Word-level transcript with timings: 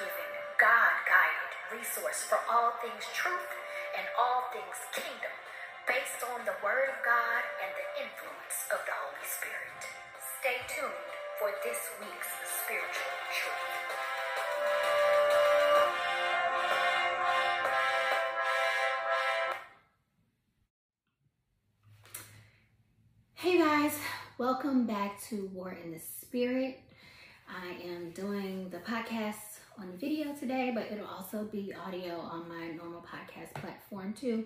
your 0.00 0.06
God 0.06 0.10
given, 0.10 0.30
God 0.58 0.94
guided 1.06 1.78
resource 1.78 2.22
for 2.22 2.38
all 2.50 2.72
things 2.82 3.04
truth 3.14 3.50
and 3.96 4.06
all 4.18 4.42
things 4.50 4.78
kingdom, 4.92 5.30
based 5.86 6.24
on 6.34 6.44
the 6.44 6.54
Word 6.64 6.88
of 6.88 6.98
God 7.04 7.42
and 7.62 7.70
the 7.78 8.02
influence 8.02 8.66
of 8.72 8.80
the 8.86 8.90
Holy 8.90 9.22
Spirit. 9.22 9.86
Stay 10.40 10.58
tuned 10.66 10.90
for 11.38 11.50
this 11.62 11.78
week's 12.00 12.26
spiritual 12.64 13.14
truth. 13.30 13.70
Hey 23.34 23.58
guys, 23.58 23.98
welcome 24.38 24.86
back 24.86 25.20
to 25.28 25.50
War 25.52 25.76
in 25.84 25.92
the 25.92 26.00
Spirit. 26.00 26.80
I 27.46 27.76
am 27.86 28.10
doing 28.10 28.70
the 28.70 28.78
podcast 28.78 29.53
on 29.78 29.90
the 29.90 29.96
video 29.96 30.32
today, 30.34 30.72
but 30.74 30.86
it'll 30.90 31.06
also 31.06 31.44
be 31.44 31.74
audio 31.74 32.18
on 32.18 32.48
my 32.48 32.68
normal 32.68 33.02
podcast 33.02 33.52
platform 33.60 34.12
too. 34.12 34.44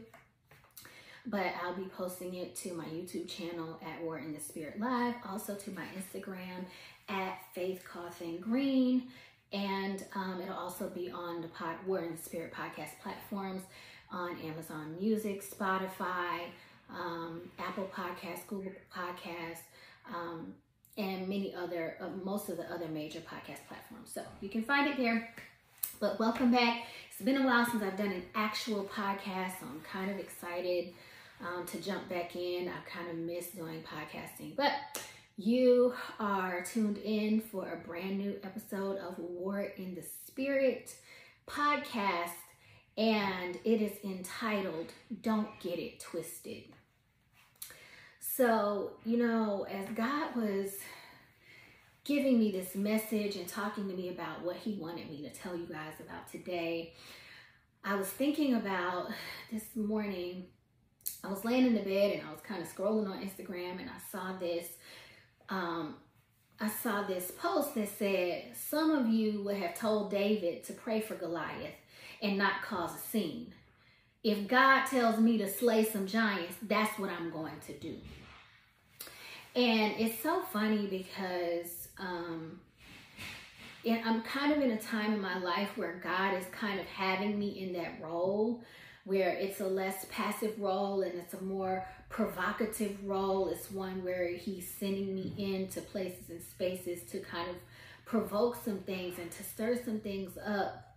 But 1.26 1.52
I'll 1.62 1.74
be 1.74 1.88
posting 1.96 2.34
it 2.34 2.54
to 2.56 2.72
my 2.72 2.84
YouTube 2.84 3.28
channel 3.28 3.78
at 3.84 4.02
War 4.02 4.18
in 4.18 4.32
the 4.32 4.40
Spirit 4.40 4.80
Live, 4.80 5.14
also 5.28 5.54
to 5.54 5.70
my 5.70 5.84
Instagram 5.96 6.64
at 7.08 7.38
Faith 7.54 7.84
Coffin 7.84 8.38
Green, 8.40 9.08
and 9.52 10.04
um, 10.14 10.40
it'll 10.42 10.56
also 10.56 10.88
be 10.88 11.10
on 11.10 11.42
the 11.42 11.48
pod, 11.48 11.76
War 11.86 12.00
in 12.00 12.12
the 12.16 12.22
Spirit 12.22 12.52
podcast 12.52 12.98
platforms 13.02 13.62
on 14.10 14.38
Amazon 14.40 14.96
Music, 14.98 15.42
Spotify, 15.42 16.46
um, 16.90 17.42
Apple 17.58 17.88
Podcasts, 17.94 18.46
Google 18.46 18.72
Podcasts, 18.94 19.60
um, 20.14 20.54
and 20.98 21.28
many 21.28 21.54
other, 21.54 21.96
uh, 22.00 22.08
most 22.24 22.48
of 22.48 22.56
the 22.56 22.70
other 22.70 22.88
major 22.88 23.20
podcast 23.20 23.60
platforms. 23.68 24.10
So 24.12 24.22
you 24.40 24.48
can 24.48 24.64
find 24.64 24.88
it 24.88 24.96
there. 24.96 25.32
But 26.00 26.18
welcome 26.18 26.50
back. 26.50 26.86
It's 27.10 27.22
been 27.22 27.36
a 27.36 27.46
while 27.46 27.64
since 27.64 27.82
I've 27.82 27.96
done 27.96 28.12
an 28.12 28.24
actual 28.34 28.84
podcast, 28.84 29.60
so 29.60 29.66
I'm 29.66 29.80
kind 29.80 30.10
of 30.10 30.18
excited 30.18 30.92
um, 31.40 31.66
to 31.66 31.80
jump 31.80 32.08
back 32.08 32.36
in. 32.36 32.68
I've 32.68 32.84
kind 32.84 33.08
of 33.10 33.16
missed 33.16 33.56
doing 33.56 33.82
podcasting, 33.82 34.54
but 34.56 34.72
you 35.36 35.94
are 36.18 36.64
tuned 36.64 36.98
in 36.98 37.40
for 37.40 37.72
a 37.72 37.76
brand 37.86 38.18
new 38.18 38.36
episode 38.42 38.98
of 38.98 39.18
War 39.18 39.72
in 39.76 39.94
the 39.94 40.02
Spirit 40.02 40.94
podcast, 41.48 42.30
and 42.96 43.56
it 43.64 43.80
is 43.80 43.92
entitled 44.04 44.92
Don't 45.22 45.48
Get 45.60 45.78
It 45.78 46.00
Twisted. 46.00 46.64
So, 48.38 48.92
you 49.04 49.16
know, 49.16 49.66
as 49.68 49.88
God 49.96 50.36
was 50.36 50.76
giving 52.04 52.38
me 52.38 52.52
this 52.52 52.76
message 52.76 53.34
and 53.34 53.48
talking 53.48 53.88
to 53.88 53.96
me 53.96 54.10
about 54.10 54.44
what 54.44 54.54
He 54.54 54.74
wanted 54.74 55.10
me 55.10 55.22
to 55.22 55.30
tell 55.30 55.56
you 55.56 55.66
guys 55.66 55.94
about 55.98 56.30
today, 56.30 56.92
I 57.82 57.96
was 57.96 58.06
thinking 58.06 58.54
about 58.54 59.08
this 59.50 59.64
morning. 59.74 60.46
I 61.24 61.26
was 61.26 61.44
laying 61.44 61.66
in 61.66 61.74
the 61.74 61.80
bed 61.80 62.12
and 62.12 62.28
I 62.28 62.30
was 62.30 62.40
kind 62.42 62.62
of 62.62 62.68
scrolling 62.68 63.10
on 63.10 63.20
Instagram 63.26 63.80
and 63.80 63.90
I 63.90 63.98
saw 64.12 64.38
this. 64.38 64.68
Um, 65.48 65.96
I 66.60 66.68
saw 66.68 67.02
this 67.02 67.32
post 67.32 67.74
that 67.74 67.88
said, 67.98 68.54
Some 68.54 68.92
of 68.92 69.08
you 69.08 69.42
would 69.42 69.56
have 69.56 69.74
told 69.74 70.12
David 70.12 70.62
to 70.66 70.74
pray 70.74 71.00
for 71.00 71.16
Goliath 71.16 71.74
and 72.22 72.38
not 72.38 72.62
cause 72.62 72.94
a 72.94 72.98
scene. 72.98 73.52
If 74.22 74.46
God 74.46 74.84
tells 74.86 75.18
me 75.18 75.38
to 75.38 75.50
slay 75.50 75.84
some 75.84 76.06
giants, 76.06 76.54
that's 76.62 77.00
what 77.00 77.10
I'm 77.10 77.32
going 77.32 77.58
to 77.66 77.72
do. 77.72 77.96
And 79.58 79.94
it's 79.98 80.22
so 80.22 80.40
funny 80.40 80.86
because 80.86 81.88
um, 81.98 82.60
I'm 83.84 84.22
kind 84.22 84.52
of 84.52 84.62
in 84.62 84.70
a 84.70 84.80
time 84.80 85.14
in 85.14 85.20
my 85.20 85.36
life 85.40 85.70
where 85.74 86.00
God 86.00 86.34
is 86.34 86.44
kind 86.52 86.78
of 86.78 86.86
having 86.86 87.36
me 87.36 87.64
in 87.64 87.72
that 87.72 88.00
role 88.00 88.62
where 89.02 89.30
it's 89.30 89.58
a 89.58 89.66
less 89.66 90.06
passive 90.12 90.60
role 90.60 91.02
and 91.02 91.12
it's 91.14 91.34
a 91.34 91.42
more 91.42 91.84
provocative 92.08 93.04
role. 93.04 93.48
It's 93.48 93.68
one 93.68 94.04
where 94.04 94.28
He's 94.28 94.72
sending 94.78 95.12
me 95.12 95.34
into 95.36 95.80
places 95.80 96.30
and 96.30 96.40
spaces 96.40 97.02
to 97.10 97.18
kind 97.18 97.50
of 97.50 97.56
provoke 98.04 98.58
some 98.64 98.78
things 98.78 99.18
and 99.18 99.28
to 99.28 99.42
stir 99.42 99.82
some 99.84 99.98
things 99.98 100.38
up. 100.38 100.94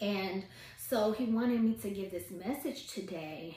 And 0.00 0.44
so 0.78 1.10
He 1.10 1.24
wanted 1.24 1.60
me 1.60 1.74
to 1.82 1.90
give 1.90 2.12
this 2.12 2.30
message 2.30 2.86
today 2.86 3.56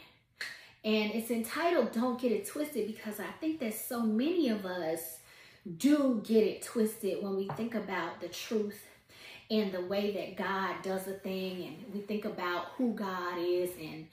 and 0.83 1.11
it's 1.13 1.31
entitled 1.31 1.93
Don't 1.93 2.19
Get 2.19 2.31
It 2.31 2.45
Twisted 2.45 2.87
because 2.87 3.19
I 3.19 3.31
think 3.39 3.59
that 3.61 3.73
so 3.73 4.01
many 4.01 4.49
of 4.49 4.65
us 4.65 5.19
do 5.77 6.21
get 6.25 6.43
it 6.43 6.61
twisted 6.61 7.23
when 7.23 7.37
we 7.37 7.47
think 7.55 7.73
about 7.73 8.19
the 8.19 8.27
truth 8.27 8.81
and 9.49 9.71
the 9.71 9.85
way 9.85 10.11
that 10.13 10.35
God 10.35 10.81
does 10.81 11.07
a 11.07 11.13
thing 11.13 11.63
and 11.63 11.93
we 11.93 12.01
think 12.01 12.25
about 12.25 12.67
who 12.77 12.93
God 12.93 13.37
is 13.39 13.71
and 13.79 14.07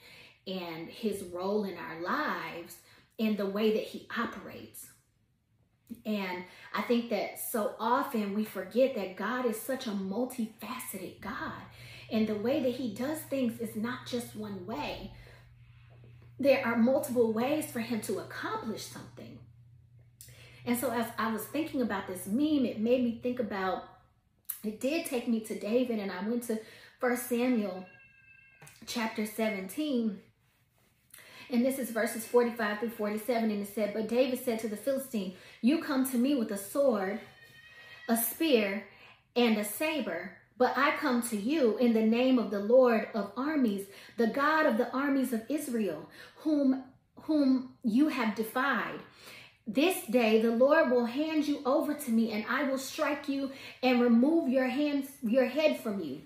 and 0.47 0.87
his 0.87 1.23
role 1.23 1.65
in 1.65 1.77
our 1.77 2.01
lives 2.01 2.77
and 3.19 3.37
the 3.37 3.45
way 3.45 3.73
that 3.73 3.83
he 3.83 4.07
operates. 4.17 4.87
And 6.05 6.45
I 6.73 6.81
think 6.83 7.09
that 7.09 7.39
so 7.39 7.75
often 7.79 8.33
we 8.33 8.45
forget 8.45 8.95
that 8.95 9.17
God 9.17 9.45
is 9.45 9.61
such 9.61 9.87
a 9.87 9.91
multifaceted 9.91 11.19
God. 11.21 11.61
And 12.11 12.27
the 12.27 12.35
way 12.35 12.61
that 12.63 12.73
he 12.73 12.93
does 12.93 13.19
things 13.19 13.59
is 13.59 13.75
not 13.75 14.07
just 14.07 14.35
one 14.35 14.65
way 14.65 15.11
there 16.41 16.65
are 16.65 16.75
multiple 16.75 17.31
ways 17.31 17.67
for 17.67 17.81
him 17.81 18.01
to 18.01 18.17
accomplish 18.17 18.83
something. 18.83 19.37
And 20.65 20.77
so 20.77 20.91
as 20.91 21.07
I 21.17 21.31
was 21.31 21.43
thinking 21.45 21.81
about 21.81 22.07
this 22.07 22.25
meme, 22.25 22.65
it 22.65 22.79
made 22.79 23.03
me 23.03 23.19
think 23.21 23.39
about, 23.39 23.83
it 24.63 24.79
did 24.79 25.05
take 25.05 25.27
me 25.27 25.39
to 25.41 25.59
David 25.59 25.99
and 25.99 26.11
I 26.11 26.27
went 26.27 26.43
to 26.43 26.59
First 26.99 27.29
Samuel 27.29 27.85
chapter 28.87 29.25
17. 29.25 30.19
And 31.51 31.65
this 31.65 31.77
is 31.77 31.91
verses 31.91 32.25
45 32.25 32.79
through 32.79 32.89
47. 32.89 33.51
And 33.51 33.61
it 33.61 33.73
said, 33.73 33.93
But 33.93 34.07
David 34.07 34.43
said 34.43 34.59
to 34.59 34.67
the 34.67 34.77
Philistine, 34.77 35.35
You 35.61 35.83
come 35.83 36.09
to 36.09 36.17
me 36.17 36.33
with 36.33 36.51
a 36.51 36.57
sword, 36.57 37.19
a 38.07 38.17
spear, 38.17 38.85
and 39.35 39.57
a 39.57 39.65
saber, 39.65 40.37
but 40.61 40.77
I 40.77 40.91
come 40.91 41.23
to 41.23 41.35
you 41.35 41.75
in 41.79 41.93
the 41.93 42.05
name 42.05 42.37
of 42.37 42.51
the 42.51 42.59
Lord 42.59 43.07
of 43.15 43.31
armies, 43.35 43.87
the 44.17 44.27
God 44.27 44.67
of 44.67 44.77
the 44.77 44.91
armies 44.91 45.33
of 45.33 45.41
Israel, 45.49 46.07
whom, 46.35 46.83
whom 47.21 47.73
you 47.83 48.09
have 48.09 48.35
defied. 48.35 48.99
This 49.65 50.05
day 50.05 50.39
the 50.39 50.51
Lord 50.51 50.91
will 50.91 51.05
hand 51.05 51.47
you 51.47 51.63
over 51.65 51.95
to 51.95 52.11
me, 52.11 52.31
and 52.31 52.45
I 52.47 52.61
will 52.65 52.77
strike 52.77 53.27
you 53.27 53.49
and 53.81 54.03
remove 54.03 54.49
your 54.49 54.67
hands, 54.67 55.07
your 55.23 55.45
head 55.45 55.79
from 55.79 55.99
you. 55.99 56.21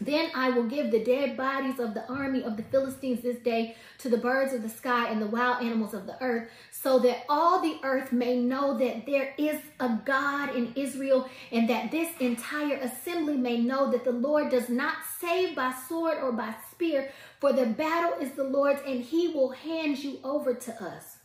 Then 0.00 0.30
I 0.34 0.50
will 0.50 0.64
give 0.64 0.90
the 0.90 1.04
dead 1.04 1.36
bodies 1.36 1.78
of 1.78 1.92
the 1.92 2.06
army 2.06 2.42
of 2.42 2.56
the 2.56 2.62
Philistines 2.62 3.20
this 3.20 3.38
day 3.38 3.76
to 3.98 4.08
the 4.08 4.16
birds 4.16 4.54
of 4.54 4.62
the 4.62 4.68
sky 4.68 5.10
and 5.10 5.20
the 5.20 5.26
wild 5.26 5.62
animals 5.62 5.92
of 5.92 6.06
the 6.06 6.20
earth, 6.22 6.48
so 6.70 6.98
that 7.00 7.24
all 7.28 7.60
the 7.60 7.78
earth 7.82 8.10
may 8.10 8.40
know 8.40 8.78
that 8.78 9.04
there 9.04 9.34
is 9.36 9.60
a 9.78 9.98
God 10.04 10.56
in 10.56 10.72
Israel, 10.74 11.28
and 11.52 11.68
that 11.68 11.90
this 11.90 12.08
entire 12.18 12.76
assembly 12.76 13.36
may 13.36 13.58
know 13.58 13.90
that 13.90 14.04
the 14.04 14.12
Lord 14.12 14.48
does 14.50 14.70
not 14.70 14.94
save 15.18 15.54
by 15.54 15.74
sword 15.86 16.18
or 16.22 16.32
by 16.32 16.54
spear, 16.70 17.12
for 17.38 17.52
the 17.52 17.66
battle 17.66 18.18
is 18.20 18.32
the 18.32 18.44
Lord's, 18.44 18.80
and 18.86 19.02
he 19.02 19.28
will 19.28 19.50
hand 19.50 19.98
you 19.98 20.18
over 20.24 20.54
to 20.54 20.82
us. 20.82 21.18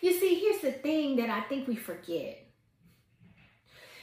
You 0.00 0.18
see, 0.18 0.36
here's 0.36 0.62
the 0.62 0.72
thing 0.72 1.16
that 1.16 1.28
I 1.28 1.40
think 1.42 1.68
we 1.68 1.76
forget 1.76 2.47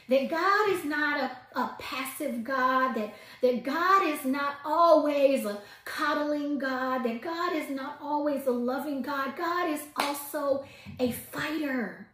that 0.08 0.30
God 0.30 0.70
is 0.70 0.84
not 0.84 1.18
a, 1.20 1.58
a 1.58 1.76
passive 1.78 2.44
God, 2.44 2.94
that, 2.94 3.14
that 3.42 3.64
God 3.64 4.06
is 4.06 4.24
not 4.24 4.56
always 4.64 5.44
a 5.44 5.60
coddling 5.84 6.58
God, 6.58 7.04
that 7.04 7.20
God 7.20 7.54
is 7.54 7.68
not 7.70 7.98
always 8.00 8.46
a 8.46 8.52
loving 8.52 9.02
God. 9.02 9.36
God 9.36 9.70
is 9.70 9.82
also 9.96 10.64
a 11.00 11.10
fighter. 11.10 12.08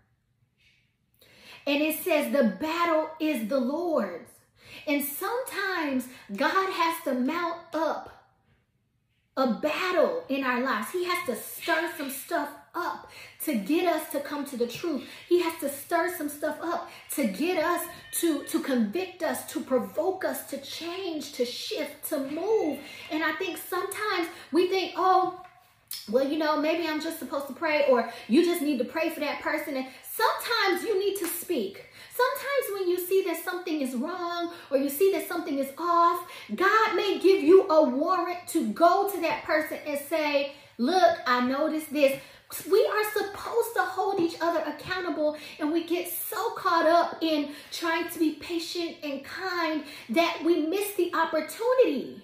And 1.67 1.83
it 1.83 2.03
says 2.03 2.33
the 2.33 2.57
battle 2.61 3.11
is 3.21 3.49
the 3.49 3.61
Lord's. 3.61 4.31
And 4.87 5.05
sometimes 5.05 6.09
God 6.35 6.73
has 6.73 7.05
to 7.05 7.15
mount 7.15 7.59
up 7.75 8.23
a 9.37 9.55
battle 9.55 10.25
in 10.29 10.45
our 10.45 10.61
lives. 10.61 10.91
He 10.93 11.05
has 11.05 11.27
to 11.27 11.37
stir 11.37 11.91
some 11.97 12.11
stuff 12.11 12.49
up 12.75 13.09
to 13.45 13.55
get 13.55 13.87
us 13.87 14.11
to 14.11 14.21
come 14.21 14.45
to 14.47 14.57
the 14.57 14.67
truth. 14.67 15.07
He 15.29 15.43
has 15.43 15.59
to 15.61 15.69
stir 15.69 16.15
some 16.17 16.29
stuff 16.29 16.59
up 16.63 16.91
to 17.15 17.27
get 17.27 17.63
us 17.63 17.87
to, 18.21 18.45
to 18.45 18.61
convict 18.61 19.23
us, 19.23 19.51
to 19.53 19.61
provoke 19.61 20.25
us 20.25 20.47
to 20.51 20.59
change, 20.59 21.33
to 21.33 21.45
shift, 21.45 22.09
to 22.11 22.19
move. 22.19 22.79
And 23.11 23.23
I 23.25 23.33
think 23.33 23.59
sometimes 23.59 24.29
we 24.53 24.69
think, 24.69 24.93
oh, 24.97 25.41
well, 26.11 26.27
you 26.27 26.39
know, 26.39 26.61
maybe 26.61 26.89
I'm 26.89 27.01
just 27.01 27.19
supposed 27.19 27.47
to 27.49 27.53
pray, 27.53 27.87
or 27.89 28.11
you 28.29 28.45
just 28.45 28.63
need 28.63 28.79
to 28.79 28.85
pray 28.85 29.11
for 29.11 29.21
that 29.21 29.41
person. 29.41 29.77
And 29.77 29.87
sometimes 30.11 30.83
you 30.85 30.99
need 30.99 31.19
to 31.19 31.27
speak. 31.27 31.87
Sometimes 32.15 32.81
when 32.81 32.89
you 32.89 32.99
see 32.99 33.25
that 33.27 33.43
something 33.43 33.81
is 33.81 33.95
wrong 33.95 34.53
or 34.71 34.77
you 34.77 34.91
see 34.91 35.13
that 35.13 35.27
something 35.27 35.59
is 35.59 35.71
off, 35.79 36.31
God 36.55 36.95
may 36.95 37.19
give 37.19 37.43
you 37.43 37.67
a 37.69 37.89
warrant 37.89 38.47
to 38.49 38.69
go 38.73 39.11
to 39.11 39.21
that 39.23 39.45
person 39.45 39.79
and 39.87 39.99
say, 39.99 40.53
Look, 40.79 41.19
I 41.27 41.47
noticed 41.47 41.93
this 41.93 42.19
We 42.71 42.87
are 42.87 43.13
supposed 43.13 43.75
to 43.75 43.83
hold 43.83 44.21
each 44.21 44.37
other 44.41 44.61
accountable, 44.67 45.37
and 45.59 45.73
we 45.73 45.85
get 45.85 46.09
so 46.09 46.51
caught 46.51 46.87
up 46.87 47.19
in 47.21 47.51
trying 47.71 48.09
to 48.11 48.19
be 48.19 48.35
patient 48.35 48.97
and 49.03 49.25
kind 49.25 49.85
that 50.11 50.43
we 50.45 50.67
miss 50.67 50.95
the 50.95 51.13
opportunity 51.15 52.23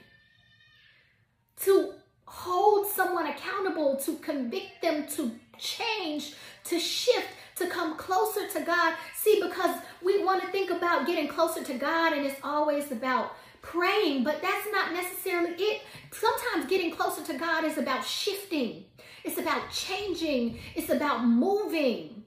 to 1.61 1.95
hold 2.27 2.87
someone 2.87 3.27
accountable, 3.27 3.97
to 3.97 4.17
convict 4.17 4.83
them, 4.83 5.07
to 5.09 5.33
change, 5.59 6.35
to 6.65 6.79
shift, 6.79 7.29
to 7.57 7.67
come 7.67 7.97
closer 7.97 8.47
to 8.49 8.61
God. 8.61 8.95
See, 9.17 9.41
because 9.43 9.77
we 10.03 10.23
want 10.23 10.43
to 10.43 10.49
think 10.49 10.71
about 10.71 11.07
getting 11.07 11.27
closer 11.27 11.65
to 11.65 11.75
God, 11.75 12.13
and 12.13 12.27
it's 12.27 12.41
always 12.45 12.93
about 12.93 13.33
praying, 13.63 14.25
but 14.25 14.41
that's 14.41 14.69
not 14.71 14.93
necessarily 14.93 15.55
it. 15.59 15.83
Sometimes 16.13 16.71
getting 16.71 16.93
closer 16.93 17.25
to 17.25 17.39
God 17.39 17.65
is 17.65 17.79
about 17.79 18.05
shifting, 18.05 18.85
it's 19.25 19.39
about 19.39 19.71
changing, 19.71 20.59
it's 20.75 20.91
about 20.91 21.25
moving. 21.25 22.19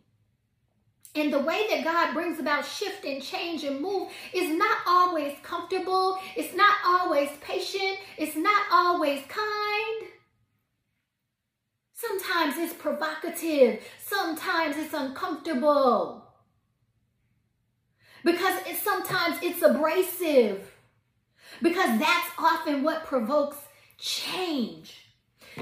And 1.14 1.34
the 1.34 1.40
way 1.40 1.66
that 1.70 1.84
God 1.84 2.14
brings 2.14 2.40
about 2.40 2.66
shift 2.66 3.04
and 3.04 3.22
change 3.22 3.66
and 3.66 3.82
move 3.82 4.10
is 4.34 4.50
not 4.58 4.78
always 4.88 5.36
comfortable. 5.44 6.18
It's 6.38 6.56
not 6.56 6.74
always 6.86 7.30
patient. 7.42 7.98
It's 8.18 8.38
not 8.38 8.64
always 8.72 9.22
kind. 9.28 10.08
Sometimes 11.94 12.56
it's 12.58 12.74
provocative. 12.74 13.84
Sometimes 14.00 14.78
it's 14.78 14.94
uncomfortable. 14.94 16.30
Because 18.24 18.62
sometimes 18.82 19.38
it's 19.44 19.62
abrasive. 19.62 20.72
Because 21.62 22.00
that's 22.00 22.30
often 22.40 22.84
what 22.84 23.06
provokes 23.06 23.58
change. 23.98 25.01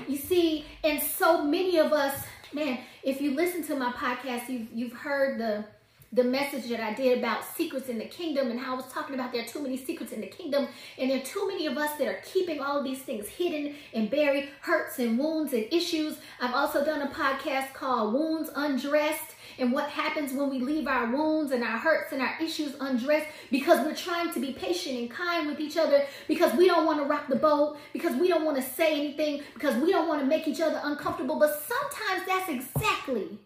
You 0.08 0.18
see, 0.18 0.66
and 0.84 1.02
so 1.02 1.44
many 1.44 1.78
of 1.78 1.94
us, 1.94 2.24
man, 2.54 2.80
if 3.04 3.22
you 3.22 3.36
listen 3.36 3.64
to 3.64 3.76
my 3.76 3.92
podcast, 3.92 4.50
you've, 4.50 4.68
you've 4.74 4.94
heard 4.94 5.40
the 5.40 5.66
the 6.12 6.24
message 6.24 6.68
that 6.70 6.80
I 6.80 6.94
did 6.94 7.20
about 7.20 7.46
secrets 7.46 7.88
in 7.88 8.00
the 8.00 8.06
kingdom 8.06 8.50
and 8.50 8.60
how 8.60 8.74
I 8.74 8.78
was 8.78 8.92
talking 8.92 9.14
about 9.14 9.32
there 9.32 9.44
are 9.44 9.48
too 9.48 9.62
many 9.62 9.78
secrets 9.78 10.12
in 10.12 10.22
the 10.22 10.28
kingdom 10.28 10.68
and 10.98 11.12
there 11.12 11.20
are 11.20 11.24
too 11.24 11.48
many 11.48 11.68
of 11.68 11.78
us 11.78 11.98
that 12.00 12.08
are 12.08 12.20
keeping 12.26 12.60
all 12.60 12.84
these 12.84 13.00
things 13.00 13.28
hidden 13.28 13.76
and 13.94 14.10
buried, 14.10 14.50
hurts 14.62 14.98
and 14.98 15.20
wounds 15.20 15.54
and 15.54 15.72
issues. 15.72 16.18
I've 16.42 16.56
also 16.56 16.84
done 16.84 17.04
a 17.04 17.12
podcast 17.12 17.74
called 17.74 18.14
Wounds 18.14 18.50
Undressed 18.56 19.36
and 19.60 19.72
what 19.72 19.90
happens 19.90 20.34
when 20.34 20.50
we 20.50 20.60
leave 20.60 20.88
our 20.88 21.12
wounds 21.12 21.52
and 21.52 21.64
our 21.64 21.78
hurts 21.78 22.12
and 22.12 22.22
our 22.22 22.36
issues 22.42 22.76
undressed 22.80 23.28
because 23.52 23.86
we're 23.86 23.96
trying 23.96 24.32
to 24.34 24.40
be 24.40 24.54
patient 24.54 24.98
and 24.98 25.12
kind 25.12 25.48
with 25.48 25.60
each 25.60 25.78
other 25.78 26.06
because 26.28 26.54
we 26.56 26.68
don't 26.68 26.86
want 26.86 27.00
to 27.00 27.06
rock 27.06 27.28
the 27.28 27.36
boat, 27.36 27.78
because 27.94 28.16
we 28.16 28.28
don't 28.28 28.46
want 28.46 28.58
to 28.58 28.64
say 28.64 29.00
anything, 29.00 29.42
because 29.54 29.76
we 29.76 29.92
don't 29.92 30.08
want 30.08 30.22
to 30.22 30.26
make 30.26 30.48
each 30.48 30.62
other 30.62 30.80
uncomfortable. 30.84 31.40
But 31.40 31.62
sometimes 31.62 32.28
that's 32.28 32.50
exactly 32.50 33.40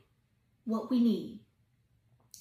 what 0.65 0.89
we 0.89 1.01
need. 1.01 1.39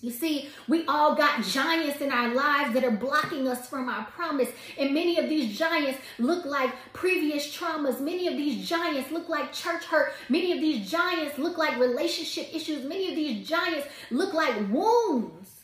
You 0.02 0.10
see, 0.10 0.48
we 0.66 0.84
all 0.86 1.14
got 1.14 1.44
giants 1.44 2.00
in 2.00 2.10
our 2.10 2.34
lives 2.34 2.74
that 2.74 2.82
are 2.82 2.90
blocking 2.90 3.46
us 3.46 3.68
from 3.68 3.88
our 3.88 4.04
promise. 4.06 4.48
And 4.76 4.92
many 4.92 5.16
of 5.16 5.28
these 5.28 5.56
giants 5.56 6.00
look 6.18 6.44
like 6.44 6.70
previous 6.92 7.56
traumas. 7.56 8.00
Many 8.00 8.26
of 8.26 8.36
these 8.36 8.68
giants 8.68 9.12
look 9.12 9.28
like 9.28 9.52
church 9.52 9.84
hurt. 9.84 10.12
Many 10.28 10.50
of 10.50 10.60
these 10.60 10.90
giants 10.90 11.38
look 11.38 11.56
like 11.56 11.78
relationship 11.78 12.52
issues. 12.52 12.84
Many 12.84 13.10
of 13.10 13.14
these 13.14 13.48
giants 13.48 13.86
look 14.10 14.34
like 14.34 14.56
wounds, 14.72 15.60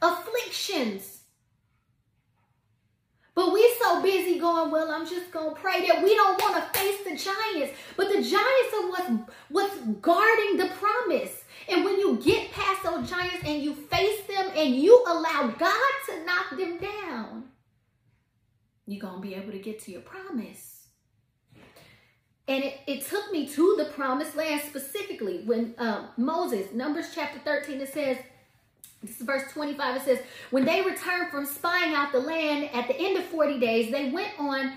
afflictions. 0.00 1.22
But 3.34 3.50
we're 3.50 3.74
so 3.80 4.00
busy 4.00 4.38
going, 4.38 4.70
well, 4.70 4.92
I'm 4.92 5.08
just 5.08 5.32
going 5.32 5.56
to 5.56 5.60
pray 5.60 5.88
that 5.88 6.04
we 6.04 6.14
don't 6.14 6.40
want 6.40 6.54
to 6.54 6.78
face 6.78 6.98
the 6.98 7.16
giants. 7.16 7.76
But 7.96 8.10
the 8.10 8.22
giants 8.22 8.74
are 8.76 8.90
what's, 8.90 9.10
what's 9.48 9.76
guarding 10.00 10.58
the 10.58 10.70
promise. 10.78 11.41
And 11.72 11.86
when 11.86 11.98
you 11.98 12.20
get 12.22 12.52
past 12.52 12.82
those 12.82 13.08
giants 13.08 13.44
and 13.46 13.62
you 13.62 13.74
face 13.74 14.20
them 14.26 14.50
and 14.54 14.76
you 14.76 15.02
allow 15.06 15.54
God 15.58 15.90
to 16.06 16.24
knock 16.26 16.50
them 16.50 16.78
down, 16.78 17.44
you're 18.86 19.00
going 19.00 19.22
to 19.22 19.26
be 19.26 19.34
able 19.34 19.52
to 19.52 19.58
get 19.58 19.80
to 19.84 19.90
your 19.90 20.02
promise. 20.02 20.88
And 22.46 22.62
it, 22.62 22.80
it 22.86 23.06
took 23.06 23.32
me 23.32 23.48
to 23.48 23.76
the 23.78 23.86
promised 23.86 24.36
land 24.36 24.60
specifically 24.68 25.44
when 25.46 25.74
uh, 25.78 26.08
Moses, 26.18 26.72
Numbers 26.74 27.06
chapter 27.14 27.38
13, 27.38 27.80
it 27.80 27.92
says, 27.92 28.18
this 29.02 29.18
is 29.18 29.26
verse 29.26 29.50
25, 29.52 29.96
it 29.96 30.02
says, 30.02 30.18
When 30.50 30.66
they 30.66 30.82
returned 30.82 31.30
from 31.30 31.46
spying 31.46 31.94
out 31.94 32.12
the 32.12 32.20
land 32.20 32.68
at 32.74 32.86
the 32.86 32.96
end 32.96 33.16
of 33.16 33.24
40 33.24 33.58
days, 33.58 33.90
they 33.90 34.10
went 34.10 34.38
on 34.38 34.72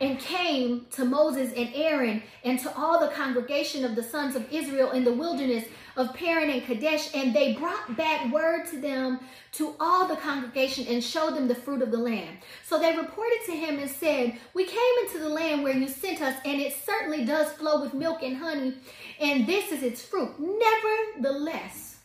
and 0.00 0.18
came 0.20 0.86
to 0.92 1.04
Moses 1.04 1.52
and 1.56 1.70
Aaron 1.74 2.22
and 2.44 2.58
to 2.60 2.76
all 2.76 3.00
the 3.00 3.12
congregation 3.14 3.84
of 3.84 3.96
the 3.96 4.02
sons 4.02 4.36
of 4.36 4.52
Israel 4.52 4.92
in 4.92 5.04
the 5.04 5.12
wilderness 5.12 5.64
of 5.96 6.14
Paran 6.14 6.50
and 6.50 6.64
Kadesh, 6.64 7.12
and 7.14 7.34
they 7.34 7.54
brought 7.54 7.96
back 7.96 8.32
word 8.32 8.66
to 8.66 8.80
them 8.80 9.18
to 9.52 9.74
all 9.80 10.06
the 10.06 10.16
congregation 10.16 10.86
and 10.86 11.02
showed 11.02 11.34
them 11.34 11.48
the 11.48 11.54
fruit 11.54 11.82
of 11.82 11.90
the 11.90 11.98
land. 11.98 12.38
So 12.64 12.78
they 12.78 12.96
reported 12.96 13.40
to 13.46 13.52
him 13.52 13.80
and 13.80 13.90
said, 13.90 14.38
We 14.54 14.64
came 14.64 14.78
into 15.02 15.18
the 15.18 15.28
land 15.28 15.64
where 15.64 15.76
you 15.76 15.88
sent 15.88 16.22
us, 16.22 16.36
and 16.44 16.60
it 16.60 16.76
certainly 16.86 17.24
does 17.24 17.52
flow 17.54 17.80
with 17.80 17.94
milk 17.94 18.22
and 18.22 18.36
honey, 18.36 18.74
and 19.18 19.46
this 19.48 19.72
is 19.72 19.82
its 19.82 20.00
fruit. 20.00 20.34
Nevertheless, 20.38 21.96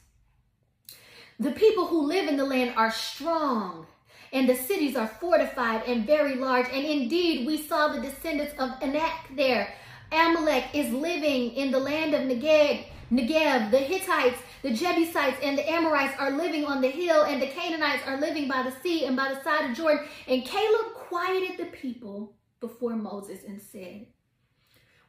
the 1.39 1.51
people 1.51 1.85
who 1.85 2.07
live 2.07 2.27
in 2.27 2.37
the 2.37 2.45
land 2.45 2.73
are 2.75 2.91
strong 2.91 3.85
and 4.33 4.49
the 4.49 4.55
cities 4.55 4.95
are 4.95 5.07
fortified 5.07 5.83
and 5.85 6.05
very 6.05 6.35
large. 6.35 6.65
And 6.73 6.85
indeed, 6.85 7.45
we 7.45 7.57
saw 7.57 7.87
the 7.87 8.01
descendants 8.01 8.53
of 8.59 8.71
Anak 8.81 9.29
there. 9.35 9.73
Amalek 10.11 10.65
is 10.73 10.91
living 10.91 11.53
in 11.53 11.71
the 11.71 11.79
land 11.79 12.13
of 12.13 12.21
Negev. 12.21 12.85
Negev, 13.11 13.69
the 13.69 13.77
Hittites, 13.77 14.39
the 14.63 14.73
Jebusites, 14.73 15.37
and 15.43 15.55
the 15.55 15.69
Amorites 15.69 16.15
are 16.17 16.31
living 16.31 16.65
on 16.65 16.81
the 16.81 16.89
hill, 16.89 17.23
and 17.23 17.39
the 17.39 17.47
Canaanites 17.47 18.01
are 18.07 18.19
living 18.19 18.47
by 18.47 18.63
the 18.63 18.73
sea 18.81 19.05
and 19.05 19.15
by 19.15 19.31
the 19.31 19.43
side 19.43 19.69
of 19.69 19.77
Jordan. 19.77 20.05
And 20.27 20.43
Caleb 20.43 20.93
quieted 20.95 21.59
the 21.59 21.65
people 21.65 22.33
before 22.59 22.95
Moses 22.95 23.43
and 23.47 23.61
said, 23.61 24.07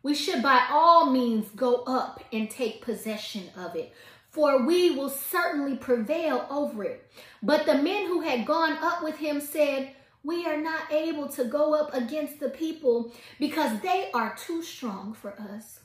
We 0.03 0.15
should 0.15 0.43
by 0.43 0.67
all 0.71 1.11
means 1.11 1.49
go 1.56 1.76
up 1.85 2.23
and 2.31 2.50
take 2.50 2.82
possession 2.82 3.44
of 3.56 3.75
it, 3.75 3.94
for 4.34 4.66
we 4.66 4.90
will 4.90 5.10
certainly 5.10 5.76
prevail 5.76 6.44
over 6.50 6.82
it. 6.82 7.08
But 7.40 7.66
the 7.66 7.76
men 7.76 8.06
who 8.06 8.20
had 8.23 8.44
gone 8.44 8.76
up 8.82 9.00
with 9.00 9.16
him 9.16 9.40
said, 9.40 9.92
We 10.25 10.44
are 10.44 10.61
not 10.61 10.92
able 10.92 11.28
to 11.28 11.44
go 11.44 11.73
up 11.75 11.94
against 11.94 12.40
the 12.40 12.49
people 12.49 13.12
because 13.38 13.80
they 13.80 14.11
are 14.12 14.37
too 14.37 14.61
strong 14.64 15.14
for 15.14 15.35
us. 15.40 15.78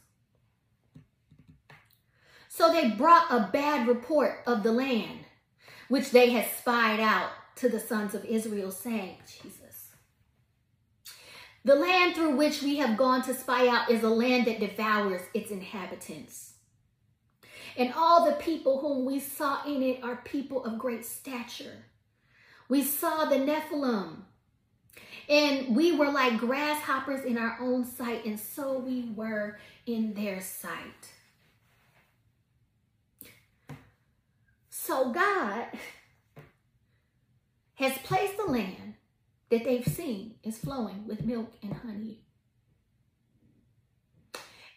So 2.47 2.73
they 2.73 2.89
brought 2.89 3.27
a 3.29 3.51
bad 3.53 3.87
report 3.87 4.39
of 4.47 4.63
the 4.63 4.71
land, 4.71 5.19
which 5.87 6.09
they 6.09 6.31
had 6.31 6.47
spied 6.49 6.99
out 6.99 7.29
to 7.57 7.69
the 7.69 7.79
sons 7.79 8.15
of 8.15 8.25
Israel, 8.25 8.71
saying, 8.71 9.17
Jesus, 9.27 9.91
the 11.63 11.75
land 11.75 12.15
through 12.15 12.35
which 12.35 12.63
we 12.63 12.77
have 12.77 12.97
gone 12.97 13.21
to 13.25 13.33
spy 13.35 13.67
out 13.67 13.91
is 13.91 14.01
a 14.01 14.09
land 14.09 14.47
that 14.47 14.59
devours 14.59 15.21
its 15.35 15.51
inhabitants 15.51 16.48
and 17.79 17.93
all 17.95 18.25
the 18.25 18.33
people 18.33 18.79
whom 18.79 19.05
we 19.05 19.21
saw 19.21 19.63
in 19.65 19.81
it 19.81 20.03
are 20.03 20.17
people 20.17 20.65
of 20.65 20.77
great 20.77 21.05
stature. 21.05 21.85
We 22.67 22.83
saw 22.83 23.23
the 23.23 23.37
Nephilim, 23.37 24.17
and 25.29 25.75
we 25.75 25.95
were 25.95 26.11
like 26.11 26.37
grasshoppers 26.37 27.23
in 27.23 27.37
our 27.37 27.57
own 27.61 27.85
sight, 27.85 28.25
and 28.25 28.37
so 28.37 28.77
we 28.77 29.09
were 29.15 29.57
in 29.85 30.13
their 30.13 30.41
sight. 30.41 31.13
So 34.69 35.13
God 35.13 35.67
has 37.75 37.97
placed 37.99 38.35
the 38.35 38.51
land 38.51 38.95
that 39.49 39.63
they've 39.63 39.87
seen 39.87 40.35
is 40.43 40.57
flowing 40.57 41.07
with 41.07 41.23
milk 41.23 41.53
and 41.63 41.73
honey. 41.73 42.19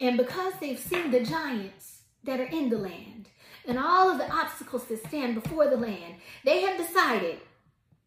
And 0.01 0.17
because 0.17 0.55
they've 0.61 0.79
seen 0.79 1.11
the 1.11 1.25
giants, 1.25 2.02
that 2.25 2.41
are 2.41 2.45
in 2.45 2.69
the 2.69 2.79
land 2.79 3.29
and 3.67 3.79
all 3.79 4.11
of 4.11 4.19
the 4.19 4.31
obstacles 4.31 4.85
that 4.87 5.07
stand 5.07 5.41
before 5.41 5.69
the 5.69 5.77
land, 5.77 6.17
they 6.45 6.63
have 6.63 6.77
decided 6.77 7.39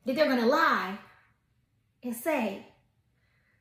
that 0.06 0.16
they're 0.16 0.26
going 0.26 0.42
to 0.42 0.46
lie 0.46 0.98
and 2.04 2.16
say 2.16 2.68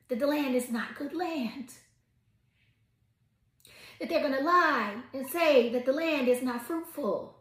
that 0.09 0.19
the 0.19 0.27
land 0.27 0.55
is 0.55 0.69
not 0.69 0.95
good 0.97 1.13
land. 1.13 1.73
That 3.99 4.09
they're 4.09 4.21
going 4.21 4.37
to 4.37 4.43
lie 4.43 4.95
and 5.13 5.27
say 5.27 5.69
that 5.69 5.85
the 5.85 5.93
land 5.93 6.27
is 6.27 6.41
not 6.41 6.61
fruitful. 6.61 7.37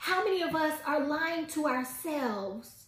How 0.00 0.22
many 0.22 0.42
of 0.42 0.54
us 0.54 0.78
are 0.86 1.00
lying 1.00 1.46
to 1.48 1.66
ourselves 1.66 2.86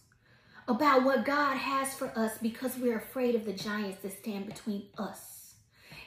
about 0.67 1.03
what 1.03 1.25
God 1.25 1.57
has 1.57 1.93
for 1.95 2.17
us 2.17 2.37
because 2.37 2.77
we're 2.77 2.97
afraid 2.97 3.35
of 3.35 3.43
the 3.43 3.53
giants 3.53 4.01
that 4.03 4.17
stand 4.17 4.45
between 4.45 4.85
us 4.97 5.30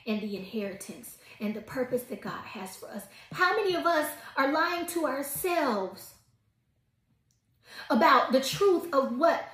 and 0.06 0.20
the 0.20 0.37
inheritance 0.37 1.18
and 1.40 1.54
the 1.54 1.61
purpose 1.61 2.02
that 2.04 2.20
God 2.20 2.44
has 2.44 2.76
for 2.76 2.87
us. 2.87 3.04
How 3.32 3.56
many 3.56 3.75
of 3.75 3.87
us 3.87 4.08
are 4.37 4.52
lying 4.52 4.87
to 4.88 5.06
ourselves 5.06 6.14
about 7.90 8.32
the 8.32 8.40
truth 8.40 8.92
of 8.92 9.18
what 9.18 9.44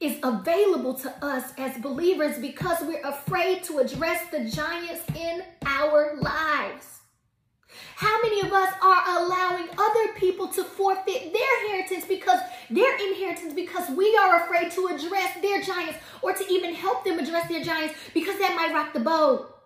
is 0.00 0.16
available 0.22 0.94
to 0.94 1.10
us 1.24 1.52
as 1.58 1.76
believers 1.78 2.38
because 2.38 2.78
we're 2.82 3.02
afraid 3.02 3.64
to 3.64 3.78
address 3.78 4.30
the 4.30 4.44
giants 4.44 5.02
in 5.16 5.42
our 5.66 6.16
lives. 6.20 7.00
How 7.96 8.22
many 8.22 8.46
of 8.46 8.52
us 8.52 8.72
are 8.80 9.18
allowing 9.18 9.68
other 9.76 10.12
people 10.16 10.46
to 10.48 10.62
forfeit 10.62 11.32
their 11.32 11.64
inheritance 11.64 12.04
because 12.04 12.38
their 12.70 12.96
inheritance 13.08 13.52
because 13.54 13.90
we 13.90 14.16
are 14.16 14.44
afraid 14.44 14.70
to 14.72 14.86
address 14.86 15.36
their 15.42 15.60
giants 15.62 15.98
or 16.22 16.32
to 16.32 16.52
even 16.52 16.74
help 16.74 17.04
them 17.04 17.18
address 17.18 17.48
their 17.48 17.62
giants 17.62 17.94
because 18.14 18.38
that 18.38 18.54
might 18.54 18.72
rock 18.72 18.92
the 18.92 19.00
boat? 19.00 19.57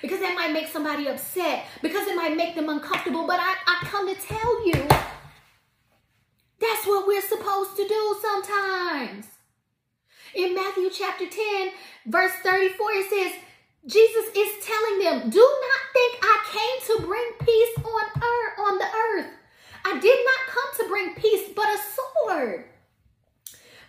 Because 0.00 0.20
that 0.20 0.34
might 0.34 0.52
make 0.52 0.68
somebody 0.68 1.06
upset, 1.08 1.66
because 1.82 2.08
it 2.08 2.16
might 2.16 2.36
make 2.36 2.54
them 2.54 2.68
uncomfortable. 2.68 3.26
But 3.26 3.40
I, 3.40 3.54
I 3.66 3.86
come 3.86 4.12
to 4.12 4.20
tell 4.20 4.66
you, 4.66 4.88
that's 6.60 6.86
what 6.86 7.06
we're 7.06 7.20
supposed 7.20 7.76
to 7.76 7.86
do 7.86 8.16
sometimes. 8.22 9.26
In 10.34 10.54
Matthew 10.54 10.88
chapter 10.90 11.26
10, 11.28 11.70
verse 12.06 12.32
34, 12.42 12.90
it 12.92 13.10
says, 13.10 13.40
Jesus 13.86 14.26
is 14.36 14.64
telling 14.64 14.98
them, 15.00 15.30
do 15.30 15.40
not 15.40 15.80
think 15.92 16.18
I 16.22 16.36
came 16.52 16.96
to 16.96 17.06
bring 17.06 17.30
peace 17.40 17.84
on 17.84 18.22
earth, 18.22 18.58
on 18.60 18.78
the 18.78 18.86
earth. 18.86 19.30
I 19.84 19.98
did 19.98 20.18
not 20.24 20.54
come 20.54 20.80
to 20.80 20.88
bring 20.88 21.14
peace, 21.16 21.50
but 21.54 21.66
a 21.66 21.78
sword. 21.96 22.64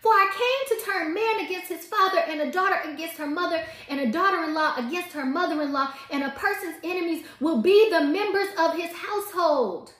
For 0.03 0.11
I 0.11 0.27
came 0.35 0.77
to 0.77 0.85
turn 0.85 1.13
man 1.13 1.45
against 1.45 1.69
his 1.69 1.85
father, 1.85 2.19
and 2.27 2.41
a 2.41 2.51
daughter 2.51 2.75
against 2.89 3.15
her 3.15 3.25
mother, 3.25 3.63
and 3.87 4.01
a 4.01 4.11
daughter 4.11 4.43
in 4.43 4.53
law 4.53 4.75
against 4.75 5.13
her 5.13 5.25
mother 5.25 5.61
in 5.61 5.71
law, 5.71 5.93
and 6.11 6.23
a 6.23 6.29
person's 6.31 6.75
enemies 6.83 7.25
will 7.39 7.61
be 7.61 7.89
the 7.89 8.01
members 8.01 8.49
of 8.59 8.75
his 8.75 8.91
household. 8.91 9.93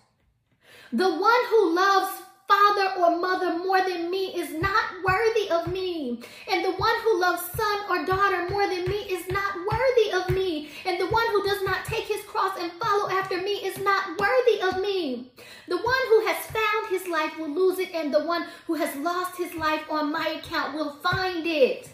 The 0.91 1.10
one 1.10 1.45
who 1.50 1.74
loves 1.74 2.22
father 2.53 3.01
or 3.01 3.19
mother 3.19 3.57
more 3.57 3.81
than 3.81 4.12
me 4.12 4.27
is 4.36 4.53
not 4.53 4.83
worthy 5.03 5.50
of 5.50 5.72
me. 5.72 6.19
And 6.51 6.63
the 6.63 6.72
one 6.72 6.95
who 7.03 7.19
loves 7.19 7.41
son 7.51 7.77
or 7.89 8.05
daughter 8.05 8.48
more 8.50 8.67
than 8.67 8.86
me 8.86 9.00
is 9.10 9.27
not 9.29 9.55
worthy 9.55 10.12
of 10.12 10.29
me. 10.29 10.69
And 10.86 11.00
the 11.00 11.07
one 11.07 11.25
who 11.31 11.43
does 11.43 11.63
not 11.63 11.86
take 11.86 12.05
his 12.05 12.24
cross 12.25 12.57
and 12.60 12.72
follow 12.74 13.10
after 13.10 13.41
me 13.41 13.53
is 13.69 13.77
not 13.79 14.19
worthy 14.19 14.62
of 14.62 14.81
me. 14.81 15.31
The 15.67 15.77
one 15.77 16.03
who 16.10 16.27
has 16.27 16.45
found 16.45 16.89
his 16.89 17.07
life 17.07 17.38
will 17.39 17.50
lose 17.50 17.79
it, 17.79 17.93
and 17.93 18.13
the 18.13 18.24
one 18.24 18.45
who 18.67 18.75
has 18.75 18.95
lost 18.98 19.38
his 19.38 19.53
life 19.55 19.81
on 19.89 20.12
my 20.12 20.27
account 20.39 20.75
will 20.75 20.95
find 20.98 21.48
it. 21.48 21.89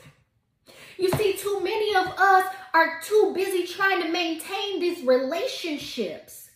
You 0.98 1.10
see, 1.12 1.34
too 1.34 1.62
many 1.64 1.96
of 1.96 2.08
us 2.08 2.54
are 2.74 3.00
too 3.02 3.32
busy 3.34 3.66
trying 3.66 4.02
to 4.02 4.10
maintain 4.10 4.82
these 4.82 5.06
relationships 5.06 6.49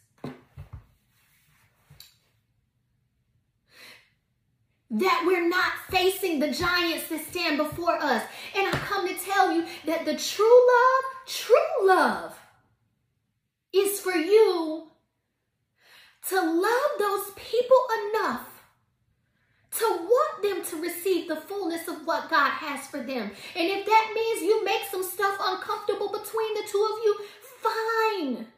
that 4.94 5.24
we're 5.26 5.48
not 5.48 5.74
facing 5.90 6.40
the 6.40 6.52
giants 6.52 7.08
that 7.10 7.26
stand 7.28 7.58
before 7.58 7.98
us. 7.98 8.24
And 8.56 8.68
I 8.68 8.72
come 8.72 9.08
to 9.08 9.16
tell 9.16 9.52
you 9.52 9.66
that 9.86 10.06
the 10.06 10.16
true 10.16 10.68
love, 10.68 11.28
true 11.28 11.88
love, 11.88 12.40
is 13.74 14.00
for 14.00 14.14
you 14.14 14.92
to 16.30 16.42
love 16.42 16.92
those 17.00 17.32
people 17.36 17.88
enough 18.14 18.48
to 19.72 19.86
want 19.86 20.44
them 20.44 20.64
to 20.64 20.82
receive 20.82 21.28
the 21.28 21.38
fullness 21.38 21.88
of 21.88 22.06
what 22.06 22.30
God 22.30 22.52
has 22.52 22.86
for 22.88 22.98
them. 22.98 23.32
And 23.56 23.70
if 23.70 23.86
that 23.88 24.12
means 24.14 24.44
you 24.44 24.64
make 24.64 24.84
some 24.92 25.04
stuff 25.04 25.36
uncomfortable 25.42 26.10
between 26.10 26.54
the 26.54 26.68
two 26.70 26.88
of 26.92 27.00
you, 27.04 27.18
fine. 27.64 28.53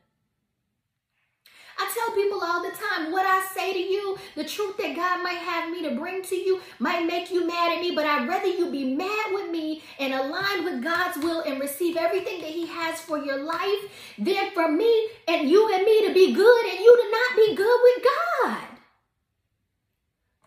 I 1.78 1.92
tell 1.94 2.16
people 2.16 2.42
all 2.42 2.64
the 2.64 2.72
time 2.72 3.12
what 3.12 3.26
I 3.26 3.46
say 3.54 3.74
to 3.74 3.80
you, 3.80 4.18
the 4.36 4.46
truth 4.46 4.78
that 4.78 4.96
God 4.96 5.22
might 5.22 5.38
have 5.38 5.70
me 5.70 5.84
to 5.84 5.96
bring 5.96 6.24
to 6.24 6.36
you 6.36 6.62
might 6.80 7.06
make 7.06 7.32
you 7.32 7.46
mad 7.46 7.74
at 7.74 7.82
me, 7.82 7.92
but 7.94 8.06
I'd 8.06 8.28
rather 8.28 8.48
you 8.48 8.72
be 8.72 8.96
mad 8.96 9.34
with 9.34 9.52
me 9.52 9.84
and 10.00 10.14
aligned 10.14 10.64
with 10.64 10.84
God's 10.84 11.18
will 11.18 11.42
and 11.42 11.60
receive 11.60 11.98
everything 11.98 12.42
that 12.42 12.52
He 12.52 12.68
has 12.68 13.02
for 13.02 13.18
your 13.18 13.44
life 13.44 14.16
than 14.18 14.52
for 14.52 14.72
me 14.72 15.10
and 15.28 15.50
you 15.50 15.74
and 15.74 15.84
me 15.84 16.08
to 16.08 16.14
be 16.14 16.34
good 16.34 16.66
and 16.66 16.80
you 16.80 16.96
to 16.96 17.12
not 17.12 17.36
be 17.36 17.56
good 17.56 17.80
with 17.84 18.06
God. 18.06 18.58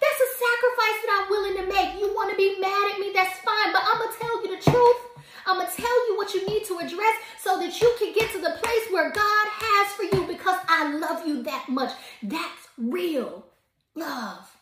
That's 0.00 0.20
a 0.20 0.30
sacrifice 0.38 0.99
that 1.02 1.20
I'm 1.20 1.30
willing 1.30 1.56
to 1.56 1.66
make. 1.66 2.00
You 2.00 2.14
want 2.14 2.30
to 2.30 2.37
be 2.37 2.58
mad 2.61 2.92
at 2.94 3.00
me, 3.00 3.11
that's 3.14 3.38
fine, 3.40 3.73
but 3.73 3.82
I'm 3.85 3.99
going 3.99 4.12
to 4.12 4.18
tell 4.18 4.44
you 4.44 4.56
the 4.56 4.70
truth. 4.70 5.08
I'm 5.49 5.57
going 5.57 5.67
to 5.67 5.76
tell 5.76 6.09
you 6.09 6.17
what 6.17 6.35
you 6.35 6.47
need 6.47 6.64
to 6.67 6.78
address 6.78 7.14
so 7.43 7.59
that 7.59 7.81
you 7.81 7.95
can 7.99 8.12
get 8.12 8.31
to 8.33 8.38
the 8.38 8.59
place 8.62 8.93
where 8.93 9.11
God 9.11 9.49
has 9.49 9.93
for 9.95 10.02
you 10.02 10.26
because 10.26 10.59
I 10.69 10.95
love 10.95 11.26
you 11.26 11.43
that 11.45 11.69
much. 11.71 11.93
That's 12.23 12.69
real 12.76 13.47
love. 13.95 14.55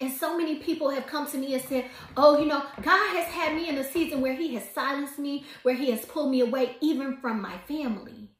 And 0.00 0.10
so 0.10 0.38
many 0.38 0.56
people 0.56 0.88
have 0.88 1.06
come 1.06 1.30
to 1.30 1.36
me 1.36 1.52
and 1.52 1.62
said, 1.62 1.84
Oh, 2.16 2.38
you 2.38 2.46
know, 2.46 2.64
God 2.80 3.16
has 3.16 3.26
had 3.26 3.54
me 3.54 3.68
in 3.68 3.76
a 3.76 3.84
season 3.84 4.22
where 4.22 4.34
He 4.34 4.54
has 4.54 4.66
silenced 4.70 5.18
me, 5.18 5.44
where 5.62 5.74
He 5.74 5.90
has 5.90 6.06
pulled 6.06 6.30
me 6.30 6.40
away, 6.40 6.76
even 6.80 7.18
from 7.18 7.42
my 7.42 7.58
family. 7.68 8.30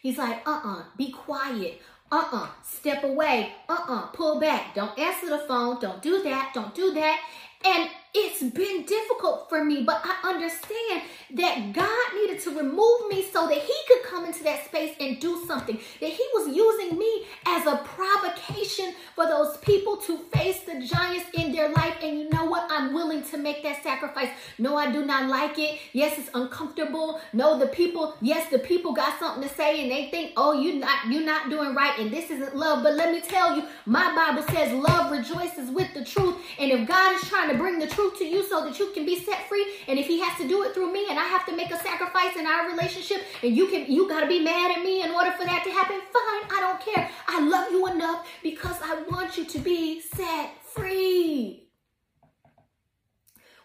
He's 0.00 0.18
like, 0.18 0.46
uh 0.46 0.60
uh 0.64 0.84
be 0.96 1.10
quiet. 1.10 1.82
Uh 2.12 2.28
uh 2.32 2.48
step 2.62 3.02
away. 3.02 3.52
Uh 3.68 3.84
uh 3.88 4.02
pull 4.08 4.38
back. 4.38 4.76
Don't 4.76 4.96
answer 4.96 5.28
the 5.28 5.38
phone. 5.38 5.80
Don't 5.80 6.00
do 6.00 6.22
that. 6.22 6.52
Don't 6.54 6.74
do 6.74 6.92
that. 6.94 7.20
And 7.64 7.90
it's 8.14 8.42
been 8.42 8.84
difficult 8.84 9.48
for 9.48 9.64
me, 9.64 9.82
but 9.82 10.00
I 10.02 10.28
understand 10.28 11.02
that 11.34 11.72
God 11.72 12.14
needed 12.14 12.40
to 12.44 12.50
remove 12.50 13.08
me 13.10 13.26
so 13.30 13.46
that 13.46 13.58
He 13.58 13.74
could 13.86 14.02
come 14.04 14.24
into 14.24 14.42
that 14.44 14.64
space 14.64 14.96
and 14.98 15.20
do 15.20 15.44
something. 15.46 15.78
That 16.00 16.10
He 16.10 16.24
was 16.34 16.48
using 16.56 16.98
me 16.98 17.26
as 17.46 17.66
a 17.66 17.76
provocation 17.84 18.94
for 19.14 19.26
those 19.26 19.58
people 19.58 19.98
to 19.98 20.18
face 20.32 20.60
the 20.60 20.80
giants 20.80 21.26
in 21.34 21.52
their 21.52 21.68
life. 21.68 21.96
And 22.02 22.18
you 22.18 22.30
know 22.30 22.46
what? 22.46 22.66
I'm 22.70 22.94
willing 22.94 23.22
to 23.24 23.36
make 23.36 23.62
that 23.62 23.82
sacrifice. 23.82 24.30
No, 24.58 24.76
I 24.76 24.90
do 24.90 25.04
not 25.04 25.28
like 25.28 25.58
it. 25.58 25.78
Yes, 25.92 26.18
it's 26.18 26.30
uncomfortable. 26.32 27.20
No, 27.32 27.58
the 27.58 27.66
people, 27.66 28.14
yes, 28.22 28.50
the 28.50 28.58
people 28.58 28.94
got 28.94 29.18
something 29.18 29.46
to 29.46 29.54
say 29.54 29.82
and 29.82 29.90
they 29.90 30.10
think, 30.10 30.32
oh, 30.36 30.52
you're 30.52 30.76
not, 30.76 31.08
you're 31.08 31.24
not 31.24 31.50
doing 31.50 31.74
right, 31.74 31.98
and 31.98 32.10
this 32.10 32.30
isn't 32.30 32.56
love. 32.56 32.82
But 32.82 32.94
let 32.94 33.12
me 33.12 33.20
tell 33.20 33.56
you, 33.56 33.64
my 33.84 34.14
Bible 34.14 34.42
says 34.50 34.72
love 34.72 35.12
rejoices 35.12 35.70
with 35.70 35.92
the 35.92 36.04
truth. 36.04 36.36
And 36.58 36.70
if 36.70 36.88
God 36.88 37.14
is 37.16 37.28
trying 37.28 37.47
to 37.50 37.58
bring 37.58 37.78
the 37.78 37.86
truth 37.86 38.18
to 38.18 38.24
you 38.24 38.42
so 38.42 38.64
that 38.64 38.78
you 38.78 38.90
can 38.92 39.04
be 39.04 39.18
set 39.18 39.48
free. 39.48 39.66
And 39.86 39.98
if 39.98 40.06
he 40.06 40.20
has 40.20 40.36
to 40.38 40.48
do 40.48 40.62
it 40.64 40.74
through 40.74 40.92
me 40.92 41.06
and 41.08 41.18
I 41.18 41.24
have 41.24 41.46
to 41.46 41.56
make 41.56 41.70
a 41.70 41.78
sacrifice 41.78 42.36
in 42.36 42.46
our 42.46 42.70
relationship 42.70 43.22
and 43.42 43.56
you 43.56 43.68
can 43.68 43.90
you 43.90 44.08
gotta 44.08 44.26
be 44.26 44.40
mad 44.40 44.76
at 44.76 44.84
me 44.84 45.02
in 45.02 45.10
order 45.10 45.32
for 45.32 45.44
that 45.44 45.64
to 45.64 45.70
happen, 45.70 45.96
fine, 45.96 46.50
I 46.50 46.60
don't 46.60 46.80
care. 46.80 47.10
I 47.26 47.46
love 47.46 47.70
you 47.70 47.86
enough 47.86 48.26
because 48.42 48.76
I 48.82 49.02
want 49.10 49.36
you 49.36 49.44
to 49.44 49.58
be 49.58 50.00
set 50.00 50.50
free. 50.64 51.68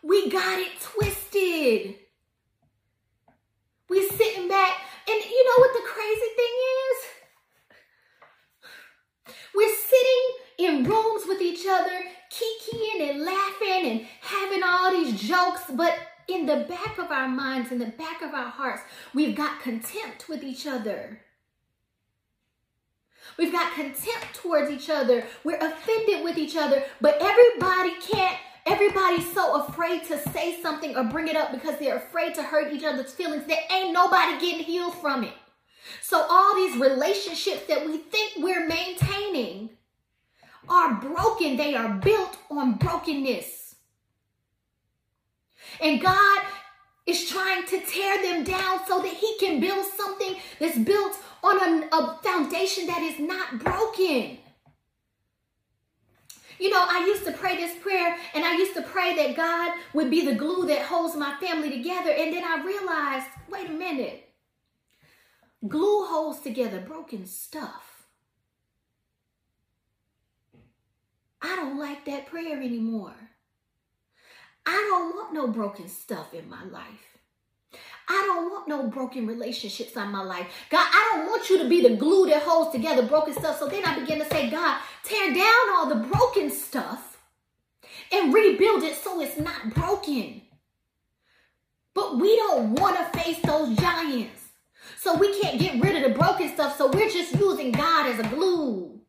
We 0.03 0.29
got 0.29 0.59
it 0.59 0.79
twisted. 0.81 1.95
We 3.89 4.07
sitting 4.09 4.49
back, 4.49 4.73
and 5.07 5.23
you 5.23 5.45
know 5.45 5.57
what 5.59 5.73
the 5.73 5.87
crazy 5.87 6.29
thing 6.35 6.55
is? 6.79 6.97
We're 9.55 9.75
sitting 9.75 10.42
in 10.57 10.83
rooms 10.83 11.23
with 11.27 11.41
each 11.41 11.65
other, 11.69 11.99
kikiing 12.31 13.09
and 13.09 13.21
laughing 13.23 13.91
and 13.91 14.07
having 14.21 14.63
all 14.63 14.91
these 14.91 15.19
jokes, 15.21 15.63
but 15.73 15.95
in 16.27 16.45
the 16.45 16.65
back 16.69 16.97
of 16.97 17.11
our 17.11 17.27
minds, 17.27 17.71
in 17.71 17.79
the 17.79 17.87
back 17.87 18.21
of 18.21 18.33
our 18.33 18.49
hearts, 18.49 18.81
we've 19.13 19.35
got 19.35 19.61
contempt 19.61 20.29
with 20.29 20.43
each 20.43 20.65
other. 20.65 21.19
We've 23.37 23.51
got 23.51 23.73
contempt 23.73 24.33
towards 24.33 24.69
each 24.69 24.89
other. 24.89 25.25
We're 25.43 25.57
offended 25.57 26.23
with 26.23 26.37
each 26.37 26.55
other, 26.55 26.83
but 27.01 27.17
everybody 27.19 27.93
can't 27.99 28.37
Everybody's 28.65 29.31
so 29.33 29.61
afraid 29.61 30.05
to 30.05 30.17
say 30.29 30.61
something 30.61 30.95
or 30.95 31.03
bring 31.03 31.27
it 31.27 31.35
up 31.35 31.51
because 31.51 31.77
they're 31.79 31.97
afraid 31.97 32.33
to 32.35 32.43
hurt 32.43 32.71
each 32.71 32.85
other's 32.85 33.11
feelings. 33.11 33.45
There 33.45 33.59
ain't 33.69 33.91
nobody 33.91 34.39
getting 34.39 34.63
healed 34.63 34.95
from 34.95 35.25
it. 35.25 35.33
So 36.01 36.25
all 36.29 36.55
these 36.55 36.77
relationships 36.77 37.63
that 37.67 37.85
we 37.85 37.97
think 37.97 38.33
we're 38.37 38.65
maintaining 38.65 39.71
are 40.69 40.95
broken. 40.95 41.57
They 41.57 41.75
are 41.75 41.93
built 41.95 42.37
on 42.49 42.73
brokenness. 42.75 43.75
And 45.81 46.01
God 46.01 46.41
is 47.05 47.29
trying 47.29 47.65
to 47.65 47.81
tear 47.81 48.21
them 48.21 48.43
down 48.43 48.79
so 48.87 49.01
that 49.01 49.13
he 49.13 49.37
can 49.39 49.59
build 49.59 49.85
something 49.85 50.35
that's 50.59 50.77
built 50.77 51.17
on 51.43 51.57
a, 51.57 51.87
a 51.91 52.19
foundation 52.23 52.87
that 52.87 53.01
is 53.01 53.19
not 53.19 53.59
broken. 53.59 54.37
You 56.59 56.69
know, 56.69 56.85
I 56.87 57.05
used 57.07 57.25
to 57.25 57.33
pray 57.33 57.57
this 57.57 57.77
prayer 57.81 58.15
and 58.33 58.45
I 58.45 58.55
used 58.55 58.73
to 58.75 58.83
pray 58.83 59.15
that 59.15 59.35
God 59.35 59.73
would 59.93 60.09
be 60.09 60.25
the 60.25 60.35
glue 60.35 60.65
that 60.67 60.83
holds 60.83 61.15
my 61.15 61.35
family 61.41 61.69
together. 61.69 62.11
And 62.11 62.31
then 62.31 62.43
I 62.45 62.63
realized, 62.63 63.27
wait 63.49 63.69
a 63.69 63.73
minute. 63.73 64.29
Glue 65.67 66.05
holds 66.05 66.39
together 66.39 66.79
broken 66.79 67.25
stuff. 67.25 67.92
I 71.43 71.57
don't 71.57 71.77
like 71.77 72.05
that 72.05 72.27
prayer 72.27 72.61
anymore. 72.61 73.13
I 74.65 74.87
don't 74.89 75.13
want 75.13 75.33
no 75.33 75.47
broken 75.47 75.89
stuff 75.89 76.33
in 76.33 76.49
my 76.49 76.63
life. 76.63 77.19
I 78.07 78.23
don't 78.25 78.49
want 78.49 78.67
no 78.67 78.87
broken 78.87 79.27
relationships 79.27 79.95
in 79.95 80.09
my 80.09 80.23
life. 80.23 80.47
God, 80.69 80.87
I 80.89 81.11
don't 81.11 81.27
want 81.27 81.49
you 81.49 81.57
to 81.59 81.67
be 81.67 81.81
the 81.81 81.97
glue 81.97 82.27
that 82.27 82.43
holds 82.43 82.71
together 82.71 83.03
broken 83.03 83.33
stuff. 83.33 83.59
So 83.59 83.67
then 83.67 83.83
I 83.83 83.99
begin 83.99 84.19
to 84.19 84.25
say, 84.29 84.49
God, 84.49 84.79
tear 85.03 85.33
down 85.33 85.69
all 85.71 85.87
the 85.87 86.07
broken 86.07 86.49
stuff 86.49 87.21
and 88.11 88.33
rebuild 88.33 88.83
it 88.83 88.95
so 88.95 89.19
it's 89.21 89.37
not 89.37 89.73
broken. 89.73 90.43
But 91.93 92.19
we 92.19 92.35
don't 92.37 92.75
want 92.75 92.97
to 92.97 93.19
face 93.19 93.39
those 93.39 93.75
giants. 93.77 94.41
So 94.97 95.17
we 95.17 95.39
can't 95.41 95.59
get 95.59 95.81
rid 95.81 95.95
of 95.97 96.11
the 96.11 96.17
broken 96.17 96.49
stuff. 96.53 96.77
So 96.77 96.89
we're 96.89 97.09
just 97.09 97.33
using 97.33 97.71
God 97.71 98.07
as 98.07 98.19
a 98.19 98.29
glue. 98.29 99.01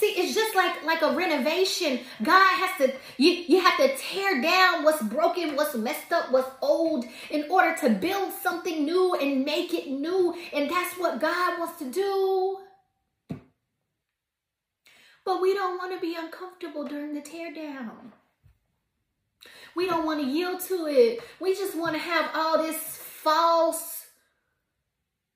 See, 0.00 0.14
it's 0.16 0.34
just 0.34 0.54
like 0.54 0.82
like 0.82 1.02
a 1.02 1.14
renovation. 1.14 2.00
God 2.22 2.56
has 2.56 2.78
to 2.78 2.94
you 3.18 3.32
you 3.32 3.60
have 3.60 3.76
to 3.76 3.94
tear 3.98 4.40
down 4.40 4.82
what's 4.82 5.02
broken, 5.02 5.56
what's 5.56 5.74
messed 5.74 6.10
up, 6.10 6.32
what's 6.32 6.50
old 6.62 7.04
in 7.28 7.44
order 7.50 7.76
to 7.82 7.90
build 7.90 8.32
something 8.32 8.86
new 8.86 9.14
and 9.14 9.44
make 9.44 9.74
it 9.74 9.90
new. 9.90 10.34
And 10.54 10.70
that's 10.70 10.94
what 10.94 11.20
God 11.20 11.58
wants 11.58 11.78
to 11.80 11.90
do. 11.90 12.60
But 15.26 15.42
we 15.42 15.52
don't 15.52 15.76
want 15.76 15.92
to 15.92 16.00
be 16.00 16.16
uncomfortable 16.16 16.84
during 16.84 17.12
the 17.12 17.20
tear 17.20 17.52
down. 17.52 18.14
We 19.76 19.86
don't 19.86 20.06
want 20.06 20.22
to 20.22 20.26
yield 20.26 20.60
to 20.68 20.86
it. 20.86 21.20
We 21.40 21.54
just 21.54 21.76
want 21.76 21.92
to 21.92 22.00
have 22.00 22.30
all 22.34 22.56
this 22.56 22.78
false 22.78 24.06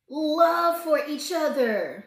love 0.09 0.81
for 0.81 0.99
each 1.07 1.31
other. 1.33 2.07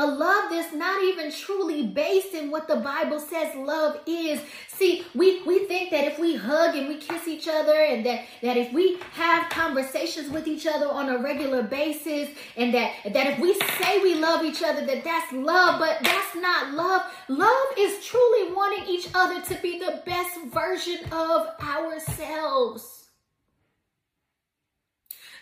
A 0.00 0.06
love 0.06 0.50
that's 0.50 0.72
not 0.72 1.02
even 1.02 1.32
truly 1.32 1.84
based 1.88 2.32
in 2.32 2.52
what 2.52 2.68
the 2.68 2.76
Bible 2.76 3.18
says 3.18 3.52
love 3.56 3.98
is. 4.06 4.40
See, 4.68 5.04
we, 5.12 5.42
we 5.42 5.64
think 5.66 5.90
that 5.90 6.04
if 6.04 6.20
we 6.20 6.36
hug 6.36 6.76
and 6.76 6.86
we 6.86 6.98
kiss 6.98 7.26
each 7.26 7.48
other 7.48 7.74
and 7.74 8.06
that, 8.06 8.24
that 8.42 8.56
if 8.56 8.72
we 8.72 9.00
have 9.14 9.50
conversations 9.50 10.30
with 10.30 10.46
each 10.46 10.68
other 10.68 10.88
on 10.88 11.08
a 11.08 11.18
regular 11.18 11.64
basis 11.64 12.28
and 12.56 12.72
that, 12.74 12.92
that 13.12 13.26
if 13.26 13.40
we 13.40 13.54
say 13.54 14.00
we 14.00 14.14
love 14.14 14.44
each 14.44 14.62
other, 14.62 14.86
that 14.86 15.02
that's 15.02 15.32
love, 15.32 15.80
but 15.80 15.98
that's 16.00 16.36
not 16.36 16.74
love. 16.74 17.02
Love 17.26 17.66
is 17.76 18.04
truly 18.04 18.52
wanting 18.52 18.86
each 18.86 19.08
other 19.16 19.42
to 19.42 19.60
be 19.62 19.80
the 19.80 20.00
best 20.06 20.38
version 20.44 21.00
of 21.10 21.48
ourselves. 21.60 23.08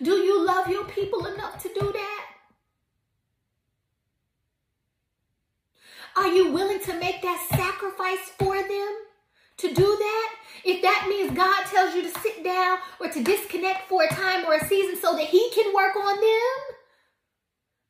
Do 0.02 0.12
you 0.12 0.46
love 0.46 0.68
your 0.68 0.84
people 0.84 1.26
enough 1.26 1.62
to 1.62 1.68
do 1.68 1.92
that? 1.92 2.35
Are 6.16 6.28
you 6.28 6.50
willing 6.50 6.80
to 6.80 6.98
make 6.98 7.20
that 7.20 7.46
sacrifice 7.50 8.30
for 8.38 8.56
them 8.56 8.96
to 9.58 9.68
do 9.68 9.74
that? 9.74 10.28
If 10.64 10.80
that 10.80 11.06
means 11.08 11.36
God 11.36 11.66
tells 11.66 11.94
you 11.94 12.02
to 12.02 12.20
sit 12.20 12.42
down 12.42 12.78
or 12.98 13.08
to 13.08 13.22
disconnect 13.22 13.88
for 13.88 14.02
a 14.02 14.08
time 14.08 14.46
or 14.46 14.54
a 14.54 14.66
season 14.66 14.98
so 15.00 15.14
that 15.14 15.26
He 15.26 15.50
can 15.54 15.74
work 15.74 15.94
on 15.94 16.16
them? 16.16 16.76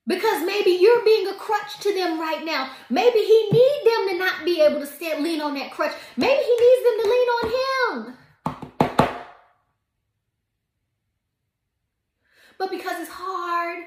Because 0.09 0.45
maybe 0.45 0.71
you're 0.71 1.05
being 1.05 1.29
a 1.29 1.35
crutch 1.35 1.79
to 1.81 1.95
them 1.95 2.21
right 2.21 2.45
now. 2.45 2.71
Maybe 2.91 3.21
He 3.21 3.49
needs 3.53 3.85
them 3.85 4.09
to 4.09 4.19
not 4.19 4.45
be 4.45 4.61
able 4.61 4.81
to 4.81 4.87
stand, 4.87 5.23
lean 5.23 5.41
on 5.41 5.55
that 5.55 5.71
crutch. 5.71 5.95
Maybe 6.17 6.43
He 6.43 6.57
needs 6.61 6.83
them 6.85 6.99
to 7.03 7.11
lean 7.11 7.29
on 7.29 8.07
Him. 8.07 8.17
But 12.59 12.71
because 12.71 13.01
it's 13.01 13.11
hard, 13.13 13.85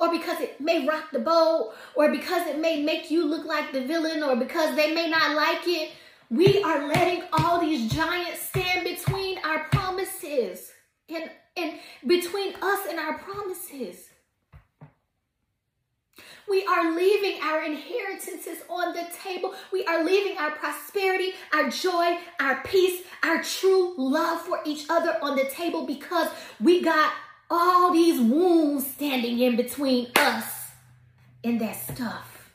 or 0.00 0.10
because 0.10 0.40
it 0.40 0.60
may 0.60 0.86
rock 0.86 1.10
the 1.12 1.18
boat, 1.18 1.74
or 1.94 2.10
because 2.10 2.46
it 2.46 2.58
may 2.58 2.82
make 2.82 3.10
you 3.10 3.26
look 3.26 3.44
like 3.44 3.72
the 3.72 3.82
villain, 3.86 4.22
or 4.22 4.36
because 4.36 4.74
they 4.76 4.94
may 4.94 5.08
not 5.08 5.36
like 5.36 5.66
it. 5.66 5.92
We 6.30 6.62
are 6.62 6.88
letting 6.88 7.24
all 7.32 7.60
these 7.60 7.92
giants 7.92 8.40
stand 8.40 8.84
between 8.84 9.38
our 9.44 9.64
promises 9.64 10.72
and, 11.08 11.30
and 11.56 11.78
between 12.06 12.54
us 12.62 12.86
and 12.88 12.98
our 12.98 13.18
promises. 13.18 14.08
We 16.48 16.64
are 16.66 16.94
leaving 16.94 17.40
our 17.42 17.62
inheritances 17.62 18.62
on 18.68 18.92
the 18.94 19.06
table. 19.22 19.54
We 19.72 19.84
are 19.84 20.04
leaving 20.04 20.36
our 20.38 20.50
prosperity, 20.50 21.32
our 21.54 21.70
joy, 21.70 22.18
our 22.40 22.62
peace, 22.64 23.02
our 23.22 23.42
true 23.42 23.94
love 23.96 24.40
for 24.42 24.60
each 24.64 24.86
other 24.90 25.16
on 25.22 25.36
the 25.36 25.44
table 25.44 25.86
because 25.86 26.28
we 26.60 26.82
got 26.82 27.12
all 27.52 27.92
these 27.92 28.18
wounds 28.18 28.86
standing 28.86 29.38
in 29.38 29.56
between 29.56 30.08
us 30.16 30.70
and 31.44 31.60
that 31.60 31.76
stuff. 31.76 32.50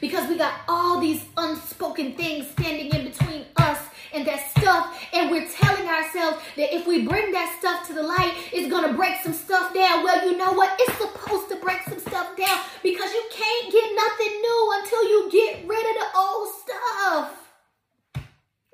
Because 0.00 0.28
we 0.30 0.38
got 0.38 0.54
all 0.66 0.98
these 0.98 1.22
unspoken 1.36 2.14
things 2.14 2.48
standing 2.48 2.86
in 2.86 3.04
between 3.04 3.44
us 3.58 3.78
and 4.14 4.26
that 4.26 4.50
stuff, 4.56 4.98
and 5.12 5.30
we're 5.30 5.46
telling 5.46 5.86
ourselves 5.86 6.38
that 6.56 6.74
if 6.74 6.86
we 6.86 7.06
bring 7.06 7.32
that 7.32 7.54
stuff 7.60 7.86
to 7.86 7.92
the 7.92 8.02
light, 8.02 8.32
it's 8.50 8.70
gonna 8.70 8.94
break 8.94 9.20
some 9.22 9.34
stuff 9.34 9.74
down. 9.74 10.02
Well, 10.02 10.24
you 10.24 10.38
know 10.38 10.52
what? 10.52 10.74
It's 10.80 10.96
supposed 10.96 11.50
to 11.50 11.56
break 11.56 11.82
some 11.82 12.00
stuff 12.00 12.34
down 12.36 12.60
because 12.82 13.12
you 13.12 13.24
can't 13.30 13.72
get 13.72 13.94
nothing 13.94 14.40
new 14.40 14.72
until 14.78 15.04
you 15.04 15.30
get 15.30 15.68
rid 15.68 15.86
of 15.90 16.00
the 16.00 16.18
old 16.18 16.48
stuff. 16.62 17.32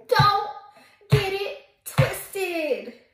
Don't 0.07 0.51
get 1.11 1.33
it 1.33 1.59
twisted. 1.85 3.06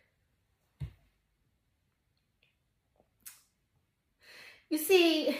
You 4.73 4.79
see, 4.79 5.37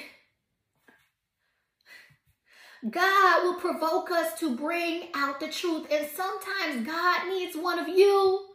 God 2.91 3.45
will 3.45 3.55
provoke 3.55 4.11
us 4.11 4.39
to 4.41 4.55
bring 4.55 5.05
out 5.15 5.41
the 5.41 5.49
truth. 5.49 5.87
And 5.91 6.07
sometimes 6.07 6.87
God 6.87 7.29
needs 7.31 7.57
one 7.57 7.79
of 7.79 7.89
you 7.89 8.49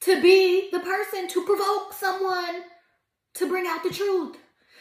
to 0.00 0.22
be 0.22 0.70
the 0.72 0.80
person 0.80 1.28
to 1.28 1.44
provoke 1.44 1.92
someone 1.92 2.62
to 3.34 3.46
bring 3.46 3.66
out 3.66 3.82
the 3.82 3.90
truth. 3.90 4.38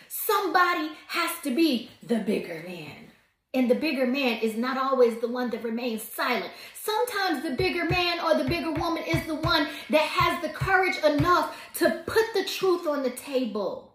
Somebody 0.08 0.92
has 1.08 1.32
to 1.44 1.54
be 1.54 1.90
the 2.02 2.20
bigger 2.20 2.64
man. 2.66 3.12
And 3.54 3.70
the 3.70 3.76
bigger 3.76 4.08
man 4.08 4.40
is 4.40 4.56
not 4.56 4.78
always 4.78 5.20
the 5.20 5.28
one 5.28 5.50
that 5.50 5.66
remains 5.66 6.02
silent. 6.02 6.54
Sometimes 6.82 7.44
the 7.44 7.58
bigger 7.58 7.84
man 7.84 8.22
or 8.22 8.42
the 8.42 8.50
bigger 8.50 8.72
woman 8.72 9.04
is 9.04 9.28
the 9.28 9.36
one 9.36 9.68
that 9.90 10.08
has 10.08 10.42
the 10.42 10.48
courage 10.48 10.96
enough 11.04 11.62
to 11.74 12.04
put 12.08 12.24
the 12.34 12.46
truth 12.46 12.88
on 12.88 13.04
the 13.04 13.10
table 13.10 13.93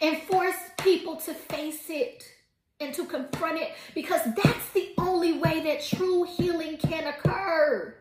and 0.00 0.18
force 0.22 0.56
people 0.78 1.16
to 1.16 1.34
face 1.34 1.88
it 1.88 2.24
and 2.80 2.94
to 2.94 3.04
confront 3.04 3.60
it 3.60 3.72
because 3.94 4.20
that's 4.24 4.70
the 4.70 4.94
only 4.98 5.38
way 5.38 5.60
that 5.62 5.82
true 5.82 6.24
healing 6.24 6.76
can 6.76 7.06
occur. 7.06 7.94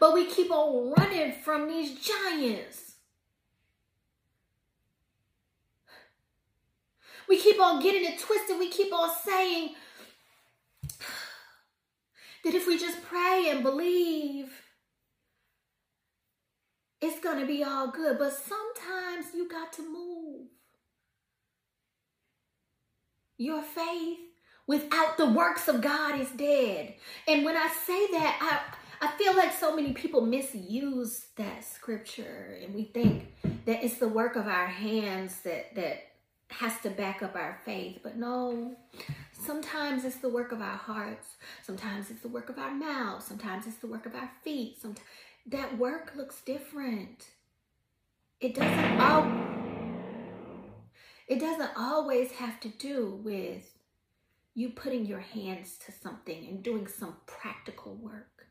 But 0.00 0.12
we 0.12 0.26
keep 0.26 0.50
on 0.50 0.92
running 0.96 1.32
from 1.32 1.68
these 1.68 1.98
giants. 1.98 2.96
We 7.26 7.38
keep 7.38 7.58
on 7.60 7.82
getting 7.82 8.04
it 8.04 8.18
twisted. 8.18 8.58
We 8.58 8.68
keep 8.68 8.92
on 8.92 9.10
saying 9.24 9.74
that 12.44 12.54
if 12.54 12.66
we 12.66 12.78
just 12.78 13.02
pray 13.02 13.48
and 13.48 13.62
believe, 13.62 14.63
it's 17.04 17.20
going 17.20 17.38
to 17.38 17.46
be 17.46 17.62
all 17.62 17.88
good. 17.88 18.18
But 18.18 18.32
sometimes 18.32 19.34
you 19.34 19.48
got 19.48 19.72
to 19.74 19.82
move. 19.82 20.46
Your 23.36 23.62
faith 23.62 24.18
without 24.66 25.18
the 25.18 25.28
works 25.28 25.68
of 25.68 25.82
God 25.82 26.18
is 26.18 26.30
dead. 26.30 26.94
And 27.28 27.44
when 27.44 27.56
I 27.56 27.68
say 27.86 28.06
that, 28.12 28.38
I, 29.02 29.06
I 29.06 29.18
feel 29.18 29.36
like 29.36 29.52
so 29.52 29.76
many 29.76 29.92
people 29.92 30.22
misuse 30.22 31.26
that 31.36 31.64
scripture 31.64 32.58
and 32.62 32.74
we 32.74 32.84
think 32.84 33.26
that 33.66 33.84
it's 33.84 33.98
the 33.98 34.08
work 34.08 34.36
of 34.36 34.46
our 34.46 34.66
hands 34.66 35.40
that, 35.40 35.74
that 35.74 36.04
has 36.48 36.80
to 36.82 36.90
back 36.90 37.22
up 37.22 37.34
our 37.34 37.58
faith. 37.64 37.98
But 38.02 38.16
no, 38.16 38.76
sometimes 39.44 40.04
it's 40.04 40.16
the 40.16 40.28
work 40.28 40.52
of 40.52 40.62
our 40.62 40.76
hearts. 40.76 41.36
Sometimes 41.62 42.10
it's 42.10 42.22
the 42.22 42.28
work 42.28 42.48
of 42.48 42.58
our 42.58 42.72
mouths. 42.72 43.26
Sometimes 43.26 43.66
it's 43.66 43.78
the 43.78 43.88
work 43.88 44.06
of 44.06 44.14
our 44.14 44.30
feet. 44.42 44.80
Sometimes 44.80 45.06
that 45.46 45.78
work 45.78 46.12
looks 46.16 46.40
different. 46.42 47.26
It 48.40 48.54
doesn't 48.54 49.44
it 51.26 51.40
doesn't 51.40 51.70
always 51.76 52.32
have 52.32 52.60
to 52.60 52.68
do 52.68 53.20
with 53.24 53.70
you 54.54 54.70
putting 54.70 55.06
your 55.06 55.20
hands 55.20 55.78
to 55.86 55.92
something 55.92 56.46
and 56.46 56.62
doing 56.62 56.86
some 56.86 57.16
practical 57.26 57.94
work. 57.94 58.46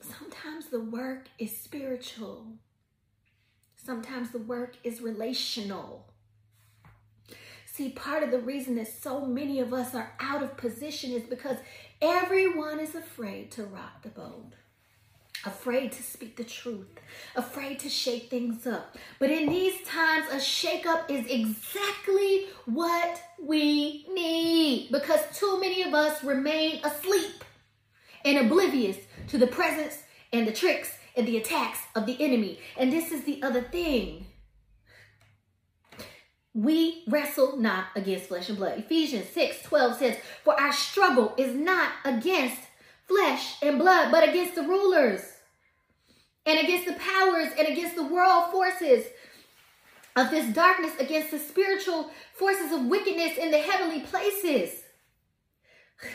Sometimes 0.00 0.66
the 0.66 0.80
work 0.80 1.28
is 1.38 1.56
spiritual. 1.56 2.54
Sometimes 3.76 4.30
the 4.30 4.38
work 4.38 4.76
is 4.82 5.00
relational. 5.00 6.06
See, 7.66 7.90
part 7.90 8.22
of 8.22 8.30
the 8.30 8.38
reason 8.38 8.76
that 8.76 8.88
so 8.88 9.26
many 9.26 9.60
of 9.60 9.72
us 9.72 9.94
are 9.94 10.14
out 10.20 10.42
of 10.42 10.56
position 10.56 11.12
is 11.12 11.24
because 11.24 11.58
everyone 12.00 12.80
is 12.80 12.94
afraid 12.94 13.50
to 13.52 13.64
rock 13.64 14.02
the 14.02 14.08
boat 14.08 14.54
afraid 15.46 15.92
to 15.92 16.02
speak 16.02 16.36
the 16.36 16.44
truth, 16.44 16.86
afraid 17.36 17.78
to 17.80 17.88
shake 17.88 18.30
things 18.30 18.66
up. 18.66 18.96
But 19.18 19.30
in 19.30 19.48
these 19.48 19.80
times, 19.86 20.26
a 20.30 20.36
shakeup 20.36 21.10
is 21.10 21.26
exactly 21.26 22.46
what 22.66 23.22
we 23.40 24.06
need 24.12 24.88
because 24.90 25.20
too 25.34 25.60
many 25.60 25.82
of 25.82 25.94
us 25.94 26.22
remain 26.24 26.80
asleep 26.84 27.44
and 28.24 28.38
oblivious 28.38 28.96
to 29.28 29.38
the 29.38 29.46
presence 29.46 30.02
and 30.32 30.46
the 30.46 30.52
tricks 30.52 30.96
and 31.16 31.28
the 31.28 31.36
attacks 31.36 31.80
of 31.94 32.06
the 32.06 32.22
enemy. 32.22 32.58
And 32.76 32.92
this 32.92 33.12
is 33.12 33.24
the 33.24 33.42
other 33.42 33.62
thing. 33.62 34.26
We 36.54 37.02
wrestle 37.08 37.56
not 37.56 37.86
against 37.96 38.26
flesh 38.26 38.48
and 38.48 38.56
blood. 38.56 38.78
Ephesians 38.78 39.28
6 39.30 39.62
12 39.62 39.96
says, 39.96 40.16
For 40.44 40.58
our 40.58 40.72
struggle 40.72 41.34
is 41.36 41.54
not 41.54 41.90
against 42.04 42.60
flesh 43.08 43.56
and 43.60 43.78
blood, 43.78 44.12
but 44.12 44.28
against 44.28 44.54
the 44.54 44.62
rulers 44.62 45.33
and 46.46 46.58
against 46.58 46.86
the 46.86 46.94
powers 46.94 47.48
and 47.58 47.68
against 47.68 47.96
the 47.96 48.04
world 48.04 48.50
forces 48.50 49.06
of 50.16 50.30
this 50.30 50.52
darkness, 50.54 50.92
against 50.98 51.30
the 51.30 51.38
spiritual 51.38 52.10
forces 52.34 52.72
of 52.72 52.86
wickedness 52.86 53.36
in 53.38 53.50
the 53.50 53.58
heavenly 53.58 54.00
places. 54.00 54.82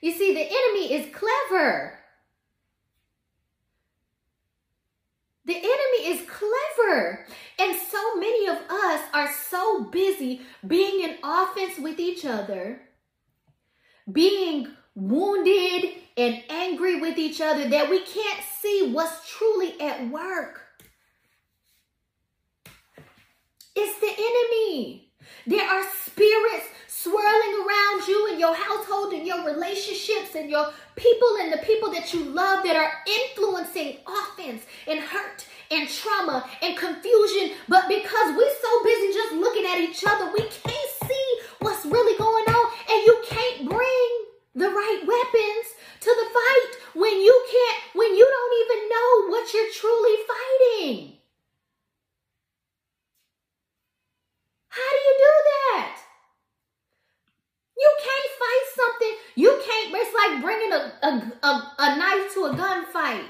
You 0.00 0.10
see, 0.10 0.34
the 0.34 0.40
enemy 0.40 0.94
is 0.94 1.14
clever. 1.14 1.96
The 5.44 5.54
enemy 5.54 6.08
is 6.08 6.28
clever. 6.28 7.24
And 7.60 7.78
so 7.78 8.16
many 8.16 8.48
of 8.48 8.56
us 8.68 9.00
are 9.14 9.32
so 9.32 9.84
busy 9.84 10.40
being 10.66 11.02
in 11.02 11.18
offense 11.22 11.78
with 11.78 12.00
each 12.00 12.24
other, 12.24 12.80
being 14.10 14.72
wounded 14.94 15.94
and 16.16 16.42
angry 16.50 17.00
with 17.00 17.18
each 17.18 17.40
other 17.40 17.68
that 17.68 17.88
we 17.88 18.00
can't 18.00 18.40
see 18.60 18.90
what's 18.92 19.28
truly 19.30 19.80
at 19.80 20.08
work. 20.10 20.60
It's 23.74 23.98
the 24.00 24.12
enemy. 24.12 25.08
There 25.46 25.66
are 25.66 25.84
spirits 26.04 26.66
swirling 26.86 27.66
around 27.66 28.06
you 28.06 28.28
and 28.30 28.38
your 28.38 28.54
household 28.54 29.12
and 29.12 29.26
your 29.26 29.44
relationships 29.44 30.34
and 30.36 30.50
your 30.50 30.70
people 30.94 31.36
and 31.40 31.52
the 31.52 31.58
people 31.58 31.90
that 31.90 32.12
you 32.12 32.22
love 32.24 32.62
that 32.64 32.76
are 32.76 32.92
influencing 33.06 33.98
offense 34.06 34.62
and 34.86 35.00
hurt 35.00 35.46
and 35.70 35.88
trauma 35.88 36.48
and 36.62 36.76
confusion. 36.76 37.56
But 37.68 37.88
because 37.88 38.36
we're 38.36 38.54
so 38.60 38.84
busy 38.84 39.12
just 39.12 39.34
looking 39.34 39.64
at 39.66 39.80
each 39.80 40.04
other, 40.06 40.30
we 40.32 40.42
can't 40.42 40.90
see 41.08 41.38
what's 41.60 41.86
really 41.86 42.16
going 42.18 42.54
on 42.54 42.72
and 42.90 43.06
you 43.06 43.22
can't 43.26 43.68
bring 43.68 44.11
the 44.54 44.68
right 44.68 45.02
weapons 45.06 45.66
to 46.00 46.10
the 46.10 46.28
fight 46.32 46.94
when 46.94 47.20
you 47.20 47.46
can't, 47.50 47.82
when 47.94 48.14
you 48.14 48.26
don't 48.26 48.54
even 48.64 48.88
know 48.88 49.28
what 49.30 49.54
you're 49.54 49.72
truly 49.72 50.16
fighting. 50.28 51.12
How 54.68 54.90
do 54.90 54.96
you 54.96 55.14
do 55.18 55.32
that? 55.52 55.96
You 57.78 57.90
can't 57.98 58.30
fight 58.38 58.64
something. 58.76 59.16
You 59.34 59.62
can't, 59.64 59.94
it's 59.94 60.14
like 60.14 60.42
bringing 60.42 60.72
a, 60.72 60.92
a, 61.02 61.46
a, 61.46 61.72
a 61.78 61.96
knife 61.96 62.34
to 62.34 62.44
a 62.44 62.54
gunfight. 62.54 63.26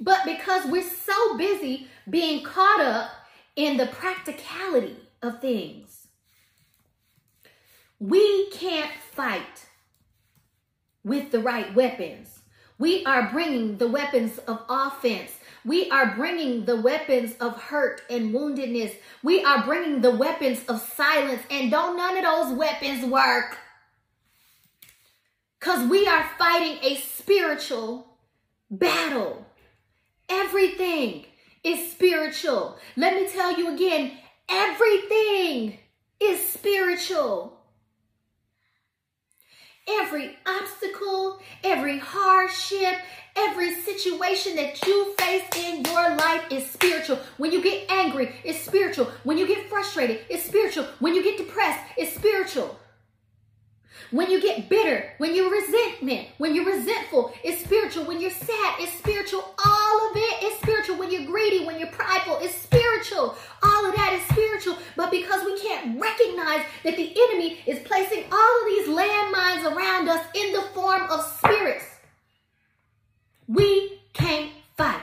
But 0.00 0.24
because 0.24 0.66
we're 0.66 0.82
so 0.82 1.36
busy 1.36 1.88
being 2.10 2.42
caught 2.42 2.80
up 2.80 3.10
in 3.54 3.76
the 3.76 3.86
practicality 3.86 4.96
of 5.22 5.40
things, 5.40 5.81
we 8.02 8.50
can't 8.50 8.90
fight 9.12 9.66
with 11.04 11.30
the 11.30 11.38
right 11.38 11.72
weapons. 11.72 12.40
We 12.76 13.04
are 13.04 13.30
bringing 13.30 13.78
the 13.78 13.86
weapons 13.86 14.38
of 14.38 14.60
offense. 14.68 15.30
We 15.64 15.88
are 15.88 16.16
bringing 16.16 16.64
the 16.64 16.80
weapons 16.80 17.36
of 17.38 17.56
hurt 17.56 18.02
and 18.10 18.34
woundedness. 18.34 18.96
We 19.22 19.44
are 19.44 19.62
bringing 19.62 20.00
the 20.00 20.10
weapons 20.10 20.64
of 20.66 20.80
silence. 20.80 21.42
And 21.48 21.70
don't 21.70 21.96
none 21.96 22.16
of 22.16 22.24
those 22.24 22.58
weapons 22.58 23.06
work. 23.06 23.56
Because 25.60 25.88
we 25.88 26.08
are 26.08 26.28
fighting 26.36 26.78
a 26.82 26.96
spiritual 26.96 28.16
battle. 28.68 29.46
Everything 30.28 31.26
is 31.62 31.92
spiritual. 31.92 32.78
Let 32.96 33.14
me 33.14 33.28
tell 33.28 33.56
you 33.56 33.72
again 33.72 34.18
everything 34.48 35.78
is 36.18 36.44
spiritual. 36.48 37.61
Every 39.88 40.36
obstacle, 40.46 41.40
every 41.64 41.98
hardship, 41.98 42.94
every 43.34 43.74
situation 43.74 44.54
that 44.54 44.80
you 44.86 45.12
face 45.18 45.42
in 45.56 45.84
your 45.84 46.16
life 46.16 46.44
is 46.52 46.70
spiritual. 46.70 47.18
When 47.36 47.50
you 47.50 47.60
get 47.60 47.90
angry, 47.90 48.32
it's 48.44 48.60
spiritual. 48.60 49.06
When 49.24 49.38
you 49.38 49.46
get 49.46 49.68
frustrated, 49.68 50.20
it's 50.28 50.44
spiritual. 50.44 50.84
When 51.00 51.16
you 51.16 51.24
get 51.24 51.36
depressed, 51.36 51.80
it's 51.96 52.14
spiritual. 52.14 52.78
When 54.12 54.30
you 54.30 54.42
get 54.42 54.68
bitter, 54.68 55.10
when 55.16 55.34
you're 55.34 55.50
resentment, 55.50 56.28
when 56.36 56.54
you're 56.54 56.66
resentful, 56.66 57.32
it's 57.42 57.64
spiritual. 57.64 58.04
When 58.04 58.20
you're 58.20 58.30
sad, 58.30 58.74
it's 58.78 58.92
spiritual. 58.92 59.40
All 59.64 60.10
of 60.10 60.16
it 60.16 60.42
is 60.42 60.58
spiritual. 60.58 60.98
When 60.98 61.10
you're 61.10 61.24
greedy, 61.24 61.64
when 61.64 61.78
you're 61.78 61.88
prideful, 61.88 62.38
it's 62.42 62.54
spiritual. 62.54 63.34
All 63.62 63.86
of 63.86 63.96
that 63.96 64.12
is 64.12 64.22
spiritual. 64.30 64.76
But 64.96 65.10
because 65.10 65.42
we 65.46 65.58
can't 65.58 65.98
recognize 65.98 66.60
that 66.84 66.96
the 66.96 67.10
enemy 67.10 67.58
is 67.66 67.78
placing 67.86 68.24
all 68.30 68.60
of 68.60 68.66
these 68.66 68.88
landmines 68.88 69.64
around 69.64 70.10
us 70.10 70.26
in 70.34 70.52
the 70.52 70.62
form 70.74 71.04
of 71.10 71.24
spirits, 71.38 71.86
we 73.48 73.98
can't 74.12 74.50
fight. 74.76 75.02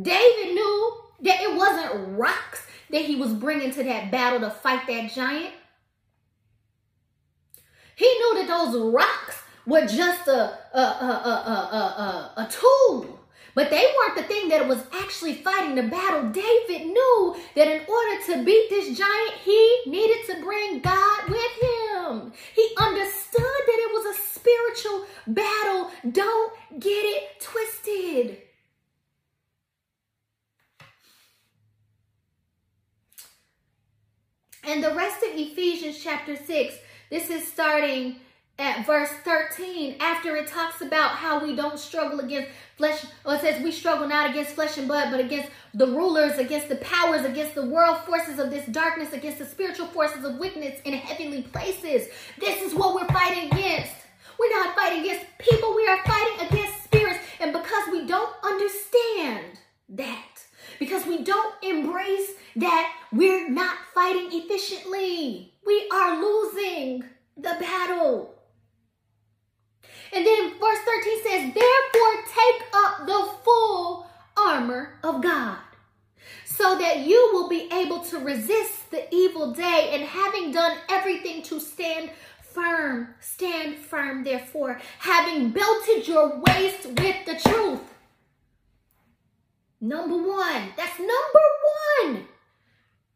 David 0.00 0.54
knew 0.54 1.00
that 1.20 1.42
it 1.42 1.54
wasn't 1.54 2.18
rocks 2.18 2.66
that 2.90 3.02
he 3.02 3.16
was 3.16 3.34
bringing 3.34 3.72
to 3.72 3.84
that 3.84 4.10
battle 4.10 4.40
to 4.40 4.50
fight 4.50 4.86
that 4.86 5.12
giant. 5.12 5.52
He 7.96 8.06
knew 8.06 8.34
that 8.36 8.48
those 8.48 8.92
rocks 8.92 9.42
were 9.66 9.86
just 9.86 10.28
a, 10.28 10.58
a, 10.74 10.80
a, 10.80 12.32
a, 12.36 12.48
tool. 12.50 13.20
But 13.54 13.70
they 13.70 13.84
weren't 13.96 14.16
the 14.16 14.22
thing 14.22 14.48
that 14.48 14.66
was 14.66 14.82
actually 14.94 15.34
fighting 15.34 15.74
the 15.74 15.82
battle. 15.82 16.30
David 16.30 16.86
knew 16.86 17.36
that 17.54 17.68
in 17.68 17.82
order 17.86 18.22
to 18.26 18.44
beat 18.44 18.70
this 18.70 18.96
giant, 18.96 19.34
he 19.44 19.82
needed 19.86 20.26
to 20.26 20.42
bring 20.42 20.80
God 20.80 21.28
with 21.28 21.52
him. 21.60 22.32
He 22.54 22.68
understood 22.78 23.42
that 23.66 23.78
it 23.78 23.92
was 23.92 24.16
a 24.16 24.20
spiritual 24.20 25.06
battle. 25.26 25.90
Don't 26.10 26.52
get 26.80 26.90
it 26.90 27.40
twisted. 27.40 28.38
And 34.64 34.82
the 34.82 34.94
rest 34.94 35.22
of 35.24 35.38
Ephesians 35.38 36.00
chapter 36.02 36.36
6 36.36 36.74
this 37.12 37.28
is 37.28 37.46
starting 37.46 38.16
at 38.58 38.86
verse 38.86 39.10
13 39.22 39.96
after 40.00 40.34
it 40.34 40.46
talks 40.46 40.80
about 40.80 41.10
how 41.10 41.44
we 41.44 41.54
don't 41.54 41.78
struggle 41.78 42.20
against 42.20 42.48
flesh 42.78 43.04
or 43.26 43.34
it 43.34 43.40
says 43.42 43.62
we 43.62 43.70
struggle 43.70 44.08
not 44.08 44.30
against 44.30 44.54
flesh 44.54 44.78
and 44.78 44.88
blood 44.88 45.10
but 45.10 45.20
against 45.20 45.50
the 45.74 45.86
rulers 45.86 46.38
against 46.38 46.70
the 46.70 46.76
powers 46.76 47.26
against 47.26 47.54
the 47.54 47.66
world 47.66 47.98
forces 48.06 48.38
of 48.38 48.48
this 48.48 48.66
darkness 48.68 49.12
against 49.12 49.38
the 49.38 49.44
spiritual 49.44 49.86
forces 49.88 50.24
of 50.24 50.38
wickedness 50.38 50.80
in 50.86 50.94
heavenly 50.94 51.42
places 51.42 52.08
this 52.40 52.62
is 52.62 52.74
what 52.74 52.94
we're 52.94 53.08
fighting 53.08 53.52
against 53.52 53.92
we're 54.40 54.64
not 54.64 54.74
fighting 54.74 55.00
against 55.00 55.26
people 55.38 55.76
we 55.76 55.86
are 55.86 56.02
fighting 56.04 56.46
against 56.46 56.82
spirits 56.84 57.20
and 57.40 57.52
because 57.52 57.88
we 57.92 58.06
don't 58.06 58.34
understand 58.42 59.60
that 59.90 60.32
because 60.78 61.04
we 61.06 61.22
don't 61.22 61.54
embrace 61.62 62.30
that 62.56 62.92
we're 63.12 63.48
not 63.48 63.76
fighting 63.94 64.28
efficiently. 64.32 65.52
We 65.64 65.88
are 65.92 66.20
losing 66.20 67.01
battle. 67.62 68.34
And 70.14 70.26
then 70.26 70.50
verse 70.60 70.78
13 70.84 71.22
says, 71.22 71.54
Therefore 71.54 72.24
take 72.26 72.62
up 72.74 73.06
the 73.06 73.30
full 73.42 74.06
armor 74.36 74.98
of 75.02 75.22
God, 75.22 75.58
so 76.44 76.78
that 76.78 76.98
you 76.98 77.30
will 77.32 77.48
be 77.48 77.68
able 77.72 78.00
to 78.00 78.18
resist 78.18 78.90
the 78.90 79.12
evil 79.14 79.52
day, 79.52 79.90
and 79.92 80.02
having 80.02 80.52
done 80.52 80.76
everything 80.90 81.42
to 81.44 81.58
stand 81.58 82.10
firm, 82.42 83.14
stand 83.20 83.78
firm, 83.78 84.24
therefore, 84.24 84.78
having 84.98 85.50
belted 85.50 86.06
your 86.06 86.38
waist 86.40 86.86
with 86.86 87.24
the 87.24 87.40
truth 87.48 87.80
Number 89.82 90.16
one. 90.16 90.68
That's 90.76 90.96
number 91.00 91.46
one 92.06 92.28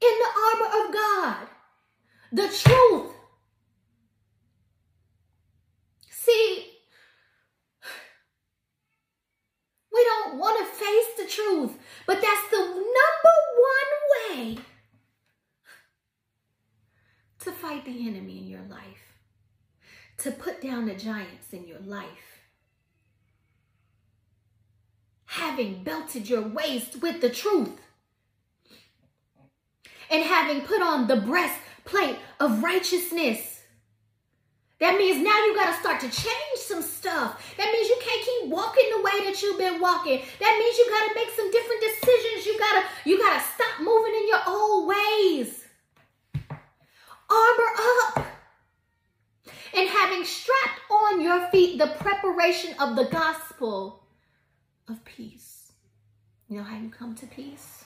in 0.00 0.14
the 0.18 0.30
armor 0.50 0.84
of 0.84 0.92
God. 0.92 1.46
The 2.32 2.48
truth. 2.48 3.12
See, 6.26 6.66
we 9.92 10.04
don't 10.04 10.38
want 10.38 10.58
to 10.58 10.64
face 10.64 11.06
the 11.16 11.26
truth, 11.26 11.78
but 12.06 12.20
that's 12.20 12.50
the 12.50 12.58
number 12.58 13.36
one 13.70 14.34
way 14.36 14.58
to 17.40 17.52
fight 17.52 17.84
the 17.84 18.08
enemy 18.08 18.38
in 18.38 18.48
your 18.48 18.64
life, 18.68 19.14
to 20.18 20.32
put 20.32 20.60
down 20.60 20.86
the 20.86 20.96
giants 20.96 21.52
in 21.52 21.68
your 21.68 21.78
life 21.78 22.36
having 25.26 25.82
belted 25.82 26.28
your 26.28 26.42
waist 26.42 27.02
with 27.02 27.20
the 27.20 27.28
truth, 27.28 27.78
and 30.10 30.24
having 30.24 30.62
put 30.62 30.80
on 30.80 31.06
the 31.06 31.16
breastplate 31.16 32.16
of 32.40 32.62
righteousness. 32.62 33.55
That 34.78 34.98
means 34.98 35.24
now 35.24 35.36
you 35.46 35.54
got 35.54 35.74
to 35.74 35.80
start 35.80 36.00
to 36.00 36.10
change 36.10 36.58
some 36.58 36.82
stuff. 36.82 37.54
That 37.56 37.72
means 37.72 37.88
you 37.88 37.98
can't 38.02 38.24
keep 38.24 38.50
walking 38.50 38.84
the 38.90 39.02
way 39.02 39.24
that 39.24 39.40
you've 39.40 39.58
been 39.58 39.80
walking. 39.80 40.20
That 40.38 40.56
means 40.58 40.76
you 40.76 40.86
got 40.90 41.08
to 41.08 41.14
make 41.14 41.30
some 41.34 41.50
different 41.50 41.80
decisions. 41.80 42.46
You 42.46 42.58
got 42.58 42.82
to 42.82 43.08
you 43.08 43.18
got 43.18 43.38
to 43.38 43.44
stop 43.54 43.80
moving 43.80 44.14
in 44.14 44.28
your 44.28 44.42
old 44.46 44.88
ways. 44.88 45.64
Armor 47.30 47.72
up. 47.80 48.26
And 49.74 49.88
having 49.88 50.24
strapped 50.24 50.80
on 50.90 51.20
your 51.20 51.48
feet 51.48 51.78
the 51.78 51.88
preparation 51.98 52.74
of 52.78 52.96
the 52.96 53.04
gospel 53.04 54.04
of 54.88 55.02
peace. 55.04 55.72
You 56.48 56.58
know 56.58 56.64
how 56.64 56.78
you 56.78 56.90
come 56.90 57.14
to 57.16 57.26
peace? 57.26 57.84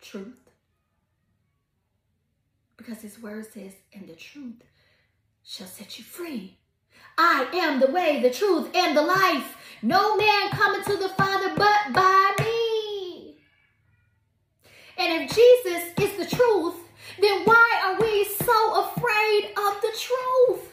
Truth. 0.00 0.50
Because 2.76 3.00
his 3.00 3.20
word 3.22 3.46
says, 3.52 3.72
and 3.92 4.08
the 4.08 4.14
truth 4.14 4.62
shall 5.44 5.66
set 5.66 5.98
you 5.98 6.04
free. 6.04 6.58
I 7.18 7.46
am 7.54 7.80
the 7.80 7.90
way, 7.90 8.20
the 8.20 8.30
truth, 8.30 8.70
and 8.74 8.96
the 8.96 9.02
life. 9.02 9.56
No 9.82 10.16
man 10.16 10.50
coming 10.50 10.82
to 10.84 10.96
the 10.96 11.08
Father 11.10 11.52
but 11.56 11.92
by 11.92 12.34
me. 12.38 13.36
And 14.98 15.22
if 15.22 15.34
Jesus 15.34 15.84
is 15.98 16.16
the 16.18 16.36
truth, 16.36 16.76
then 17.20 17.44
why 17.44 17.80
are 17.84 18.00
we 18.00 18.24
so 18.24 18.84
afraid 18.84 19.52
of 19.56 19.80
the 19.80 19.92
truth? 19.96 20.72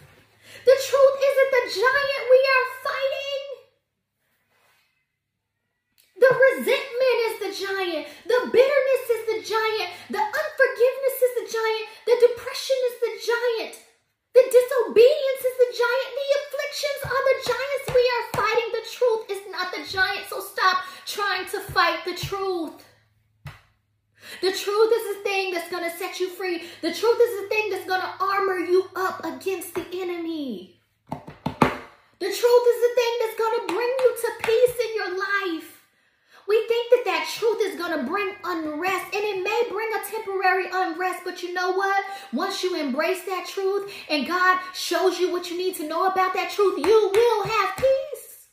The 0.65 0.77
truth 0.83 1.17
isn't 1.29 1.51
the 1.55 1.65
giant 1.79 2.23
we 2.29 2.41
are 2.55 2.67
fighting. 2.83 3.57
The 6.19 6.33
resentment 6.33 7.17
is 7.29 7.35
the 7.39 7.53
giant. 7.65 8.07
The 8.25 8.39
bitterness 8.51 9.05
is 9.15 9.23
the 9.31 9.39
giant. 9.47 9.89
The 10.09 10.23
unforgiveness 10.23 11.17
is 11.23 11.33
the 11.39 11.47
giant. 11.55 11.85
The 12.09 12.17
depression 12.27 12.79
is 12.89 12.97
the 12.99 13.13
giant. 13.31 13.75
The 14.33 14.43
disobedience 14.49 15.43
is 15.45 15.57
the 15.61 15.71
giant. 15.77 16.09
The 16.17 16.29
afflictions 16.41 17.01
are 17.05 17.23
the 17.25 17.37
giants 17.47 17.85
we 17.93 18.03
are 18.17 18.25
fighting. 18.33 18.69
The 18.73 18.85
truth 18.91 19.23
is 19.29 19.41
not 19.49 19.67
the 19.71 19.83
giant. 19.85 20.25
So 20.29 20.41
stop 20.41 20.83
trying 21.05 21.45
to 21.53 21.59
fight 21.71 22.03
the 22.03 22.17
truth. 22.17 22.83
The 24.41 24.51
truth 24.51 24.91
is 24.93 25.17
the 25.17 25.23
thing 25.23 25.53
that's 25.53 25.69
going 25.69 25.89
to 25.89 25.97
set 25.97 26.19
you 26.19 26.29
free. 26.29 26.63
The 26.81 26.93
truth 26.93 27.19
is 27.21 27.41
the 27.41 27.47
thing 27.47 27.69
that's 27.69 27.87
going 27.87 28.01
to 28.01 28.13
armor 28.19 28.59
you 28.59 28.89
up 28.95 29.23
against 29.23 29.73
the 29.73 29.85
enemy. 29.93 30.81
The 31.09 32.33
truth 32.33 32.65
is 32.73 32.79
the 32.83 32.93
thing 32.97 33.13
that's 33.21 33.37
going 33.37 33.59
to 33.59 33.73
bring 33.73 33.93
you 33.99 34.15
to 34.21 34.31
peace 34.43 34.75
in 34.85 34.95
your 34.95 35.17
life. 35.17 35.77
We 36.47 36.65
think 36.67 36.89
that 36.91 37.05
that 37.05 37.29
truth 37.37 37.57
is 37.61 37.77
going 37.77 37.99
to 37.99 38.05
bring 38.05 38.33
unrest, 38.43 39.13
and 39.13 39.23
it 39.23 39.43
may 39.43 39.63
bring 39.69 39.89
a 39.93 40.09
temporary 40.09 40.67
unrest, 40.71 41.23
but 41.25 41.43
you 41.43 41.53
know 41.53 41.73
what? 41.73 42.05
Once 42.31 42.63
you 42.63 42.79
embrace 42.79 43.23
that 43.25 43.47
truth 43.47 43.91
and 44.09 44.25
God 44.25 44.59
shows 44.73 45.19
you 45.19 45.31
what 45.31 45.51
you 45.51 45.57
need 45.57 45.75
to 45.75 45.87
know 45.87 46.07
about 46.07 46.33
that 46.35 46.51
truth, 46.51 46.85
you 46.85 47.11
will 47.13 47.43
have 47.43 47.75
peace. 47.75 48.47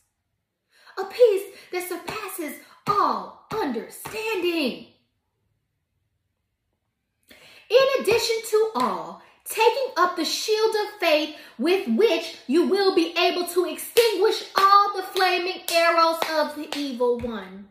A 0.97 1.05
peace 1.05 1.43
that 1.71 1.87
surpasses 1.87 2.55
all 2.85 3.47
understanding. 3.53 4.87
In 7.69 8.01
addition 8.01 8.35
to 8.49 8.71
all, 8.75 9.21
taking 9.45 9.93
up 9.95 10.17
the 10.17 10.25
shield 10.25 10.75
of 10.75 10.99
faith 10.99 11.35
with 11.57 11.87
which 11.87 12.37
you 12.47 12.67
will 12.67 12.93
be 12.93 13.15
able 13.17 13.47
to 13.47 13.65
extinguish 13.65 14.43
all 14.57 14.97
the 14.97 15.03
flaming 15.03 15.61
arrows 15.71 16.19
of 16.33 16.55
the 16.55 16.69
evil 16.77 17.17
one 17.19 17.69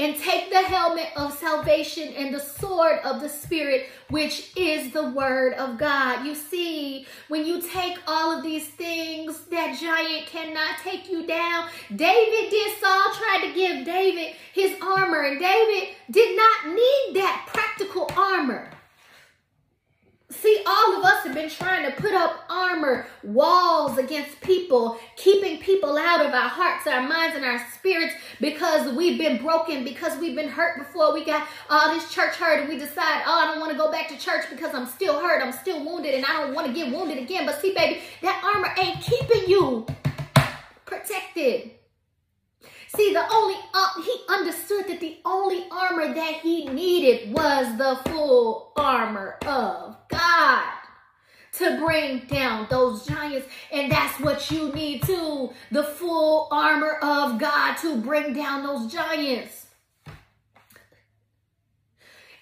and 0.00 0.16
take 0.16 0.48
the 0.48 0.62
helmet 0.62 1.08
of 1.14 1.30
salvation 1.34 2.08
and 2.14 2.34
the 2.34 2.40
sword 2.40 3.00
of 3.04 3.20
the 3.20 3.28
Spirit, 3.28 3.86
which 4.08 4.50
is 4.56 4.92
the 4.92 5.10
word 5.10 5.52
of 5.54 5.76
God. 5.76 6.24
You 6.24 6.34
see, 6.34 7.06
when 7.28 7.44
you 7.44 7.60
take 7.60 7.98
all 8.06 8.34
of 8.34 8.42
these 8.42 8.66
things, 8.66 9.38
that 9.50 9.78
giant 9.78 10.26
cannot 10.26 10.78
take 10.82 11.10
you 11.10 11.26
down. 11.26 11.68
David 12.00 12.48
did, 12.48 12.78
Saul 12.78 13.12
tried 13.12 13.42
to 13.46 13.54
give 13.54 13.84
David 13.84 14.34
his 14.54 14.74
armor, 14.80 15.20
and 15.20 15.38
David 15.38 15.90
did 16.10 16.34
not 16.34 16.68
need 16.68 17.10
that 17.16 17.46
practical 17.46 18.10
armor. 18.16 18.70
See, 20.30 20.62
all 20.64 20.96
of 20.96 21.04
us 21.04 21.24
have 21.24 21.34
been 21.34 21.50
trying 21.50 21.84
to 21.84 22.00
put 22.00 22.14
up 22.14 22.44
armor, 22.48 23.06
walls 23.22 23.98
against 23.98 24.40
people, 24.40 24.98
keeping 25.16 25.58
people 25.58 25.98
out 25.98 26.24
of 26.24 26.32
our 26.32 26.48
hearts, 26.48 26.86
our 26.86 27.06
minds, 27.06 27.36
and 27.36 27.44
our 27.44 27.62
spirits 27.74 28.14
because 28.40 28.96
we've 28.96 29.18
been 29.18 29.42
broken, 29.42 29.84
because 29.84 30.18
we've 30.18 30.34
been 30.34 30.48
hurt 30.48 30.78
before 30.78 31.12
we 31.12 31.22
got 31.22 31.46
all 31.68 31.92
this 31.92 32.10
church 32.10 32.34
hurt, 32.36 32.60
and 32.60 32.68
we 32.70 32.78
decide, 32.78 33.24
oh, 33.26 33.40
I 33.44 33.48
don't 33.48 33.60
want 33.60 33.72
to 33.72 33.76
go 33.76 33.92
back 33.92 34.08
to 34.08 34.16
church 34.16 34.46
because 34.48 34.74
I'm 34.74 34.86
still 34.86 35.20
hurt, 35.20 35.42
I'm 35.42 35.52
still 35.52 35.84
wounded, 35.84 36.14
and 36.14 36.24
I 36.24 36.40
don't 36.40 36.54
want 36.54 36.66
to 36.66 36.72
get 36.72 36.90
wounded 36.90 37.18
again. 37.18 37.44
But 37.44 37.60
see, 37.60 37.74
baby, 37.74 38.00
that 38.22 38.42
armor 38.42 38.72
ain't 38.78 39.02
keeping 39.02 39.50
you 39.50 39.84
protected. 40.86 41.72
See, 42.96 43.12
the 43.12 43.24
only 43.32 43.54
uh, 43.72 44.02
he 44.02 44.16
understood 44.28 44.88
that 44.88 44.98
the 45.00 45.18
only 45.24 45.64
armor 45.70 46.12
that 46.12 46.34
he 46.42 46.66
needed 46.66 47.32
was 47.32 47.78
the 47.78 48.00
full 48.10 48.72
armor 48.76 49.38
of 49.46 49.96
God 50.08 50.64
to 51.52 51.78
bring 51.78 52.26
down 52.26 52.66
those 52.68 53.06
giants. 53.06 53.46
And 53.72 53.92
that's 53.92 54.18
what 54.18 54.50
you 54.50 54.72
need 54.72 55.04
too. 55.04 55.52
The 55.70 55.84
full 55.84 56.48
armor 56.50 56.98
of 57.00 57.38
God 57.38 57.76
to 57.76 57.96
bring 58.00 58.32
down 58.32 58.64
those 58.64 58.92
giants. 58.92 59.66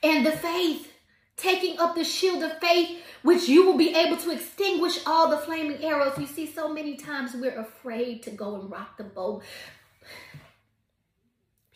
And 0.02 0.24
the 0.24 0.32
faith, 0.32 0.90
taking 1.36 1.78
up 1.78 1.94
the 1.94 2.04
shield 2.04 2.42
of 2.42 2.58
faith, 2.58 3.02
which 3.22 3.48
you 3.48 3.66
will 3.66 3.76
be 3.76 3.94
able 3.94 4.16
to 4.16 4.30
extinguish 4.30 5.00
all 5.04 5.28
the 5.28 5.38
flaming 5.38 5.84
arrows. 5.84 6.16
You 6.18 6.26
see, 6.26 6.46
so 6.46 6.72
many 6.72 6.96
times 6.96 7.34
we're 7.34 7.58
afraid 7.58 8.22
to 8.22 8.30
go 8.30 8.54
and 8.54 8.70
rock 8.70 8.96
the 8.96 9.04
boat 9.04 9.42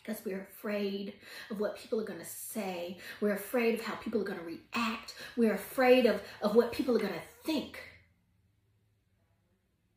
because 0.03 0.23
we're 0.25 0.41
afraid 0.41 1.13
of 1.49 1.59
what 1.59 1.77
people 1.77 1.99
are 1.99 2.05
going 2.05 2.19
to 2.19 2.25
say. 2.25 2.97
We're 3.21 3.33
afraid 3.33 3.75
of 3.75 3.85
how 3.85 3.95
people 3.95 4.21
are 4.21 4.25
going 4.25 4.39
to 4.39 4.45
react. 4.45 5.15
We're 5.37 5.53
afraid 5.53 6.05
of, 6.05 6.21
of 6.41 6.55
what 6.55 6.73
people 6.73 6.95
are 6.95 6.99
going 6.99 7.13
to 7.13 7.45
think. 7.45 7.79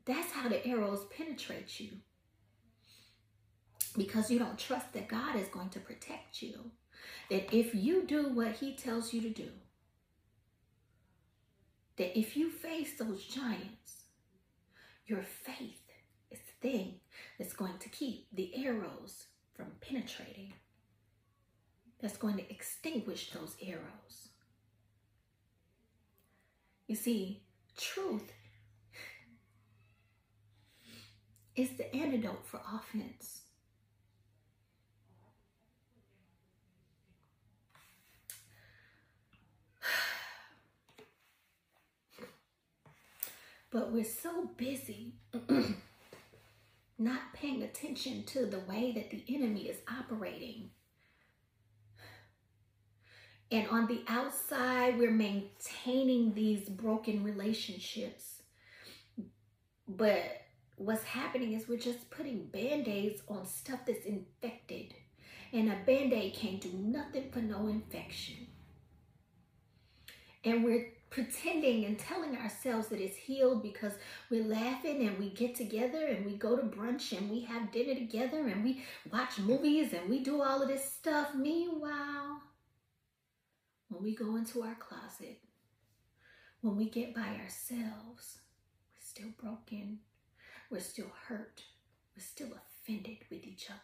That's 0.04 0.30
how 0.30 0.48
the 0.48 0.64
arrows 0.64 1.06
penetrate 1.16 1.80
you. 1.80 1.90
Because 3.96 4.30
you 4.30 4.38
don't 4.38 4.58
trust 4.58 4.92
that 4.92 5.08
God 5.08 5.36
is 5.36 5.48
going 5.48 5.70
to 5.70 5.80
protect 5.80 6.40
you. 6.40 6.70
That 7.30 7.52
if 7.54 7.74
you 7.74 8.04
do 8.06 8.28
what 8.28 8.52
He 8.52 8.76
tells 8.76 9.12
you 9.12 9.20
to 9.22 9.30
do, 9.30 9.50
that 11.96 12.16
if 12.16 12.36
you 12.36 12.50
face 12.50 12.96
those 12.98 13.24
giants, 13.24 14.04
your 15.06 15.22
faith 15.22 15.80
is 16.30 16.38
the 16.38 16.68
thing 16.68 17.00
that's 17.38 17.52
going 17.54 17.78
to 17.78 17.88
keep 17.88 18.26
the 18.32 18.52
arrows 18.66 19.26
from 19.54 19.66
penetrating 19.80 20.52
that's 22.00 22.16
going 22.16 22.36
to 22.36 22.50
extinguish 22.50 23.30
those 23.30 23.56
arrows. 23.62 24.28
You 26.86 26.94
see, 26.94 27.42
truth 27.76 28.32
is 31.56 31.70
the 31.76 31.94
antidote 31.94 32.46
for 32.46 32.60
offense. 32.72 33.42
But 43.72 43.92
we're 43.92 44.04
so 44.04 44.48
busy 44.56 45.14
not 46.98 47.34
paying 47.34 47.62
attention 47.62 48.24
to 48.24 48.46
the 48.46 48.60
way 48.60 48.92
that 48.92 49.10
the 49.10 49.22
enemy 49.34 49.62
is 49.62 49.76
operating. 49.88 50.70
And 53.50 53.68
on 53.68 53.86
the 53.86 54.02
outside, 54.08 54.98
we're 54.98 55.10
maintaining 55.10 56.34
these 56.34 56.68
broken 56.68 57.22
relationships. 57.22 58.42
But 59.86 60.22
what's 60.76 61.04
happening 61.04 61.52
is 61.52 61.68
we're 61.68 61.78
just 61.78 62.10
putting 62.10 62.46
band 62.46 62.88
aids 62.88 63.22
on 63.28 63.46
stuff 63.46 63.80
that's 63.86 64.04
infected. 64.04 64.94
And 65.52 65.68
a 65.68 65.76
band 65.86 66.12
aid 66.12 66.34
can't 66.34 66.60
do 66.60 66.72
nothing 66.72 67.30
for 67.30 67.40
no 67.40 67.68
infection. 67.68 68.48
And 70.44 70.64
we're 70.64 70.92
pretending 71.10 71.84
and 71.84 71.98
telling 71.98 72.36
ourselves 72.36 72.88
that 72.88 73.00
it's 73.00 73.16
healed 73.16 73.62
because 73.62 73.92
we're 74.30 74.44
laughing 74.44 75.06
and 75.06 75.18
we 75.18 75.30
get 75.30 75.54
together 75.54 76.06
and 76.06 76.26
we 76.26 76.36
go 76.36 76.56
to 76.56 76.62
brunch 76.62 77.16
and 77.16 77.30
we 77.30 77.40
have 77.40 77.72
dinner 77.72 77.94
together 77.94 78.46
and 78.48 78.64
we 78.64 78.82
watch 79.12 79.38
movies 79.38 79.92
and 79.92 80.10
we 80.10 80.20
do 80.20 80.42
all 80.42 80.62
of 80.62 80.68
this 80.68 80.84
stuff. 80.84 81.34
Meanwhile, 81.34 82.42
when 83.88 84.02
we 84.02 84.14
go 84.14 84.36
into 84.36 84.62
our 84.62 84.74
closet, 84.74 85.38
when 86.60 86.76
we 86.76 86.90
get 86.90 87.14
by 87.14 87.38
ourselves, 87.42 88.38
we're 88.94 89.00
still 89.00 89.30
broken, 89.40 90.00
we're 90.70 90.80
still 90.80 91.12
hurt, 91.28 91.62
we're 92.16 92.22
still 92.22 92.50
offended 92.56 93.18
with 93.30 93.46
each 93.46 93.70
other. 93.70 93.78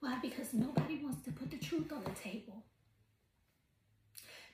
Why? 0.00 0.18
Because 0.20 0.52
nobody 0.52 0.98
wants 1.02 1.22
to 1.24 1.32
put 1.32 1.50
the 1.50 1.58
truth 1.58 1.92
on 1.92 2.02
the 2.02 2.10
table 2.10 2.64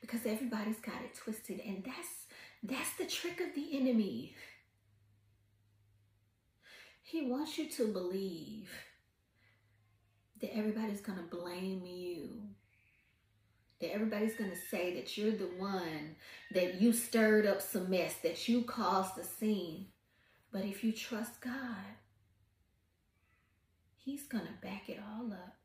because 0.00 0.26
everybody's 0.26 0.78
got 0.80 1.02
it 1.04 1.14
twisted 1.14 1.60
and 1.60 1.84
that's 1.84 2.26
that's 2.62 2.96
the 2.96 3.06
trick 3.06 3.40
of 3.40 3.54
the 3.54 3.78
enemy 3.78 4.34
He 7.08 7.22
wants 7.22 7.56
you 7.56 7.70
to 7.70 7.86
believe 7.86 8.70
that 10.42 10.54
everybody's 10.54 11.00
going 11.00 11.16
to 11.16 11.36
blame 11.36 11.86
you. 11.86 12.42
That 13.80 13.94
everybody's 13.94 14.34
going 14.34 14.50
to 14.50 14.56
say 14.70 14.92
that 14.96 15.16
you're 15.16 15.30
the 15.30 15.48
one, 15.56 16.16
that 16.52 16.82
you 16.82 16.92
stirred 16.92 17.46
up 17.46 17.62
some 17.62 17.88
mess, 17.88 18.16
that 18.22 18.46
you 18.46 18.60
caused 18.60 19.16
the 19.16 19.24
scene. 19.24 19.86
But 20.52 20.66
if 20.66 20.84
you 20.84 20.92
trust 20.92 21.40
God, 21.40 21.96
He's 23.96 24.24
going 24.24 24.44
to 24.44 24.66
back 24.66 24.90
it 24.90 25.00
all 25.00 25.32
up. 25.32 25.56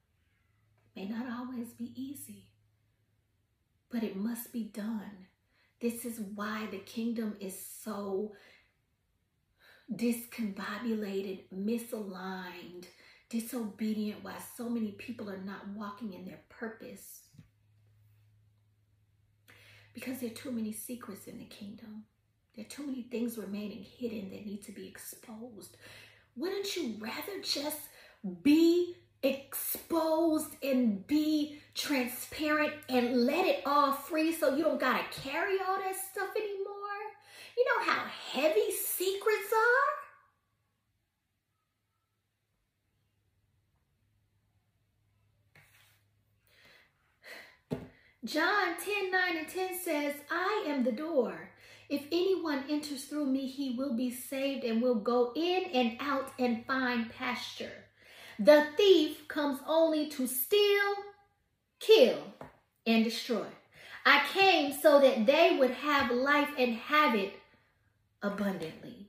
May 0.96 1.10
not 1.10 1.26
always 1.30 1.74
be 1.74 1.92
easy, 2.02 2.46
but 3.94 4.04
it 4.04 4.18
must 4.18 4.52
be 4.52 4.64
done. 4.74 5.28
This 5.80 6.04
is 6.04 6.20
why 6.34 6.68
the 6.72 6.80
kingdom 6.80 7.38
is 7.40 7.56
so 7.84 8.34
discombobulated, 9.94 11.44
misaligned, 11.54 12.86
disobedient, 13.30 14.24
why 14.24 14.34
so 14.58 14.68
many 14.68 14.94
people 14.94 15.30
are 15.30 15.44
not 15.44 15.68
walking 15.76 16.14
in 16.14 16.26
their 16.26 16.40
purpose. 16.50 17.28
Because 19.94 20.20
there 20.20 20.32
are 20.32 20.34
too 20.34 20.52
many 20.52 20.72
secrets 20.74 21.28
in 21.28 21.38
the 21.38 21.46
kingdom. 21.46 22.06
There 22.56 22.66
are 22.66 22.70
too 22.70 22.88
many 22.88 23.04
things 23.04 23.38
remaining 23.38 23.84
hidden 23.84 24.32
that 24.32 24.46
need 24.46 24.64
to 24.64 24.72
be 24.72 24.88
exposed. 24.88 25.78
Wouldn't 26.36 26.76
you 26.76 26.96
rather 27.00 27.42
just 27.44 27.82
be 28.42 28.96
exposed 29.24 30.56
and 30.62 31.08
be 31.08 31.60
transparent 31.74 32.74
and 32.90 33.26
let 33.26 33.46
it 33.46 33.64
all 33.66 33.94
free 33.94 34.34
so 34.34 34.56
you 34.56 34.64
don't 34.64 34.80
gotta 34.80 35.04
carry 35.22 35.58
all 35.66 35.78
that 35.78 35.96
stuff 35.96 36.30
anymore? 36.36 36.74
You 37.58 37.66
know 37.66 37.92
how 37.92 38.06
heavy 38.32 38.72
secrets 38.72 39.54
are? 39.54 39.94
John 48.26 48.76
10 48.80 49.12
9 49.12 49.38
and 49.38 49.48
10 49.50 49.80
says, 49.84 50.16
I 50.32 50.64
am 50.68 50.84
the 50.84 50.94
door. 50.94 51.50
If 51.90 52.04
anyone 52.12 52.64
enters 52.70 53.04
through 53.04 53.26
me, 53.26 53.48
he 53.48 53.76
will 53.78 53.96
be 53.96 54.12
saved 54.12 54.64
and 54.64 54.82
will 54.82 54.96
go 54.96 55.34
in 55.36 55.66
and 55.74 55.98
out 56.00 56.32
and 56.40 56.66
find 56.66 57.12
pasture. 57.12 57.84
The 58.44 58.68
thief 58.76 59.26
comes 59.30 59.60
only 59.66 60.08
to 60.08 60.28
steal, 60.28 60.96
kill, 61.80 62.18
and 62.86 63.06
destroy. 63.06 63.46
I 64.06 64.22
came 64.34 64.74
so 64.74 65.00
that 65.00 65.26
they 65.26 65.56
would 65.58 65.72
have 65.72 66.12
life 66.12 66.50
and 66.58 66.76
have 66.76 67.16
it 67.16 67.40
abundantly. 68.22 69.08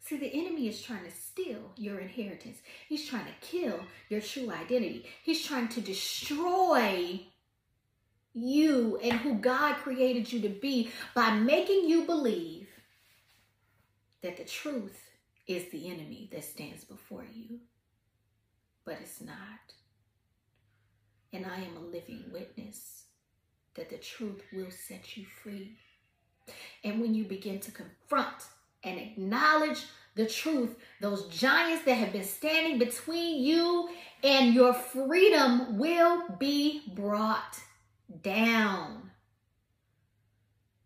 See, 0.00 0.16
the 0.16 0.32
enemy 0.32 0.66
is 0.66 0.80
trying 0.80 1.04
to 1.04 1.10
steal 1.10 1.72
your 1.76 1.98
inheritance. 1.98 2.56
He's 2.88 3.06
trying 3.06 3.26
to 3.26 3.46
kill 3.46 3.80
your 4.08 4.22
true 4.22 4.50
identity. 4.50 5.04
He's 5.22 5.44
trying 5.44 5.68
to 5.68 5.82
destroy 5.82 7.20
you 8.32 8.98
and 9.02 9.12
who 9.20 9.34
God 9.34 9.74
created 9.74 10.32
you 10.32 10.40
to 10.40 10.48
be 10.48 10.90
by 11.14 11.34
making 11.34 11.86
you 11.86 12.04
believe 12.04 12.68
that 14.22 14.38
the 14.38 14.44
truth 14.44 15.11
is 15.56 15.70
the 15.70 15.88
enemy 15.90 16.28
that 16.32 16.44
stands 16.44 16.84
before 16.84 17.24
you. 17.32 17.60
But 18.84 18.98
it's 19.00 19.20
not. 19.20 19.36
And 21.32 21.46
I 21.46 21.56
am 21.56 21.76
a 21.76 21.80
living 21.80 22.24
witness 22.32 23.04
that 23.74 23.90
the 23.90 23.96
truth 23.96 24.42
will 24.52 24.70
set 24.70 25.16
you 25.16 25.24
free. 25.24 25.76
And 26.84 27.00
when 27.00 27.14
you 27.14 27.24
begin 27.24 27.60
to 27.60 27.70
confront 27.70 28.44
and 28.82 28.98
acknowledge 28.98 29.84
the 30.14 30.26
truth, 30.26 30.76
those 31.00 31.28
giants 31.28 31.84
that 31.84 31.94
have 31.94 32.12
been 32.12 32.24
standing 32.24 32.78
between 32.78 33.42
you 33.42 33.88
and 34.22 34.54
your 34.54 34.74
freedom 34.74 35.78
will 35.78 36.22
be 36.38 36.82
brought 36.94 37.58
down. 38.22 39.10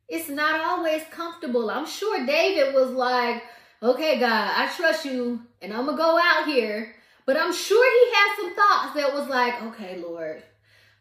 It's 0.09 0.29
not 0.29 0.61
always 0.61 1.02
comfortable. 1.11 1.68
I'm 1.70 1.87
sure 1.87 2.24
David 2.24 2.74
was 2.74 2.90
like, 2.90 3.42
okay, 3.83 4.19
God, 4.19 4.53
I 4.57 4.71
trust 4.77 5.05
you 5.05 5.41
and 5.61 5.73
I'm 5.73 5.87
going 5.87 5.97
to 5.97 6.03
go 6.03 6.19
out 6.23 6.47
here. 6.47 6.95
But 7.27 7.37
I'm 7.37 7.53
sure 7.53 7.85
he 7.91 8.15
had 8.15 8.37
some 8.37 8.55
thoughts 8.55 8.95
that 8.95 9.12
was 9.12 9.29
like, 9.29 9.61
okay, 9.65 9.99
Lord, 9.99 10.45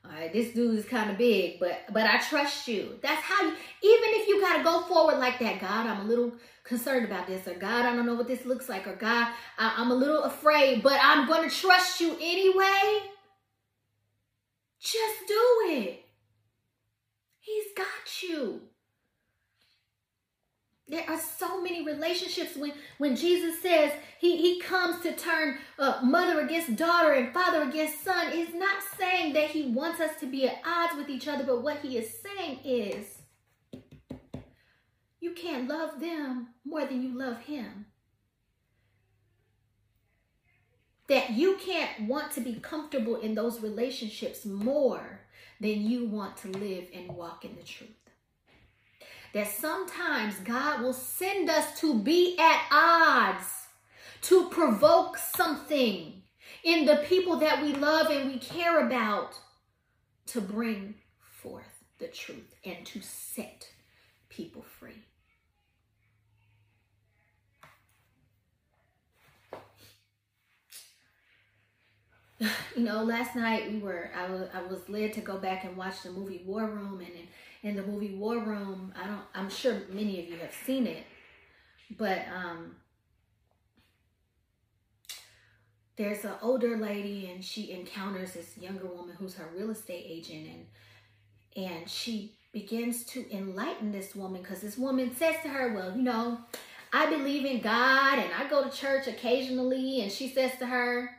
all 0.03 0.11
right, 0.11 0.33
this 0.33 0.53
dude 0.53 0.77
is 0.77 0.85
kind 0.85 1.11
of 1.11 1.17
big, 1.17 1.59
but 1.59 1.81
but 1.91 2.03
I 2.03 2.17
trust 2.17 2.67
you. 2.67 2.99
That's 3.01 3.21
how 3.21 3.43
you, 3.43 3.49
even 3.49 4.09
if 4.19 4.27
you 4.27 4.41
got 4.41 4.57
to 4.57 4.63
go 4.63 4.81
forward 4.81 5.19
like 5.19 5.39
that, 5.39 5.61
God, 5.61 5.85
I'm 5.85 6.01
a 6.01 6.09
little 6.09 6.33
concerned 6.63 7.05
about 7.05 7.27
this, 7.27 7.47
or 7.47 7.53
God, 7.53 7.85
I 7.85 7.95
don't 7.95 8.07
know 8.07 8.15
what 8.15 8.27
this 8.27 8.45
looks 8.45 8.69
like, 8.69 8.87
or 8.87 8.95
God, 8.95 9.27
I, 9.59 9.75
I'm 9.77 9.91
a 9.91 9.95
little 9.95 10.23
afraid, 10.23 10.81
but 10.81 10.99
I'm 11.01 11.27
going 11.27 11.47
to 11.47 11.55
trust 11.55 12.01
you 12.01 12.15
anyway. 12.19 13.03
Just 14.79 15.27
do 15.27 15.43
it. 15.67 16.05
He's 17.39 17.65
got 17.75 18.23
you. 18.23 18.61
There 20.87 21.09
are 21.09 21.19
so 21.19 21.61
many 21.61 21.83
relationships 21.83 22.55
when, 22.55 22.73
when 22.99 23.15
Jesus 23.15 23.59
says 23.59 23.91
he, 24.19 24.37
he 24.37 24.61
comes 24.61 25.01
to 25.01 25.15
turn 25.15 25.57
uh, 25.79 26.01
mother 26.03 26.41
against 26.41 26.75
daughter 26.75 27.11
and 27.13 27.33
father 27.33 27.63
against 27.63 28.03
son. 28.03 28.31
He's 28.31 28.53
not 28.53 28.83
saying 28.97 29.33
that 29.33 29.49
he 29.49 29.71
wants 29.71 29.99
us 29.99 30.19
to 30.19 30.27
be 30.27 30.47
at 30.47 30.61
odds 30.63 30.95
with 30.95 31.09
each 31.09 31.27
other, 31.27 31.43
but 31.43 31.63
what 31.63 31.79
he 31.79 31.97
is 31.97 32.13
saying 32.21 32.59
is 32.63 33.07
you 35.19 35.31
can't 35.31 35.67
love 35.67 35.99
them 35.99 36.49
more 36.63 36.85
than 36.85 37.01
you 37.01 37.17
love 37.17 37.39
him. 37.39 37.87
That 41.07 41.31
you 41.31 41.57
can't 41.57 42.07
want 42.07 42.31
to 42.33 42.41
be 42.41 42.55
comfortable 42.55 43.15
in 43.15 43.33
those 43.33 43.59
relationships 43.59 44.45
more 44.45 45.21
than 45.59 45.81
you 45.81 46.05
want 46.05 46.37
to 46.37 46.49
live 46.49 46.89
and 46.93 47.11
walk 47.11 47.43
in 47.43 47.55
the 47.55 47.63
truth 47.63 48.04
that 49.35 49.51
sometimes 49.51 50.35
God 50.45 50.81
will 50.81 50.93
send 50.93 51.49
us 51.49 51.77
to 51.81 51.99
be 51.99 52.37
at 52.39 52.61
odds, 52.71 53.67
to 54.21 54.47
provoke 54.47 55.17
something 55.17 56.21
in 56.63 56.85
the 56.85 57.03
people 57.05 57.35
that 57.39 57.61
we 57.61 57.73
love 57.73 58.09
and 58.09 58.31
we 58.31 58.39
care 58.39 58.87
about, 58.87 59.37
to 60.27 60.39
bring 60.39 60.95
forth 61.19 61.83
the 61.99 62.07
truth 62.07 62.55
and 62.63 62.85
to 62.85 63.01
set 63.01 63.67
people 64.29 64.63
free. 64.79 65.03
you 72.39 72.83
know, 72.83 73.03
last 73.03 73.35
night 73.35 73.69
we 73.69 73.79
were 73.79 74.11
I 74.15 74.29
was 74.29 74.47
I 74.53 74.61
was 74.61 74.87
led 74.87 75.11
to 75.13 75.21
go 75.21 75.37
back 75.37 75.65
and 75.65 75.75
watch 75.75 76.03
the 76.03 76.11
movie 76.11 76.43
War 76.45 76.65
Room 76.65 76.99
and 76.99 77.09
in, 77.09 77.27
in 77.65 77.75
the 77.75 77.83
movie 77.83 78.15
War 78.15 78.37
Room, 78.37 78.93
I 78.95 79.07
don't 79.07 79.21
I'm 79.33 79.49
sure 79.49 79.81
many 79.89 80.19
of 80.21 80.29
you 80.29 80.37
have 80.37 80.53
seen 80.65 80.87
it, 80.87 81.03
but 81.97 82.19
um 82.33 82.77
there's 85.97 86.25
an 86.25 86.33
older 86.41 86.77
lady 86.77 87.31
and 87.33 87.43
she 87.43 87.71
encounters 87.71 88.33
this 88.33 88.57
younger 88.57 88.85
woman 88.85 89.15
who's 89.17 89.35
her 89.35 89.49
real 89.55 89.71
estate 89.71 90.05
agent 90.07 90.47
and 90.47 91.65
and 91.65 91.89
she 91.89 92.37
begins 92.53 93.03
to 93.05 93.25
enlighten 93.35 93.91
this 93.91 94.15
woman 94.15 94.41
because 94.41 94.61
this 94.61 94.77
woman 94.77 95.15
says 95.15 95.35
to 95.41 95.49
her, 95.49 95.73
Well, 95.73 95.97
you 95.97 96.03
know, 96.03 96.39
I 96.93 97.07
believe 97.07 97.45
in 97.45 97.61
God 97.61 98.19
and 98.19 98.31
I 98.33 98.47
go 98.47 98.63
to 98.63 98.69
church 98.69 99.07
occasionally. 99.07 100.01
And 100.01 100.11
she 100.11 100.29
says 100.29 100.51
to 100.59 100.65
her, 100.65 101.09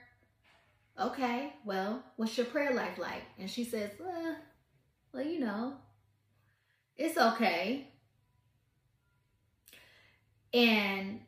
okay, 0.98 1.52
well, 1.66 2.02
what's 2.16 2.36
your 2.38 2.46
prayer 2.46 2.72
life 2.72 2.96
like? 2.98 3.22
And 3.38 3.50
she 3.50 3.64
says, 3.64 3.90
well, 4.00 4.36
well, 5.12 5.22
you 5.22 5.40
know, 5.40 5.74
it's 6.96 7.18
okay. 7.18 7.88
And 10.52 11.20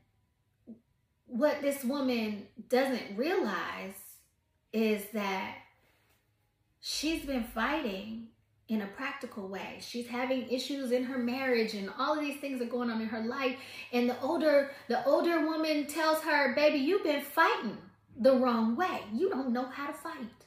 what 1.26 1.60
this 1.60 1.84
woman 1.84 2.46
doesn't 2.68 3.16
realize 3.16 3.94
is 4.72 5.04
that 5.12 5.56
she's 6.80 7.24
been 7.24 7.44
fighting 7.44 8.28
in 8.68 8.82
a 8.82 8.86
practical 8.86 9.48
way. 9.48 9.78
She's 9.80 10.06
having 10.06 10.48
issues 10.50 10.92
in 10.92 11.04
her 11.04 11.18
marriage 11.18 11.74
and 11.74 11.90
all 11.98 12.14
of 12.14 12.20
these 12.20 12.38
things 12.40 12.60
are 12.60 12.66
going 12.66 12.90
on 12.90 13.00
in 13.00 13.08
her 13.08 13.22
life. 13.22 13.56
And 13.92 14.08
the 14.08 14.20
older 14.20 14.70
the 14.88 15.04
older 15.06 15.46
woman 15.46 15.86
tells 15.86 16.20
her, 16.22 16.54
"Baby, 16.54 16.78
you've 16.78 17.04
been 17.04 17.22
fighting 17.22 17.78
the 18.18 18.34
wrong 18.36 18.76
way. 18.76 19.02
You 19.12 19.30
don't 19.30 19.50
know 19.50 19.66
how 19.66 19.86
to 19.86 19.92
fight. 19.92 20.46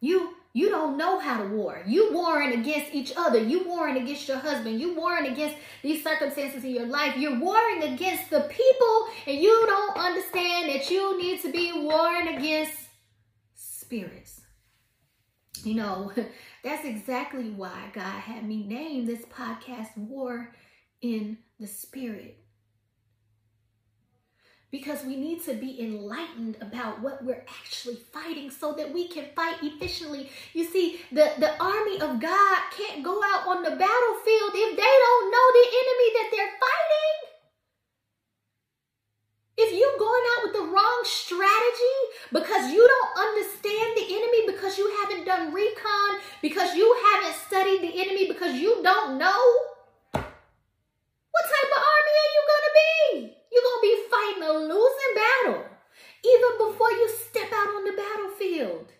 You 0.00 0.34
you 0.52 0.70
don't 0.82 0.96
know 0.96 1.18
how 1.18 1.42
to 1.42 1.48
war. 1.48 1.82
You 1.86 2.12
warring 2.12 2.58
against 2.58 2.92
each 2.92 3.12
other. 3.16 3.38
You 3.38 3.66
warring 3.68 3.96
against 3.96 4.26
your 4.26 4.38
husband. 4.38 4.80
You 4.80 4.94
warring 4.94 5.30
against 5.30 5.56
these 5.82 6.02
circumstances 6.02 6.64
in 6.64 6.70
your 6.70 6.86
life. 6.86 7.16
You're 7.16 7.38
warring 7.38 7.84
against 7.84 8.30
the 8.30 8.40
people, 8.40 9.06
and 9.26 9.38
you 9.38 9.64
don't 9.66 9.96
understand 9.96 10.70
that 10.70 10.90
you 10.90 11.18
need 11.20 11.40
to 11.42 11.52
be 11.52 11.72
warring 11.72 12.36
against 12.36 12.72
spirits. 13.54 14.40
You 15.62 15.74
know, 15.74 16.12
that's 16.64 16.84
exactly 16.84 17.50
why 17.50 17.90
God 17.92 18.20
had 18.20 18.46
me 18.46 18.66
name 18.66 19.06
this 19.06 19.24
podcast 19.26 19.96
War 19.96 20.52
in 21.00 21.38
the 21.60 21.66
spirit. 21.66 22.41
Because 24.72 25.04
we 25.04 25.16
need 25.16 25.44
to 25.44 25.52
be 25.52 25.80
enlightened 25.80 26.56
about 26.62 27.00
what 27.02 27.22
we're 27.22 27.44
actually 27.60 27.98
fighting 28.10 28.50
so 28.50 28.72
that 28.72 28.92
we 28.92 29.06
can 29.06 29.26
fight 29.36 29.62
efficiently. 29.62 30.30
You 30.54 30.64
see, 30.64 30.98
the, 31.12 31.30
the 31.38 31.62
army 31.62 32.00
of 32.00 32.18
God 32.18 32.58
can't 32.76 33.04
go 33.04 33.20
out 33.22 33.46
on 33.46 33.62
the 33.62 33.70
battlefield 33.70 34.52
if 34.54 34.76
they 34.76 34.94
don't 35.04 35.30
know 35.30 35.46
the 35.52 35.66
enemy 35.68 36.08
that 36.16 36.28
they're 36.32 36.56
fighting. 36.58 37.32
If 39.58 39.78
you're 39.78 39.98
going 39.98 40.22
out 40.32 40.42
with 40.44 40.54
the 40.54 40.72
wrong 40.72 41.00
strategy 41.04 41.98
because 42.32 42.72
you 42.72 42.80
don't 42.80 43.28
understand 43.28 43.96
the 43.96 44.06
enemy, 44.08 44.46
because 44.46 44.78
you 44.78 44.90
haven't 45.02 45.26
done 45.26 45.52
recon, 45.52 46.18
because 46.40 46.74
you 46.74 46.96
haven't 47.12 47.36
studied 47.36 47.82
the 47.82 48.00
enemy, 48.00 48.26
because 48.26 48.56
you 48.56 48.82
don't 48.82 49.18
know, 49.18 49.42
what 50.12 51.44
type 51.44 51.70
of 51.76 51.82
army 51.84 52.14
are 52.24 52.32
you 52.32 52.42
going 52.48 52.64
to 52.64 52.74
be? 52.74 53.36
You're 53.52 53.62
going 53.62 53.80
to 53.80 53.86
be 53.86 54.01
fighting 54.32 54.48
a 54.48 54.52
losing 54.52 55.14
battle 55.14 55.64
even 56.24 56.68
before 56.70 56.90
you 56.90 57.08
step 57.30 57.50
out 57.52 57.68
on 57.68 57.84
the 57.84 57.92
battlefield. 57.92 58.92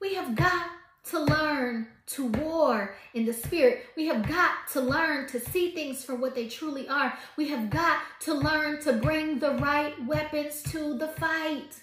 We 0.00 0.14
have 0.14 0.34
got 0.34 0.70
to 1.10 1.20
learn 1.20 1.88
to 2.06 2.26
war 2.26 2.94
in 3.14 3.24
the 3.24 3.32
spirit. 3.32 3.86
We 3.96 4.06
have 4.06 4.26
got 4.26 4.68
to 4.72 4.80
learn 4.80 5.26
to 5.28 5.40
see 5.40 5.72
things 5.72 6.04
for 6.04 6.14
what 6.14 6.34
they 6.34 6.48
truly 6.48 6.88
are. 6.88 7.18
We 7.36 7.48
have 7.48 7.70
got 7.70 8.02
to 8.20 8.34
learn 8.34 8.80
to 8.82 8.94
bring 8.94 9.38
the 9.38 9.52
right 9.54 9.94
weapons 10.06 10.62
to 10.64 10.96
the 10.96 11.08
fight. 11.08 11.82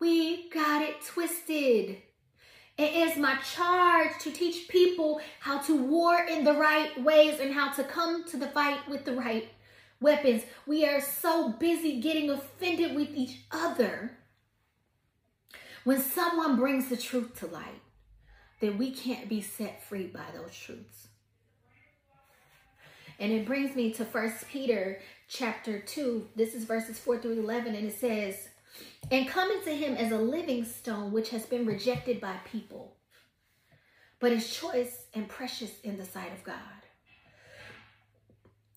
We 0.00 0.50
got 0.50 0.82
it 0.82 1.02
twisted. 1.04 1.98
It 2.82 2.94
is 2.94 3.16
my 3.16 3.36
charge 3.36 4.18
to 4.20 4.30
teach 4.30 4.68
people 4.68 5.20
how 5.40 5.58
to 5.62 5.76
war 5.76 6.26
in 6.28 6.42
the 6.44 6.54
right 6.54 7.00
ways 7.02 7.38
and 7.38 7.54
how 7.54 7.72
to 7.72 7.84
come 7.84 8.24
to 8.28 8.36
the 8.36 8.48
fight 8.48 8.88
with 8.88 9.04
the 9.04 9.14
right 9.14 9.48
weapons. 10.00 10.42
We 10.66 10.84
are 10.84 11.00
so 11.00 11.50
busy 11.50 12.00
getting 12.00 12.28
offended 12.28 12.96
with 12.96 13.10
each 13.14 13.42
other 13.52 14.18
when 15.84 16.00
someone 16.00 16.56
brings 16.56 16.88
the 16.88 16.96
truth 16.96 17.38
to 17.40 17.46
light 17.46 17.82
then 18.62 18.78
we 18.78 18.92
can't 18.92 19.28
be 19.28 19.40
set 19.40 19.82
free 19.82 20.06
by 20.06 20.24
those 20.32 20.56
truths. 20.56 21.08
And 23.18 23.32
it 23.32 23.44
brings 23.44 23.74
me 23.74 23.92
to 23.94 24.04
First 24.04 24.48
Peter 24.48 25.00
chapter 25.28 25.80
2. 25.80 26.28
This 26.36 26.54
is 26.54 26.62
verses 26.62 26.96
4 26.98 27.18
through 27.18 27.40
11, 27.40 27.74
and 27.74 27.88
it 27.88 27.98
says, 27.98 28.48
And 29.10 29.28
coming 29.28 29.62
to 29.64 29.70
him 29.70 29.94
as 29.94 30.12
a 30.12 30.18
living 30.18 30.64
stone, 30.64 31.12
which 31.12 31.30
has 31.30 31.44
been 31.44 31.66
rejected 31.66 32.20
by 32.20 32.36
people, 32.44 32.96
but 34.20 34.32
is 34.32 34.54
choice 34.56 35.06
and 35.14 35.28
precious 35.28 35.80
in 35.80 35.98
the 35.98 36.04
sight 36.04 36.32
of 36.32 36.44
God. 36.44 36.56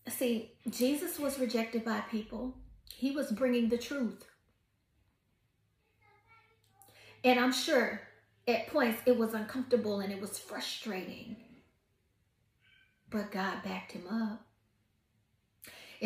See, 0.07 0.51
Jesus 0.69 1.19
was 1.19 1.39
rejected 1.39 1.83
by 1.83 2.01
people. 2.01 2.55
He 2.93 3.11
was 3.11 3.31
bringing 3.31 3.69
the 3.69 3.77
truth. 3.77 4.23
And 7.23 7.39
I'm 7.39 7.53
sure 7.53 8.01
at 8.47 8.67
points 8.67 9.01
it 9.05 9.17
was 9.17 9.33
uncomfortable 9.33 9.99
and 9.99 10.11
it 10.11 10.21
was 10.21 10.37
frustrating. 10.37 11.37
But 13.09 13.31
God 13.31 13.63
backed 13.63 13.93
him 13.93 14.07
up. 14.07 14.44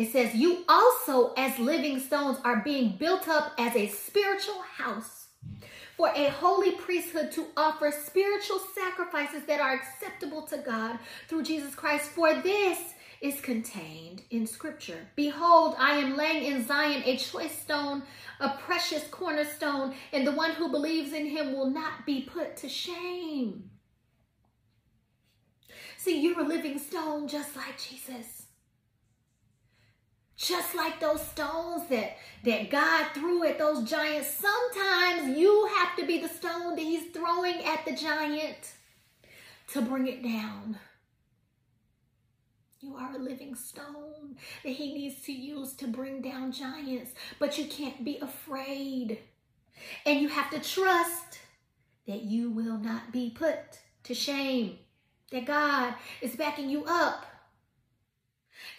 It 0.00 0.12
says, 0.12 0.34
You 0.34 0.64
also, 0.66 1.34
as 1.34 1.58
living 1.58 2.00
stones, 2.00 2.38
are 2.42 2.62
being 2.64 2.96
built 2.96 3.28
up 3.28 3.52
as 3.58 3.76
a 3.76 3.86
spiritual 3.88 4.62
house 4.62 5.28
for 5.98 6.08
a 6.16 6.30
holy 6.30 6.72
priesthood 6.72 7.30
to 7.32 7.48
offer 7.54 7.92
spiritual 7.92 8.60
sacrifices 8.74 9.42
that 9.46 9.60
are 9.60 9.74
acceptable 9.74 10.40
to 10.46 10.56
God 10.56 10.98
through 11.28 11.42
Jesus 11.42 11.74
Christ. 11.74 12.12
For 12.12 12.32
this 12.40 12.78
is 13.20 13.42
contained 13.42 14.22
in 14.30 14.46
Scripture. 14.46 15.06
Behold, 15.16 15.74
I 15.78 15.96
am 15.96 16.16
laying 16.16 16.44
in 16.44 16.66
Zion 16.66 17.02
a 17.04 17.18
choice 17.18 17.60
stone, 17.60 18.02
a 18.40 18.56
precious 18.56 19.06
cornerstone, 19.08 19.94
and 20.14 20.26
the 20.26 20.32
one 20.32 20.52
who 20.52 20.70
believes 20.70 21.12
in 21.12 21.26
him 21.26 21.52
will 21.52 21.68
not 21.68 22.06
be 22.06 22.22
put 22.22 22.56
to 22.56 22.70
shame. 22.70 23.68
See, 25.98 26.22
you're 26.22 26.40
a 26.40 26.48
living 26.48 26.78
stone 26.78 27.28
just 27.28 27.54
like 27.54 27.78
Jesus. 27.78 28.39
Just 30.40 30.74
like 30.74 30.98
those 31.00 31.20
stones 31.28 31.86
that, 31.90 32.16
that 32.44 32.70
God 32.70 33.08
threw 33.12 33.44
at 33.44 33.58
those 33.58 33.88
giants, 33.88 34.30
sometimes 34.30 35.36
you 35.36 35.68
have 35.76 35.94
to 35.96 36.06
be 36.06 36.18
the 36.18 36.30
stone 36.30 36.76
that 36.76 36.82
he's 36.82 37.12
throwing 37.12 37.62
at 37.62 37.84
the 37.84 37.92
giant 37.92 38.72
to 39.68 39.82
bring 39.82 40.06
it 40.06 40.22
down. 40.22 40.78
You 42.80 42.96
are 42.96 43.14
a 43.14 43.18
living 43.18 43.54
stone 43.54 44.38
that 44.64 44.70
he 44.70 44.94
needs 44.94 45.20
to 45.26 45.32
use 45.32 45.74
to 45.74 45.86
bring 45.86 46.22
down 46.22 46.52
giants, 46.52 47.12
but 47.38 47.58
you 47.58 47.66
can't 47.66 48.02
be 48.02 48.16
afraid. 48.16 49.18
And 50.06 50.20
you 50.22 50.28
have 50.28 50.50
to 50.52 50.58
trust 50.58 51.38
that 52.06 52.22
you 52.22 52.50
will 52.50 52.78
not 52.78 53.12
be 53.12 53.28
put 53.28 53.58
to 54.04 54.14
shame, 54.14 54.78
that 55.32 55.44
God 55.44 55.96
is 56.22 56.34
backing 56.34 56.70
you 56.70 56.86
up. 56.86 57.26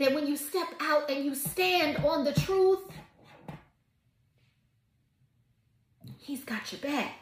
That 0.02 0.16
when 0.16 0.26
you 0.26 0.36
step 0.36 0.68
out 0.80 1.12
and 1.12 1.24
you 1.24 1.36
stand 1.36 1.98
on 1.98 2.24
the 2.24 2.34
truth, 2.34 2.80
He's 6.18 6.44
got 6.44 6.72
your 6.72 6.82
back. 6.82 7.22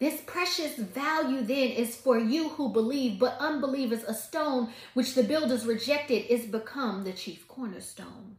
This 0.00 0.20
precious 0.26 0.74
value 0.74 1.42
then 1.42 1.68
is 1.68 1.94
for 1.94 2.18
you 2.18 2.48
who 2.48 2.70
believe, 2.70 3.20
but 3.20 3.36
unbelievers, 3.38 4.02
a 4.02 4.14
stone 4.14 4.70
which 4.94 5.14
the 5.14 5.22
builders 5.22 5.64
rejected 5.64 6.26
is 6.28 6.44
become 6.44 7.04
the 7.04 7.12
chief 7.12 7.46
cornerstone. 7.46 8.38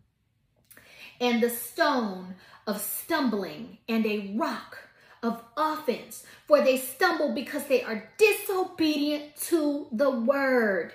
And 1.21 1.41
the 1.41 1.49
stone 1.49 2.35
of 2.67 2.81
stumbling 2.81 3.77
and 3.87 4.05
a 4.05 4.35
rock 4.35 4.88
of 5.23 5.43
offense, 5.57 6.23
for 6.47 6.61
they 6.61 6.77
stumble 6.77 7.33
because 7.33 7.65
they 7.65 7.83
are 7.83 8.11
disobedient 8.17 9.35
to 9.35 9.87
the 9.91 10.09
word. 10.09 10.93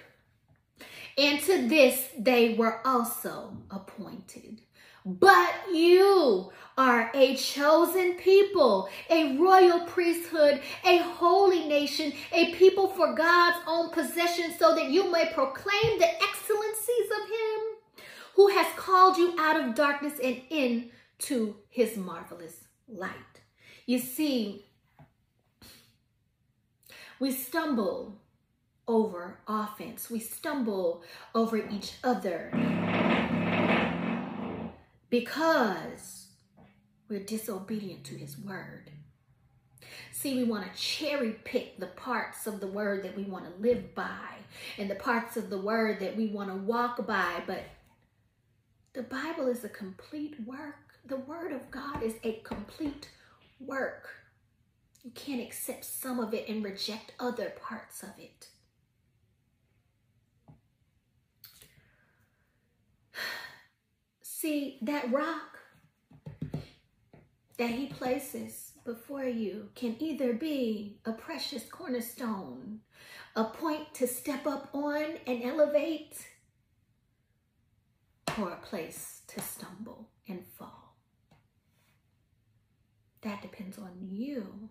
And 1.17 1.41
to 1.41 1.69
this 1.69 2.09
they 2.19 2.55
were 2.55 2.81
also 2.87 3.57
appointed. 3.71 4.61
But 5.07 5.53
you 5.73 6.51
are 6.79 7.11
a 7.15 7.37
chosen 7.37 8.15
people, 8.15 8.89
a 9.11 9.37
royal 9.37 9.81
priesthood, 9.81 10.63
a 10.83 10.99
holy 10.99 11.69
nation, 11.69 12.13
a 12.33 12.55
people 12.55 12.89
for 12.89 13.15
God's 13.15 13.59
own 13.67 13.91
possession, 13.91 14.55
so 14.59 14.75
that 14.75 14.91
you 14.91 15.13
may 15.13 15.31
proclaim 15.35 15.99
the 15.99 16.09
excellencies 16.09 17.11
of 17.21 17.29
Him 17.29 17.61
who 18.35 18.49
has 18.49 18.67
called 18.77 19.19
you 19.19 19.35
out 19.39 19.63
of 19.63 19.75
darkness 19.75 20.19
and 20.23 20.41
into 20.49 21.57
His 21.69 21.97
marvelous 21.97 22.65
light. 22.89 23.34
You 23.87 23.99
see, 23.99 24.65
we 27.21 27.33
stumble 27.33 28.21
over 28.89 29.41
offense, 29.47 30.11
we 30.11 30.21
stumble 30.21 31.03
over 31.35 31.57
each 31.57 31.95
other 32.03 32.51
because 35.11 36.29
we're 37.09 37.21
disobedient 37.21 38.05
to 38.05 38.15
his 38.15 38.39
word. 38.39 38.91
See, 40.13 40.37
we 40.37 40.45
want 40.45 40.65
to 40.65 40.81
cherry 40.81 41.33
pick 41.45 41.79
the 41.79 41.87
parts 41.87 42.47
of 42.47 42.61
the 42.61 42.67
word 42.67 43.03
that 43.03 43.17
we 43.17 43.25
want 43.25 43.45
to 43.45 43.63
live 43.63 43.95
by 43.95 44.39
and 44.79 44.91
the 44.91 44.95
parts 44.95 45.37
of 45.37 45.51
the 45.51 45.59
word 45.59 46.01
that 46.01 46.17
we 46.17 46.29
want 46.29 46.49
to 46.49 46.57
walk 46.57 47.07
by, 47.07 47.43
but 47.47 47.65
the 48.95 49.03
Bible 49.03 49.49
is 49.49 49.63
a 49.65 49.69
complete 49.69 50.37
work. 50.47 50.95
The 51.07 51.17
word 51.17 51.53
of 51.53 51.71
God 51.71 52.03
is 52.03 52.15
a 52.25 52.41
complete 52.45 53.11
work. 53.59 54.09
You 55.03 55.11
can't 55.11 55.43
accept 55.43 55.85
some 55.85 56.19
of 56.19 56.33
it 56.33 56.49
and 56.49 56.65
reject 56.65 57.13
other 57.21 57.53
parts 57.61 58.03
of 58.03 58.13
it. 58.19 58.49
See, 64.23 64.79
that 64.83 65.13
rock 65.13 65.59
that 67.57 67.71
he 67.71 67.87
places 67.87 68.73
before 68.85 69.25
you 69.25 69.71
can 69.75 69.97
either 70.01 70.33
be 70.33 70.99
a 71.05 71.13
precious 71.13 71.65
cornerstone, 71.65 72.81
a 73.37 73.45
point 73.45 73.95
to 73.95 74.07
step 74.07 74.47
up 74.47 74.69
on 74.73 75.05
and 75.27 75.43
elevate, 75.43 76.27
or 78.39 78.51
a 78.51 78.57
place 78.57 79.23
to 79.29 79.41
stumble 79.41 80.09
and 80.29 80.45
fall. 80.59 80.84
That 83.25 83.43
depends 83.43 83.79
on 83.79 83.91
you, 84.01 84.69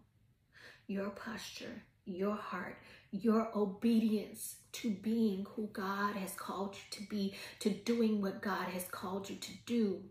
your 0.88 1.10
posture, 1.10 1.84
your 2.06 2.36
heart, 2.36 2.78
your 3.12 3.49
obedience 3.56 4.56
to 4.74 4.91
being 4.91 5.45
who 5.56 5.68
God 5.74 6.16
has 6.16 6.34
called 6.34 6.76
you 6.76 6.82
to 6.91 7.08
be, 7.10 7.36
to 7.60 7.70
doing 7.70 8.22
what 8.22 8.41
God 8.41 8.70
has 8.70 8.86
called 8.86 9.30
you 9.30 9.36
to 9.36 9.51
do, 9.66 10.04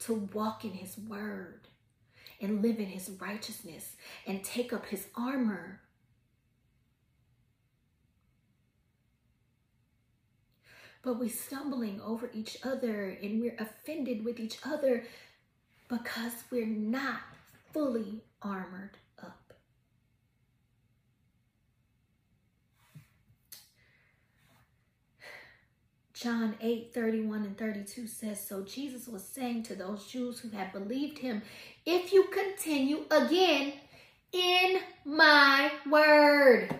to 0.00 0.14
walk 0.34 0.64
in 0.64 0.72
His 0.72 0.98
word, 0.98 1.68
and 2.40 2.62
live 2.62 2.78
in 2.78 2.86
his 2.86 3.10
righteousness 3.20 3.96
and 4.26 4.44
take 4.44 4.72
up 4.72 4.86
his 4.86 5.06
armor. 5.14 5.80
But 11.02 11.18
we're 11.18 11.28
stumbling 11.28 12.00
over 12.00 12.30
each 12.34 12.58
other 12.64 13.16
and 13.22 13.40
we're 13.40 13.56
offended 13.58 14.24
with 14.24 14.40
each 14.40 14.58
other 14.64 15.04
because 15.88 16.32
we're 16.50 16.66
not 16.66 17.20
fully 17.72 18.22
armored 18.42 18.96
up. 19.22 19.52
John 26.12 26.56
8 26.60 26.92
31 26.94 27.42
and 27.44 27.58
32 27.58 28.06
says, 28.06 28.40
So 28.40 28.62
Jesus 28.62 29.06
was 29.06 29.22
saying 29.22 29.64
to 29.64 29.74
those 29.74 30.06
Jews 30.06 30.40
who 30.40 30.48
had 30.48 30.72
believed 30.72 31.18
him, 31.18 31.42
If 31.84 32.12
you 32.12 32.24
continue 32.24 33.04
again 33.10 33.74
in 34.32 34.80
my 35.04 35.70
word, 35.88 36.74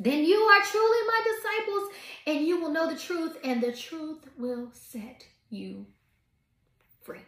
then 0.00 0.24
you 0.24 0.36
are 0.36 0.62
truly 0.62 0.98
my 1.06 1.22
disciples, 1.24 1.90
and 2.26 2.46
you 2.46 2.60
will 2.60 2.70
know 2.70 2.90
the 2.90 2.98
truth, 2.98 3.36
and 3.44 3.62
the 3.62 3.72
truth 3.72 4.24
will 4.38 4.70
set 4.72 5.24
you 5.48 5.86
free. 7.02 7.20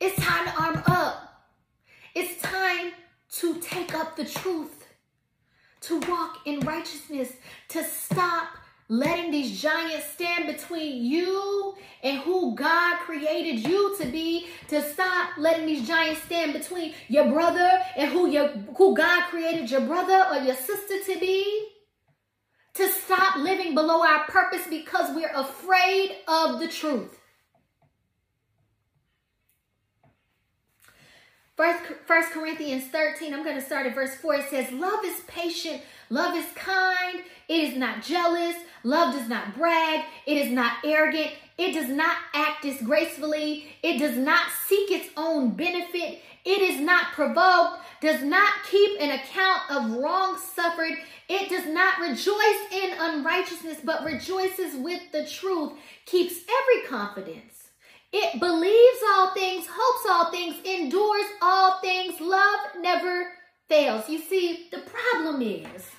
It's 0.00 0.18
time 0.18 0.46
to 0.46 0.62
arm 0.62 0.82
up. 0.86 1.44
It's 2.14 2.40
time 2.40 2.92
to 3.32 3.60
take 3.60 3.94
up 3.94 4.16
the 4.16 4.24
truth, 4.24 4.86
to 5.82 6.00
walk 6.00 6.38
in 6.46 6.60
righteousness, 6.60 7.32
to 7.68 7.84
stop 7.84 8.48
letting 8.88 9.30
these 9.30 9.60
giants 9.60 10.06
stand 10.06 10.46
between 10.46 11.04
you 11.04 11.76
and 12.02 12.18
who 12.18 12.56
God 12.56 12.98
created 13.00 13.68
you 13.68 13.94
to 13.98 14.06
be, 14.06 14.48
to 14.68 14.82
stop 14.82 15.36
letting 15.38 15.66
these 15.66 15.86
giants 15.86 16.22
stand 16.22 16.54
between 16.54 16.94
your 17.08 17.30
brother 17.30 17.70
and 17.96 18.10
who 18.10 18.28
your 18.28 18.48
who 18.48 18.96
God 18.96 19.24
created 19.28 19.70
your 19.70 19.82
brother 19.82 20.26
or 20.30 20.42
your 20.42 20.56
sister 20.56 21.12
to 21.12 21.20
be. 21.20 21.68
To 22.74 22.88
stop 22.88 23.36
living 23.36 23.74
below 23.74 24.02
our 24.02 24.24
purpose 24.26 24.66
because 24.70 25.14
we're 25.14 25.32
afraid 25.34 26.16
of 26.26 26.58
the 26.58 26.68
truth. 26.68 27.19
First 32.06 32.30
Corinthians 32.30 32.84
13, 32.84 33.34
I'm 33.34 33.44
going 33.44 33.56
to 33.56 33.60
start 33.60 33.86
at 33.86 33.94
verse 33.94 34.14
4. 34.14 34.34
It 34.36 34.48
says, 34.48 34.72
Love 34.72 35.04
is 35.04 35.20
patient, 35.26 35.82
love 36.08 36.34
is 36.34 36.46
kind, 36.54 37.20
it 37.48 37.60
is 37.64 37.76
not 37.76 38.02
jealous, 38.02 38.56
love 38.82 39.14
does 39.14 39.28
not 39.28 39.54
brag, 39.54 40.06
it 40.24 40.38
is 40.38 40.50
not 40.50 40.78
arrogant, 40.86 41.32
it 41.58 41.72
does 41.72 41.90
not 41.90 42.16
act 42.32 42.62
disgracefully, 42.62 43.76
it 43.82 43.98
does 43.98 44.16
not 44.16 44.46
seek 44.66 44.90
its 44.90 45.10
own 45.18 45.50
benefit, 45.50 46.20
it 46.46 46.62
is 46.62 46.80
not 46.80 47.12
provoked, 47.12 47.82
does 48.00 48.22
not 48.22 48.54
keep 48.70 48.98
an 48.98 49.10
account 49.10 49.60
of 49.70 49.98
wrong 49.98 50.38
suffered, 50.38 50.96
it 51.28 51.50
does 51.50 51.66
not 51.66 51.98
rejoice 52.00 52.72
in 52.72 52.94
unrighteousness, 52.98 53.80
but 53.84 54.02
rejoices 54.02 54.76
with 54.76 55.12
the 55.12 55.26
truth, 55.26 55.72
keeps 56.06 56.36
every 56.48 56.88
confidence 56.88 57.59
it 58.12 58.40
believes 58.40 58.98
all 59.12 59.32
things, 59.34 59.66
hopes 59.70 60.06
all 60.08 60.30
things, 60.30 60.56
endures 60.64 61.26
all 61.40 61.80
things. 61.80 62.20
Love 62.20 62.60
never 62.80 63.28
fails. 63.68 64.08
You 64.08 64.18
see, 64.18 64.68
the 64.70 64.80
problem 64.80 65.42
is 65.42 65.90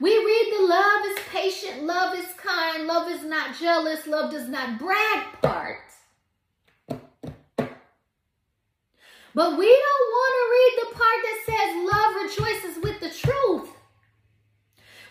we 0.00 0.10
read 0.10 0.54
the 0.56 0.66
love 0.66 1.06
is 1.06 1.18
patient, 1.30 1.82
love 1.82 2.14
is 2.16 2.32
kind, 2.36 2.86
love 2.86 3.10
is 3.10 3.24
not 3.24 3.58
jealous, 3.58 4.06
love 4.06 4.30
does 4.30 4.48
not 4.48 4.78
brag 4.78 5.24
part. 5.42 5.78
But 9.34 9.58
we 9.58 9.66
don't 9.66 10.08
want 10.16 10.34
to 10.34 10.50
read 10.50 10.74
the 10.80 10.94
part 10.96 11.20
that 11.24 11.38
says 11.46 11.70
love 11.92 12.14
rejoices 12.22 12.82
with 12.82 13.00
the 13.00 13.10
truth. 13.10 13.70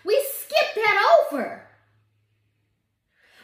We 0.04 0.22
skip 0.40 0.74
that 0.74 1.26
over. 1.32 1.67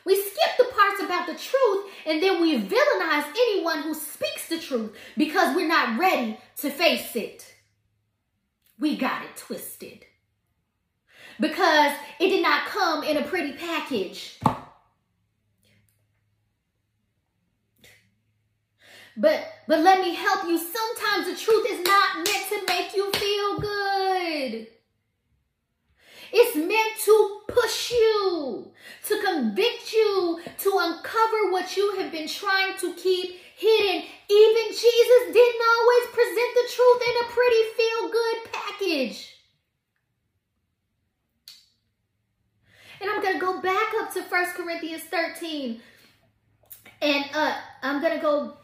We 0.05 0.16
skip 0.16 0.57
the 0.59 0.64
parts 0.64 1.02
about 1.02 1.26
the 1.26 1.34
truth 1.34 1.90
and 2.07 2.22
then 2.22 2.40
we 2.40 2.59
villainize 2.59 3.26
anyone 3.28 3.82
who 3.82 3.94
speaks 3.94 4.48
the 4.48 4.59
truth 4.59 4.94
because 5.16 5.57
we're 5.57 5.68
not 5.68 5.98
ready 5.98 6.38
to 6.59 6.70
face 6.70 7.16
it. 7.16 7.55
We 8.78 8.96
got 8.96 9.24
it 9.24 9.36
twisted. 9.36 10.05
Because 11.40 11.96
it 12.20 12.28
did 12.28 12.42
not 12.42 12.66
come 12.66 13.02
in 13.02 13.16
a 13.16 13.22
pretty 13.22 13.52
package. 13.55 14.38
But 19.16 19.46
but 19.68 19.80
let 19.80 20.00
me 20.00 20.14
help 20.14 20.44
you. 20.48 20.59
Sometimes 20.59 21.26
the 21.26 21.36
truth 21.36 21.66
is 21.70 21.84
not 21.84 22.16
meant 22.16 22.48
to 22.48 22.64
make 22.66 22.94
you 22.96 23.11
feel 23.12 23.61
good. 23.61 24.66
It's 26.37 26.57
meant 26.57 26.99
to 27.05 27.41
push 27.47 27.93
you, 27.93 28.72
to 29.07 29.22
convict 29.22 29.93
you, 29.93 30.41
to 30.59 30.78
uncover 30.80 31.53
what 31.53 31.76
you 31.76 31.95
have 32.01 32.11
been 32.11 32.26
trying 32.26 32.76
to 32.78 32.93
keep 32.95 33.37
hidden. 33.57 34.03
Even 34.28 34.64
Jesus 34.68 35.32
didn't 35.32 35.62
always 35.78 36.07
present 36.12 36.51
the 36.55 36.68
truth 36.74 37.03
in 37.07 37.14
a 37.22 37.30
pretty 37.30 37.62
feel 37.76 38.11
good 38.11 38.53
package. 38.53 39.30
And 43.01 43.11
I'm 43.11 43.22
going 43.22 43.35
to 43.35 43.41
go 43.41 43.61
back 43.61 43.95
up 44.01 44.12
to 44.14 44.22
First 44.22 44.57
Corinthians 44.57 45.05
13. 45.05 45.80
And 47.01 47.24
uh, 47.32 47.55
I'm 47.80 48.01
going 48.01 48.14
to 48.16 48.20
go, 48.20 48.57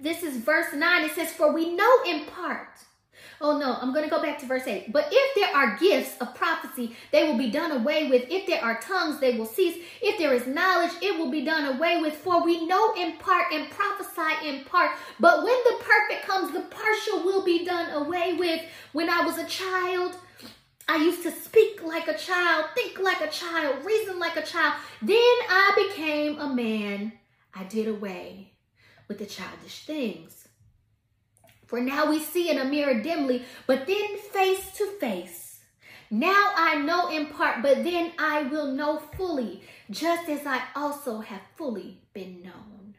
this 0.00 0.22
is 0.22 0.38
verse 0.38 0.72
9. 0.72 1.04
It 1.04 1.12
says, 1.12 1.32
For 1.32 1.52
we 1.52 1.74
know 1.74 2.02
in 2.06 2.24
part 2.24 2.78
Oh 3.42 3.56
no, 3.56 3.78
I'm 3.80 3.94
going 3.94 4.04
to 4.04 4.10
go 4.10 4.20
back 4.20 4.38
to 4.40 4.46
verse 4.46 4.66
8. 4.66 4.92
But 4.92 5.08
if 5.10 5.34
there 5.34 5.56
are 5.56 5.78
gifts 5.78 6.20
of 6.20 6.34
prophecy, 6.34 6.94
they 7.10 7.24
will 7.24 7.38
be 7.38 7.50
done 7.50 7.72
away 7.72 8.10
with. 8.10 8.26
If 8.28 8.46
there 8.46 8.62
are 8.62 8.78
tongues, 8.80 9.18
they 9.18 9.38
will 9.38 9.46
cease. 9.46 9.82
If 10.02 10.18
there 10.18 10.34
is 10.34 10.46
knowledge, 10.46 10.92
it 11.00 11.18
will 11.18 11.30
be 11.30 11.42
done 11.42 11.74
away 11.74 12.02
with. 12.02 12.14
For 12.14 12.44
we 12.44 12.66
know 12.66 12.94
in 12.94 13.16
part 13.16 13.46
and 13.50 13.70
prophesy 13.70 14.46
in 14.46 14.64
part. 14.64 14.90
But 15.18 15.42
when 15.42 15.56
the 15.64 15.76
perfect 15.80 16.26
comes, 16.26 16.52
the 16.52 16.60
partial 16.60 17.24
will 17.24 17.42
be 17.42 17.64
done 17.64 17.90
away 17.92 18.34
with. 18.34 18.60
When 18.92 19.08
I 19.08 19.24
was 19.24 19.38
a 19.38 19.46
child, 19.46 20.16
I 20.86 20.96
used 20.96 21.22
to 21.22 21.30
speak 21.30 21.82
like 21.82 22.08
a 22.08 22.18
child, 22.18 22.66
think 22.74 22.98
like 22.98 23.22
a 23.22 23.30
child, 23.30 23.86
reason 23.86 24.18
like 24.18 24.36
a 24.36 24.42
child. 24.42 24.74
Then 25.00 25.16
I 25.18 25.88
became 25.88 26.38
a 26.38 26.54
man. 26.54 27.12
I 27.54 27.64
did 27.64 27.88
away 27.88 28.52
with 29.08 29.18
the 29.18 29.26
childish 29.26 29.86
things. 29.86 30.39
For 31.70 31.80
now 31.80 32.10
we 32.10 32.18
see 32.18 32.50
in 32.50 32.58
a 32.58 32.64
mirror 32.64 33.00
dimly, 33.00 33.44
but 33.68 33.86
then 33.86 34.16
face 34.32 34.72
to 34.76 34.90
face. 34.98 35.60
Now 36.10 36.50
I 36.56 36.74
know 36.74 37.08
in 37.08 37.26
part, 37.26 37.62
but 37.62 37.84
then 37.84 38.10
I 38.18 38.42
will 38.42 38.72
know 38.72 38.98
fully, 39.16 39.62
just 39.88 40.28
as 40.28 40.44
I 40.44 40.62
also 40.74 41.20
have 41.20 41.42
fully 41.54 42.00
been 42.12 42.42
known. 42.42 42.96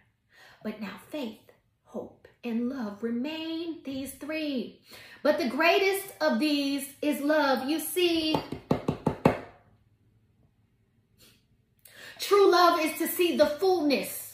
But 0.63 0.80
now 0.80 1.01
faith, 1.09 1.51
hope, 1.84 2.30
and 2.45 2.69
love 2.69 3.03
remain 3.03 3.80
these 3.84 4.13
three. 4.13 4.80
But 5.22 5.38
the 5.38 5.49
greatest 5.49 6.05
of 6.22 6.39
these 6.39 6.93
is 7.01 7.19
love. 7.19 7.69
You 7.69 7.78
see, 7.78 8.38
true 12.19 12.49
love 12.49 12.80
is 12.80 12.97
to 12.99 13.07
see 13.09 13.36
the 13.36 13.47
fullness, 13.47 14.32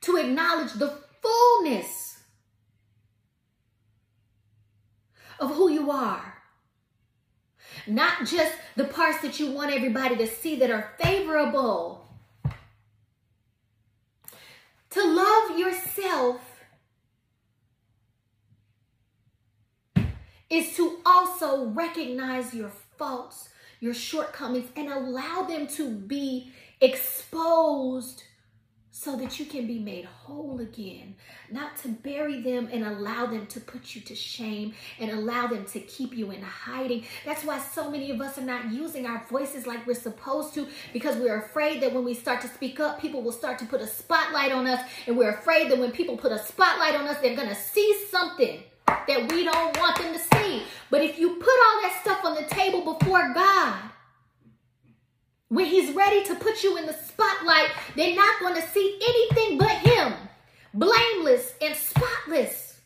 to 0.00 0.16
acknowledge 0.16 0.72
the 0.72 0.98
fullness 1.22 2.09
of 5.40 5.54
who 5.54 5.70
you 5.70 5.90
are. 5.90 6.34
Not 7.86 8.26
just 8.26 8.52
the 8.76 8.84
parts 8.84 9.22
that 9.22 9.40
you 9.40 9.50
want 9.52 9.72
everybody 9.72 10.16
to 10.16 10.26
see 10.26 10.56
that 10.56 10.70
are 10.70 10.92
favorable. 11.02 12.06
To 14.90 15.04
love 15.04 15.58
yourself 15.58 16.40
is 20.50 20.74
to 20.76 20.98
also 21.06 21.66
recognize 21.66 22.52
your 22.52 22.72
faults, 22.98 23.48
your 23.78 23.94
shortcomings, 23.94 24.68
and 24.76 24.88
allow 24.88 25.42
them 25.42 25.68
to 25.68 25.90
be 25.90 26.52
exposed 26.80 28.24
so 29.02 29.16
that 29.16 29.40
you 29.40 29.46
can 29.46 29.66
be 29.66 29.78
made 29.78 30.04
whole 30.04 30.60
again, 30.60 31.14
not 31.50 31.74
to 31.74 31.88
bury 31.88 32.42
them 32.42 32.68
and 32.70 32.84
allow 32.84 33.24
them 33.24 33.46
to 33.46 33.58
put 33.58 33.94
you 33.94 34.00
to 34.02 34.14
shame 34.14 34.74
and 34.98 35.10
allow 35.10 35.46
them 35.46 35.64
to 35.64 35.80
keep 35.80 36.14
you 36.14 36.30
in 36.30 36.42
hiding. 36.42 37.02
That's 37.24 37.42
why 37.42 37.60
so 37.60 37.90
many 37.90 38.10
of 38.10 38.20
us 38.20 38.36
are 38.36 38.42
not 38.42 38.70
using 38.70 39.06
our 39.06 39.24
voices 39.30 39.66
like 39.66 39.86
we're 39.86 39.94
supposed 39.94 40.52
to 40.52 40.68
because 40.92 41.16
we're 41.16 41.38
afraid 41.38 41.80
that 41.80 41.94
when 41.94 42.04
we 42.04 42.12
start 42.12 42.42
to 42.42 42.48
speak 42.48 42.78
up, 42.78 43.00
people 43.00 43.22
will 43.22 43.32
start 43.32 43.58
to 43.60 43.64
put 43.64 43.80
a 43.80 43.86
spotlight 43.86 44.52
on 44.52 44.66
us. 44.66 44.86
And 45.06 45.16
we're 45.16 45.30
afraid 45.30 45.70
that 45.70 45.78
when 45.78 45.92
people 45.92 46.18
put 46.18 46.30
a 46.30 46.38
spotlight 46.38 46.94
on 46.94 47.08
us, 47.08 47.18
they're 47.22 47.34
going 47.34 47.48
to 47.48 47.54
see 47.54 48.04
something 48.10 48.62
that 48.86 49.32
we 49.32 49.44
don't 49.44 49.78
want 49.78 49.96
them 49.96 50.12
to 50.12 50.36
see. 50.36 50.64
But 50.90 51.02
if 51.02 51.18
you 51.18 51.36
put 51.36 51.48
all 51.48 51.80
that 51.80 51.98
stuff 52.02 52.22
on 52.22 52.34
the 52.34 52.44
table 52.54 52.92
before 52.92 53.32
God, 53.32 53.80
when 55.50 55.66
he's 55.66 55.94
ready 55.94 56.22
to 56.24 56.36
put 56.36 56.62
you 56.62 56.76
in 56.78 56.86
the 56.86 56.92
spotlight, 56.92 57.70
they're 57.96 58.14
not 58.14 58.40
going 58.40 58.54
to 58.54 58.68
see 58.68 58.98
anything 59.02 59.58
but 59.58 59.70
him, 59.70 60.14
blameless 60.72 61.52
and 61.60 61.74
spotless. 61.74 62.80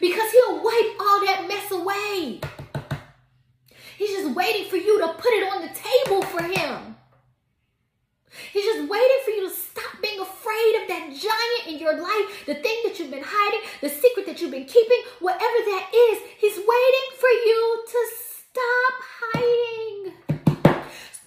Because 0.00 0.32
he'll 0.32 0.56
wipe 0.56 1.00
all 1.00 1.24
that 1.26 1.46
mess 1.46 1.70
away. 1.70 2.40
He's 3.98 4.10
just 4.10 4.34
waiting 4.34 4.68
for 4.68 4.76
you 4.76 4.98
to 5.00 5.12
put 5.12 5.32
it 5.32 5.52
on 5.52 5.62
the 5.62 5.68
table 5.68 6.22
for 6.22 6.42
him. 6.42 6.96
He's 8.52 8.64
just 8.64 8.90
waiting 8.90 9.18
for 9.24 9.30
you 9.30 9.48
to 9.48 9.54
stop 9.54 10.02
being 10.02 10.18
afraid 10.18 10.80
of 10.82 10.88
that 10.88 11.08
giant 11.10 11.68
in 11.68 11.78
your 11.78 12.00
life, 12.00 12.46
the 12.46 12.54
thing 12.54 12.76
that 12.84 12.98
you've 12.98 13.10
been 13.10 13.24
hiding, 13.24 13.60
the 13.80 13.88
secret 13.88 14.26
that 14.26 14.40
you've 14.40 14.50
been 14.50 14.64
keeping, 14.64 15.02
whatever 15.20 15.42
that 15.44 15.90
is. 15.94 16.18
He's 16.38 16.56
waiting 16.56 17.06
for 17.20 17.28
you 17.28 17.84
to 17.86 18.06
stop 18.16 18.94
hiding. 19.34 19.89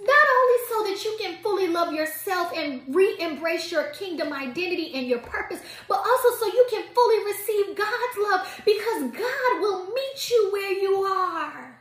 Not 0.05 0.25
only 0.37 0.59
so 0.69 0.83
that 0.83 1.05
you 1.05 1.17
can 1.19 1.41
fully 1.41 1.67
love 1.67 1.93
yourself 1.93 2.51
and 2.55 2.83
re 2.93 3.15
embrace 3.19 3.71
your 3.71 3.91
kingdom 3.91 4.33
identity 4.33 4.93
and 4.93 5.07
your 5.07 5.19
purpose, 5.19 5.59
but 5.87 5.97
also 5.97 6.29
so 6.39 6.45
you 6.47 6.65
can 6.69 6.83
fully 6.93 7.25
receive 7.25 7.77
God's 7.77 8.17
love 8.21 8.61
because 8.65 9.11
God 9.11 9.61
will 9.61 9.85
meet 9.87 10.29
you 10.29 10.49
where 10.51 10.73
you 10.73 10.95
are 11.03 11.73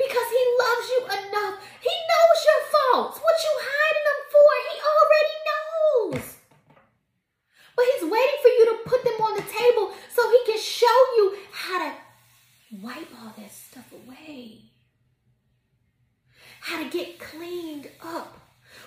because 0.00 0.28
he 0.32 0.44
loves 0.64 0.86
you 0.88 1.00
enough. 1.04 1.56
He 1.80 1.92
knows 1.92 2.38
your 2.48 2.62
faults. 2.72 3.20
What 3.20 3.36
you 3.44 3.54
hiding 3.68 4.06
them 4.08 4.22
for, 4.32 4.50
he 4.64 4.76
already 4.96 5.36
knows. 5.48 6.24
But 7.76 7.84
he's 7.92 8.08
waiting 8.08 8.40
for 8.40 8.48
you 8.48 8.64
to 8.70 8.88
put 8.88 9.04
them 9.04 9.20
on 9.20 9.36
the 9.36 9.46
table 9.46 9.92
so 10.08 10.20
he 10.30 10.40
can 10.52 10.60
show 10.60 10.98
you 11.16 11.36
how 11.52 11.78
to 11.84 11.90
wipe 12.80 13.12
all 13.20 13.32
that 13.36 13.52
stuff 13.52 13.88
away. 13.92 14.72
How 16.60 16.82
to 16.82 16.88
get 16.88 17.18
cleaned 17.18 17.88
up. 18.02 18.36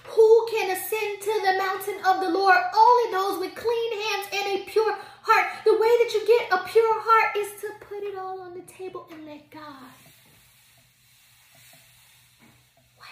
Who 0.05 0.47
can 0.51 0.69
ascend 0.71 1.21
to 1.21 1.34
the 1.45 1.57
mountain 1.57 1.99
of 2.05 2.21
the 2.21 2.29
Lord? 2.29 2.57
Only 2.75 3.11
those 3.11 3.39
with 3.39 3.55
clean 3.55 3.91
hands 4.01 4.27
and 4.34 4.45
a 4.59 4.65
pure 4.65 4.97
heart. 5.21 5.51
The 5.65 5.73
way 5.73 5.79
that 5.79 6.11
you 6.13 6.27
get 6.27 6.53
a 6.53 6.67
pure 6.67 7.01
heart 7.01 7.38
is 7.38 7.61
to 7.61 7.69
put 7.86 8.03
it 8.03 8.17
all 8.17 8.41
on 8.41 8.53
the 8.53 8.61
table 8.61 9.07
and 9.11 9.25
let 9.25 9.49
God 9.49 9.93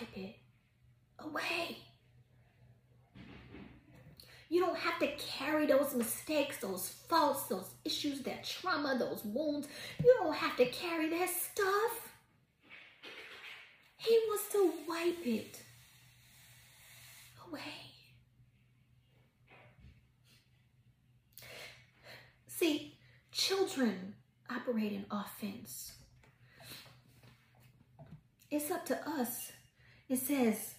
wipe 0.02 0.18
it 0.18 0.36
away. 1.20 1.78
You 4.50 4.60
don't 4.60 4.78
have 4.78 5.00
to 5.00 5.08
carry 5.18 5.66
those 5.66 5.96
mistakes, 5.96 6.58
those 6.58 6.90
faults, 7.08 7.44
those 7.44 7.70
issues, 7.86 8.22
that 8.24 8.44
trauma, 8.44 8.98
those 9.24 9.34
wounds. 9.34 9.68
You 10.04 10.16
don't 10.20 10.36
have 10.36 10.58
to 10.58 10.66
carry 10.66 11.10
that 11.10 11.30
stuff. 11.30 12.14
He 13.98 14.20
wants 14.28 14.52
to 14.52 14.74
wipe 14.88 15.26
it 15.26 15.62
away. 17.48 17.60
See, 22.48 22.98
children 23.32 24.16
operate 24.50 24.92
in 24.92 25.06
offense. 25.12 25.94
It's 28.50 28.70
up 28.70 28.86
to 28.88 29.10
us 29.10 29.52
it 30.12 30.20
says, 30.20 30.76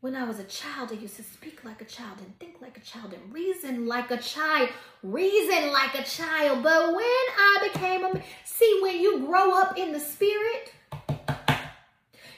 when 0.00 0.16
I 0.16 0.24
was 0.24 0.40
a 0.40 0.44
child, 0.44 0.90
I 0.90 0.94
used 0.94 1.14
to 1.18 1.22
speak 1.22 1.64
like 1.64 1.80
a 1.80 1.84
child 1.84 2.18
and 2.18 2.36
think 2.40 2.55
like 2.66 2.78
a 2.78 2.80
child 2.80 3.14
and 3.14 3.32
reason 3.32 3.86
like 3.86 4.10
a 4.10 4.16
child, 4.16 4.70
reason 5.04 5.72
like 5.72 5.94
a 5.94 6.02
child. 6.02 6.64
But 6.64 6.88
when 6.88 6.96
I 6.98 7.70
became 7.72 8.04
a 8.04 8.20
see, 8.44 8.80
when 8.82 9.00
you 9.00 9.24
grow 9.24 9.56
up 9.56 9.78
in 9.78 9.92
the 9.92 10.00
spirit, 10.00 10.72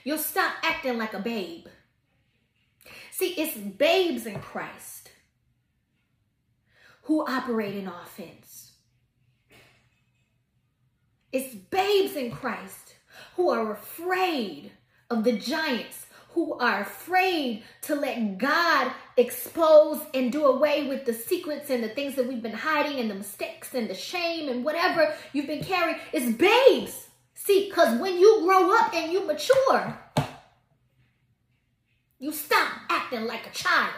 you'll 0.05 0.19
stop 0.19 0.53
acting 0.63 0.99
like 0.99 1.15
a 1.15 1.19
babe. 1.19 1.67
See, 3.11 3.31
it's 3.39 3.57
babes 3.57 4.27
in 4.27 4.39
Christ 4.41 5.11
who 7.05 7.27
operate 7.27 7.75
in 7.75 7.89
offense. 7.89 8.73
It's 11.33 11.55
babes 11.55 12.17
in 12.17 12.33
Christ 12.33 12.97
who 13.37 13.49
are 13.49 13.73
afraid 13.73 14.73
of 15.09 15.25
the 15.25 15.33
giants 15.33 16.05
who 16.31 16.55
are 16.59 16.83
afraid 16.83 17.63
to 17.83 17.95
let 17.95 18.39
God 18.39 18.93
expose 19.17 20.01
and 20.15 20.31
do 20.31 20.45
away 20.45 20.87
with 20.87 21.05
the 21.05 21.13
secrets 21.13 21.71
and 21.71 21.83
the 21.83 21.89
things 21.89 22.15
that 22.15 22.29
we've 22.29 22.43
been 22.43 22.53
hiding 22.53 23.01
and 23.01 23.11
the 23.11 23.15
mistakes 23.15 23.75
and 23.75 23.89
the 23.89 23.95
shame 23.95 24.49
and 24.49 24.65
whatever 24.65 25.15
you've 25.33 25.47
been 25.47 25.65
carrying. 25.65 25.99
It's 26.13 26.37
babes. 26.37 27.09
See, 27.35 27.69
because 27.69 27.99
when 28.01 28.19
you 28.19 28.41
grow 28.43 28.77
up 28.77 28.95
and 28.95 29.13
you 29.13 29.27
mature, 29.27 29.99
you 32.19 32.33
stop 32.33 32.73
acting 32.91 33.27
like 33.27 33.47
a 33.47 33.51
child. 33.51 33.95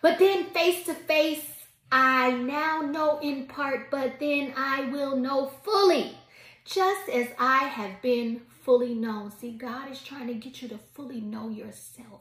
But 0.00 0.18
then 0.18 0.44
face 0.46 0.86
to 0.86 0.94
face 0.94 1.55
I 1.98 2.32
now 2.32 2.82
know 2.82 3.18
in 3.20 3.46
part, 3.46 3.90
but 3.90 4.20
then 4.20 4.52
I 4.54 4.82
will 4.90 5.16
know 5.16 5.46
fully, 5.64 6.18
just 6.66 7.08
as 7.08 7.28
I 7.38 7.64
have 7.64 8.02
been 8.02 8.42
fully 8.64 8.94
known. 8.94 9.30
See, 9.30 9.52
God 9.52 9.90
is 9.90 10.02
trying 10.02 10.26
to 10.26 10.34
get 10.34 10.60
you 10.60 10.68
to 10.68 10.78
fully 10.92 11.22
know 11.22 11.48
yourself. 11.48 12.20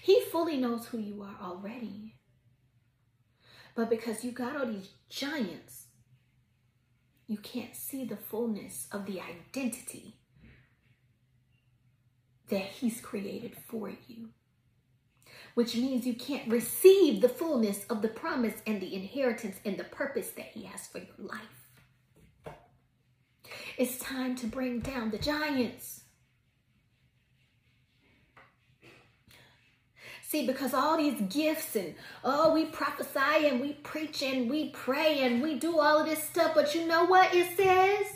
He 0.00 0.22
fully 0.32 0.56
knows 0.56 0.86
who 0.86 0.96
you 0.96 1.20
are 1.20 1.36
already. 1.42 2.14
But 3.74 3.90
because 3.90 4.24
you 4.24 4.32
got 4.32 4.56
all 4.56 4.64
these 4.64 4.88
giants, 5.10 5.88
you 7.26 7.36
can't 7.36 7.76
see 7.76 8.06
the 8.06 8.16
fullness 8.16 8.88
of 8.90 9.04
the 9.04 9.20
identity 9.20 10.16
that 12.48 12.62
He's 12.62 13.02
created 13.02 13.54
for 13.68 13.92
you 14.08 14.30
which 15.60 15.76
means 15.76 16.06
you 16.06 16.14
can't 16.14 16.50
receive 16.50 17.20
the 17.20 17.28
fullness 17.28 17.84
of 17.90 18.00
the 18.00 18.08
promise 18.08 18.54
and 18.66 18.80
the 18.80 18.94
inheritance 18.94 19.58
and 19.62 19.76
the 19.76 19.84
purpose 19.84 20.30
that 20.30 20.46
He 20.46 20.62
has 20.62 20.86
for 20.86 20.96
your 20.96 21.08
life. 21.18 21.68
It's 23.76 23.98
time 23.98 24.36
to 24.36 24.46
bring 24.46 24.80
down 24.80 25.10
the 25.10 25.18
giants. 25.18 26.04
See, 30.22 30.46
because 30.46 30.72
all 30.72 30.96
these 30.96 31.20
gifts 31.28 31.76
and 31.76 31.94
oh, 32.24 32.54
we 32.54 32.64
prophesy 32.64 33.46
and 33.46 33.60
we 33.60 33.74
preach 33.74 34.22
and 34.22 34.48
we 34.48 34.70
pray 34.70 35.18
and 35.24 35.42
we 35.42 35.58
do 35.58 35.78
all 35.78 35.98
of 35.98 36.06
this 36.06 36.24
stuff, 36.24 36.52
but 36.54 36.74
you 36.74 36.86
know 36.86 37.04
what 37.04 37.34
it 37.34 37.54
says? 37.54 38.06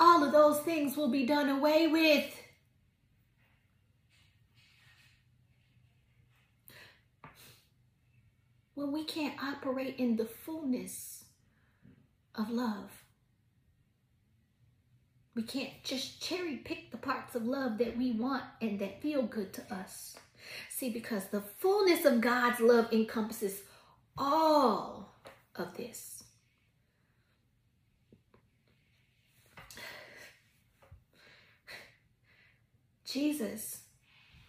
All 0.00 0.24
of 0.24 0.32
those 0.32 0.60
things 0.60 0.96
will 0.96 1.10
be 1.10 1.26
done 1.26 1.50
away 1.50 1.86
with. 1.86 2.45
When 8.76 8.92
we 8.92 9.04
can't 9.04 9.42
operate 9.42 9.96
in 9.98 10.16
the 10.16 10.26
fullness 10.26 11.24
of 12.34 12.50
love. 12.50 12.90
We 15.34 15.42
can't 15.42 15.72
just 15.82 16.22
cherry 16.22 16.56
pick 16.58 16.90
the 16.90 16.98
parts 16.98 17.34
of 17.34 17.46
love 17.46 17.78
that 17.78 17.96
we 17.96 18.12
want 18.12 18.44
and 18.60 18.78
that 18.78 19.02
feel 19.02 19.22
good 19.22 19.52
to 19.54 19.74
us. 19.74 20.16
See, 20.70 20.90
because 20.90 21.26
the 21.26 21.40
fullness 21.40 22.04
of 22.04 22.20
God's 22.20 22.60
love 22.60 22.92
encompasses 22.92 23.62
all 24.16 25.14
of 25.56 25.74
this. 25.76 26.24
Jesus, 33.06 33.80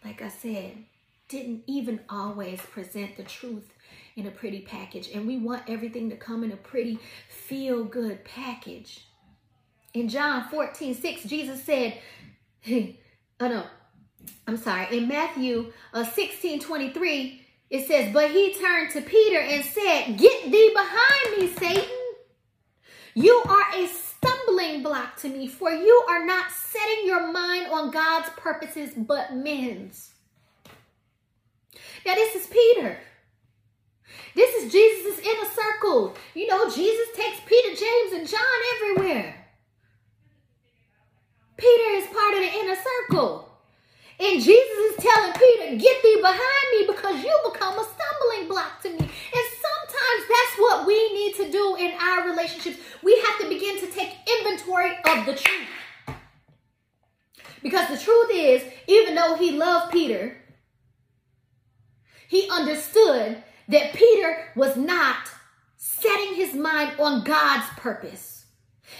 like 0.03 0.21
I 0.21 0.30
said, 0.30 0.84
didn't 1.30 1.63
even 1.67 2.01
always 2.09 2.59
present 2.61 3.15
the 3.15 3.23
truth 3.23 3.71
in 4.18 4.26
a 4.26 4.32
pretty 4.32 4.61
package. 4.61 5.09
And 5.13 5.26
we 5.26 5.38
want 5.38 5.63
everything 5.70 6.09
to 6.09 6.18
come 6.18 6.43
in 6.43 6.51
a 6.51 6.57
pretty 6.57 6.99
feel 7.30 7.86
good 7.86 8.26
package. 8.26 9.05
In 9.93 10.09
John 10.09 10.49
14, 10.49 10.95
6, 10.95 11.24
Jesus 11.24 11.63
said, 11.63 11.99
oh 12.70 12.93
no, 13.39 13.63
I'm 14.47 14.57
sorry. 14.57 14.97
In 14.97 15.07
Matthew 15.07 15.72
uh, 15.93 16.03
16, 16.03 16.59
23, 16.59 17.41
it 17.70 17.88
says, 17.88 18.11
But 18.11 18.32
he 18.32 18.53
turned 18.55 18.91
to 18.91 19.01
Peter 19.01 19.39
and 19.39 19.63
said, 19.63 20.18
Get 20.18 20.51
thee 20.51 20.72
behind 20.74 21.38
me, 21.38 21.47
Satan. 21.47 21.89
You 23.13 23.43
are 23.47 23.76
a 23.76 23.88
stumbling 23.88 24.84
block 24.84 25.18
to 25.18 25.30
me, 25.30 25.47
for 25.47 25.72
you 25.72 26.05
are 26.09 26.26
not 26.26 26.51
setting 26.51 27.05
your 27.05 27.32
mind 27.32 27.68
on 27.72 27.91
God's 27.91 28.30
purposes, 28.38 28.91
but 28.95 29.36
men's. 29.36 30.11
Now, 32.05 32.15
this 32.15 32.36
is 32.36 32.47
Peter. 32.47 32.99
This 34.36 34.63
is 34.63 34.72
Jesus' 34.72 35.20
inner 35.20 35.49
circle. 35.49 36.15
You 36.34 36.47
know, 36.47 36.70
Jesus 36.70 37.07
takes 37.15 37.39
Peter, 37.45 37.76
James, 37.76 38.13
and 38.13 38.28
John 38.28 38.59
everywhere. 38.76 39.45
Peter 41.57 41.89
is 41.95 42.07
part 42.07 42.34
of 42.36 42.39
the 42.39 42.59
inner 42.59 42.76
circle. 42.76 43.49
And 44.20 44.41
Jesus 44.41 44.78
is 44.78 44.95
telling 44.97 45.34
Peter, 45.34 45.76
get 45.78 46.01
thee 46.01 46.20
behind 46.22 46.65
me 46.72 46.88
because 46.88 47.24
you 47.24 47.39
become 47.51 47.78
a 47.78 47.84
stumbling 47.86 48.47
block 48.47 48.82
to 48.82 48.89
me. 48.89 48.97
And 48.97 49.47
sometimes 49.65 50.24
that's 50.28 50.57
what 50.57 50.88
we 50.88 51.13
need 51.13 51.36
to 51.36 51.51
do 51.51 51.76
in 51.76 51.91
our 51.99 52.28
relationships. 52.30 52.78
We 53.03 53.20
have 53.28 53.39
to 53.41 53.49
begin 53.49 53.80
to 53.80 53.88
take 53.88 54.15
inventory 54.39 54.91
of 55.05 55.26
the 55.26 55.34
truth. 55.34 55.68
Because 57.61 57.89
the 57.89 58.03
truth 58.03 58.30
is, 58.32 58.63
even 58.88 59.15
though 59.15 59.36
he 59.36 59.51
loved 59.51 59.91
Peter, 59.91 60.38
he 62.28 62.49
understood 62.49 63.43
that 63.68 63.93
Peter 63.93 64.51
was 64.55 64.76
not 64.76 65.30
setting 65.76 66.36
his 66.36 66.53
mind 66.53 66.99
on 66.99 67.24
God's 67.24 67.68
purpose. 67.78 68.45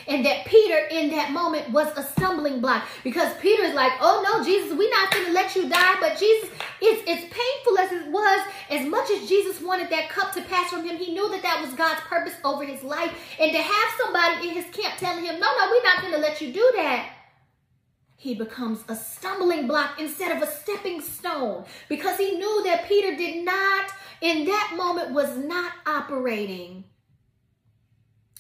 And 0.08 0.26
that 0.26 0.46
Peter 0.46 0.78
in 0.92 1.10
that 1.12 1.32
moment 1.32 1.72
was 1.72 1.88
a 1.98 2.04
stumbling 2.04 2.60
block 2.60 2.88
because 3.04 3.34
Peter 3.42 3.64
is 3.64 3.74
like, 3.74 3.94
oh 4.00 4.24
no, 4.26 4.44
Jesus, 4.44 4.78
we're 4.78 4.90
not 4.90 5.12
going 5.12 5.26
to 5.26 5.32
let 5.32 5.56
you 5.56 5.68
die. 5.70 5.96
But 6.00 6.18
Jesus, 6.18 6.50
it's, 6.82 7.02
it's 7.08 7.34
painful 7.34 7.80
as 7.80 7.92
it 7.92 8.12
was, 8.12 8.48
as 8.70 8.86
much 8.86 9.10
as 9.12 9.28
Jesus 9.28 9.62
wanted 9.62 9.90
that 9.90 10.10
cup 10.10 10.34
to 10.34 10.42
pass 10.42 10.70
from 10.70 10.86
him, 10.86 10.98
he 10.98 11.14
knew 11.14 11.30
that 11.30 11.42
that 11.42 11.62
was 11.62 11.74
God's 11.74 12.02
purpose 12.02 12.36
over 12.44 12.64
his 12.64 12.84
life. 12.84 13.18
And 13.40 13.52
to 13.52 13.62
have 13.62 13.94
somebody 14.02 14.50
in 14.50 14.56
his 14.56 14.66
camp 14.66 14.98
telling 14.98 15.26
him, 15.26 15.40
no, 15.40 15.48
no, 15.58 15.72
we're 15.72 15.84
not 15.84 16.02
going 16.02 16.14
to 16.14 16.20
let 16.20 16.42
you 16.42 16.54
do 16.54 16.72
that 16.76 17.14
he 18.20 18.34
becomes 18.34 18.84
a 18.90 18.96
stumbling 18.96 19.68
block 19.68 20.00
instead 20.00 20.36
of 20.36 20.42
a 20.42 20.52
stepping 20.52 21.02
stone 21.02 21.64
because 21.88 22.18
he 22.18 22.36
knew 22.38 22.64
that 22.64 22.88
Peter 22.88 23.16
did 23.16 23.46
not, 23.46 23.92
in 24.22 24.46
that 24.46 24.74
moment, 24.76 25.12
was 25.12 25.38
not 25.38 25.72
operating 25.86 26.84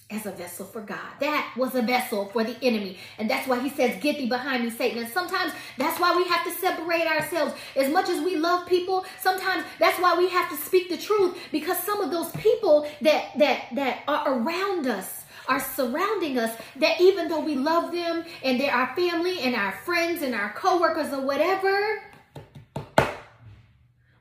as 0.09 0.25
a 0.25 0.32
vessel 0.32 0.65
for 0.65 0.82
God. 0.82 0.99
That 1.19 1.53
was 1.57 1.75
a 1.75 1.82
vessel 1.82 2.30
for 2.32 2.43
the 2.43 2.55
enemy. 2.61 2.97
And 3.17 3.30
that's 3.30 3.47
why 3.47 3.59
he 3.59 3.69
says, 3.69 4.01
Get 4.01 4.17
thee 4.17 4.28
behind 4.28 4.63
me, 4.63 4.69
Satan. 4.69 4.99
And 4.99 5.11
sometimes 5.11 5.51
that's 5.78 5.99
why 5.99 6.15
we 6.15 6.25
have 6.30 6.45
to 6.45 6.51
separate 6.51 7.07
ourselves. 7.07 7.53
As 7.75 7.91
much 7.91 8.07
as 8.09 8.23
we 8.23 8.38
love 8.38 8.67
people, 8.67 9.05
sometimes 9.21 9.65
that's 9.80 9.99
why 9.99 10.17
we 10.17 10.30
have 10.30 10.49
to 10.49 10.55
speak 10.55 10.89
the 10.89 10.97
truth 10.97 11.38
because 11.51 11.78
some 11.80 12.01
of 12.01 12.11
those 12.11 12.32
people 12.32 12.88
that 13.01 13.32
that 13.38 13.65
that 13.73 14.03
are 14.07 14.39
around 14.39 14.88
us 14.88 15.25
are 15.47 15.59
surrounding 15.59 16.38
us 16.38 16.55
that 16.78 16.99
even 16.99 17.28
though 17.30 17.39
we 17.39 17.55
love 17.55 17.91
them 17.91 18.23
and 18.43 18.59
they're 18.59 18.73
our 18.73 18.93
family 18.95 19.39
and 19.39 19.55
our 19.55 19.73
friends 19.86 20.21
and 20.21 20.36
our 20.36 20.53
coworkers 20.53 21.13
or 21.13 21.21
whatever, 21.21 22.01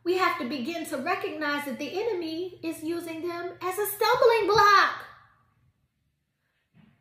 we 0.07 0.17
have 0.17 0.39
to 0.39 0.49
begin 0.49 0.87
to 0.87 0.97
recognize 0.99 1.65
that 1.65 1.81
the 1.81 2.01
enemy 2.01 2.61
is 2.63 2.81
using 2.81 3.27
them 3.27 3.51
as 3.61 3.77
a 3.77 3.87
stumbling 3.87 4.47
block. 4.47 5.05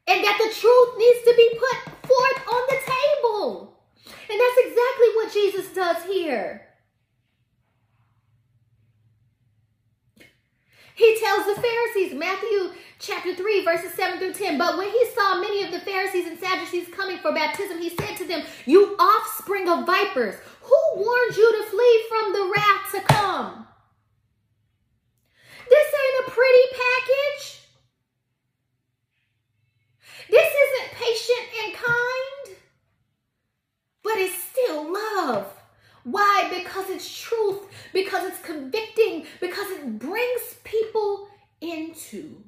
And 0.07 0.23
that 0.23 0.37
the 0.39 0.59
truth 0.59 0.89
needs 0.97 1.19
to 1.25 1.33
be 1.37 1.49
put 1.59 1.93
forth 2.07 2.47
on 2.51 2.61
the 2.67 2.79
table. 2.81 3.79
And 4.07 4.39
that's 4.39 4.57
exactly 4.57 5.07
what 5.15 5.33
Jesus 5.33 5.67
does 5.75 6.03
here. 6.05 6.65
He 10.95 11.19
tells 11.19 11.45
the 11.45 11.61
Pharisees, 11.61 12.13
Matthew 12.13 12.71
chapter 12.99 13.35
3, 13.35 13.65
verses 13.65 13.93
7 13.93 14.17
through 14.17 14.33
10. 14.33 14.57
But 14.57 14.77
when 14.77 14.89
he 14.89 15.05
saw 15.13 15.39
many 15.41 15.63
of 15.63 15.71
the 15.71 15.81
Pharisees 15.81 16.25
and 16.25 16.39
Sadducees 16.39 16.87
coming 16.95 17.17
for 17.17 17.33
baptism, 17.33 17.79
he 17.79 17.89
said 17.89 18.15
to 18.17 18.25
them, 18.25 18.43
You 18.65 18.95
offspring 18.97 19.67
of 19.67 19.85
vipers, 19.85 20.35
who 20.61 20.77
warned 20.95 21.35
you 21.35 21.51
to 21.51 21.69
flee 21.69 22.05
from 22.09 22.33
the 22.33 22.53
wrath 22.55 22.91
to 22.93 23.13
come? 23.13 23.67
This 25.69 25.87
ain't 25.93 26.27
a 26.27 26.31
pretty 26.31 26.67
package. 26.71 27.59
This 30.29 30.47
isn't 30.47 30.91
patient 30.93 31.47
and 31.63 31.73
kind, 31.73 32.57
but 34.01 34.13
it's 34.17 34.43
still 34.43 34.93
love. 34.93 35.54
Why? 36.05 36.51
Because 36.55 36.87
it's 36.91 37.19
truth, 37.19 37.65
because 37.91 38.27
it's 38.27 38.39
convicting, 38.41 39.25
because 39.41 39.71
it 39.71 39.97
brings 39.97 40.55
people 40.63 41.27
into 41.59 42.43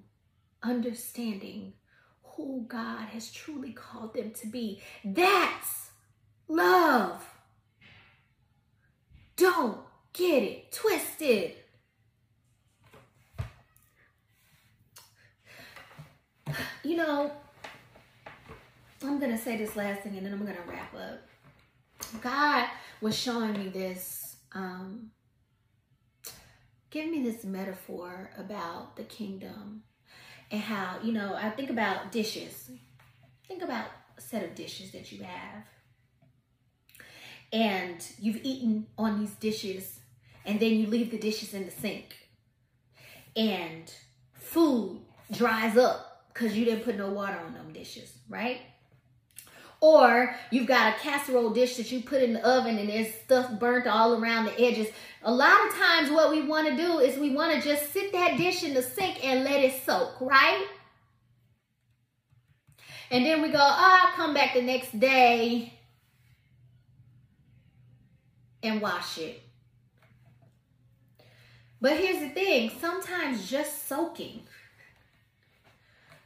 understanding 0.61 1.73
who 2.21 2.65
God 2.67 3.07
has 3.09 3.31
truly 3.31 3.71
called 3.73 4.13
them 4.13 4.29
to 4.41 4.47
be. 4.47 4.83
That's 5.03 5.89
love. 6.47 7.27
Don't 9.35 9.79
get 10.13 10.43
it 10.43 10.71
twisted. 10.71 11.55
You 16.83 16.97
know, 16.97 17.31
I'm 19.01 19.19
going 19.19 19.31
to 19.31 19.37
say 19.37 19.57
this 19.57 19.75
last 19.75 20.01
thing 20.01 20.15
and 20.15 20.25
then 20.27 20.33
I'm 20.33 20.43
going 20.43 20.55
to 20.55 20.69
wrap 20.69 20.93
up. 20.93 21.26
God 22.21 22.67
was 23.01 23.17
showing 23.17 23.53
me 23.53 23.69
this, 23.69 24.37
um, 24.53 25.11
giving 26.89 27.11
me 27.11 27.23
this 27.23 27.43
metaphor 27.43 28.31
about 28.37 28.95
the 28.95 29.03
kingdom 29.03 29.83
and 30.51 30.61
how, 30.61 30.97
you 31.03 31.11
know, 31.13 31.35
I 31.35 31.49
think 31.49 31.69
about 31.69 32.11
dishes. 32.11 32.71
Think 33.47 33.61
about 33.61 33.87
a 34.17 34.21
set 34.21 34.43
of 34.43 34.55
dishes 34.55 34.91
that 34.91 35.11
you 35.11 35.23
have. 35.23 35.63
And 37.53 38.05
you've 38.19 38.41
eaten 38.43 38.87
on 38.97 39.19
these 39.19 39.33
dishes, 39.35 39.99
and 40.45 40.59
then 40.59 40.73
you 40.73 40.87
leave 40.87 41.11
the 41.11 41.17
dishes 41.17 41.53
in 41.53 41.65
the 41.65 41.71
sink. 41.71 42.15
And 43.35 43.93
food 44.33 45.01
dries 45.31 45.77
up 45.77 46.25
because 46.33 46.57
you 46.57 46.65
didn't 46.65 46.83
put 46.83 46.97
no 46.97 47.09
water 47.09 47.37
on 47.37 47.53
them 47.53 47.71
dishes, 47.71 48.17
right? 48.27 48.61
Or 49.79 50.35
you've 50.49 50.67
got 50.67 50.95
a 50.95 50.99
casserole 50.99 51.51
dish 51.51 51.77
that 51.77 51.91
you 51.91 52.01
put 52.01 52.23
in 52.23 52.33
the 52.33 52.47
oven 52.47 52.77
and 52.77 52.89
there's 52.89 53.13
stuff 53.13 53.59
burnt 53.59 53.85
all 53.85 54.19
around 54.19 54.45
the 54.45 54.59
edges. 54.59 54.87
A 55.21 55.31
lot 55.31 55.67
of 55.67 55.75
times 55.75 56.09
what 56.09 56.31
we 56.31 56.41
want 56.41 56.67
to 56.67 56.75
do 56.75 56.99
is 56.99 57.17
we 57.17 57.29
want 57.29 57.53
to 57.53 57.67
just 57.67 57.93
sit 57.93 58.11
that 58.11 58.37
dish 58.37 58.63
in 58.63 58.73
the 58.73 58.81
sink 58.81 59.23
and 59.23 59.43
let 59.43 59.63
it 59.63 59.83
soak, 59.85 60.19
right? 60.19 60.65
And 63.11 63.25
then 63.25 63.41
we 63.41 63.49
go, 63.49 63.59
oh, 63.59 63.61
I'll 63.61 64.13
come 64.13 64.33
back 64.33 64.53
the 64.53 64.61
next 64.61 64.99
day 64.99 65.73
and 68.63 68.81
wash 68.81 69.17
it. 69.19 69.41
But 71.79 71.97
here's 71.97 72.19
the 72.19 72.29
thing 72.29 72.71
sometimes 72.81 73.49
just 73.49 73.87
soaking 73.87 74.41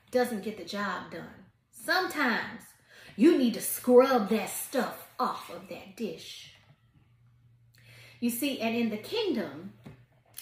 doesn't 0.10 0.44
get 0.44 0.58
the 0.58 0.66
job 0.66 1.12
done. 1.12 1.46
Sometimes 1.72 2.62
you 3.16 3.38
need 3.38 3.54
to 3.56 3.62
scrub 3.62 4.30
that 4.30 4.50
stuff 4.50 5.08
off 5.20 5.50
of 5.50 5.68
that 5.70 5.96
dish. 5.96 6.54
You 8.20 8.30
see, 8.30 8.60
and 8.60 8.76
in 8.76 8.90
the 8.90 8.98
kingdom, 8.98 9.74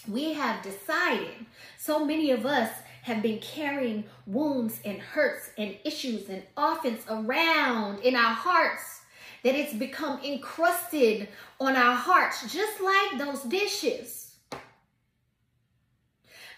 we 0.07 0.33
have 0.33 0.63
decided, 0.63 1.45
so 1.77 2.05
many 2.05 2.31
of 2.31 2.45
us 2.45 2.69
have 3.03 3.21
been 3.21 3.39
carrying 3.39 4.03
wounds 4.25 4.79
and 4.83 4.99
hurts 4.99 5.49
and 5.57 5.77
issues 5.83 6.29
and 6.29 6.43
offense 6.57 7.03
around 7.09 7.99
in 8.01 8.15
our 8.15 8.33
hearts 8.33 9.01
that 9.43 9.55
it's 9.55 9.73
become 9.73 10.19
encrusted 10.23 11.29
on 11.59 11.75
our 11.75 11.95
hearts, 11.95 12.51
just 12.51 12.81
like 12.81 13.17
those 13.17 13.43
dishes. 13.43 14.35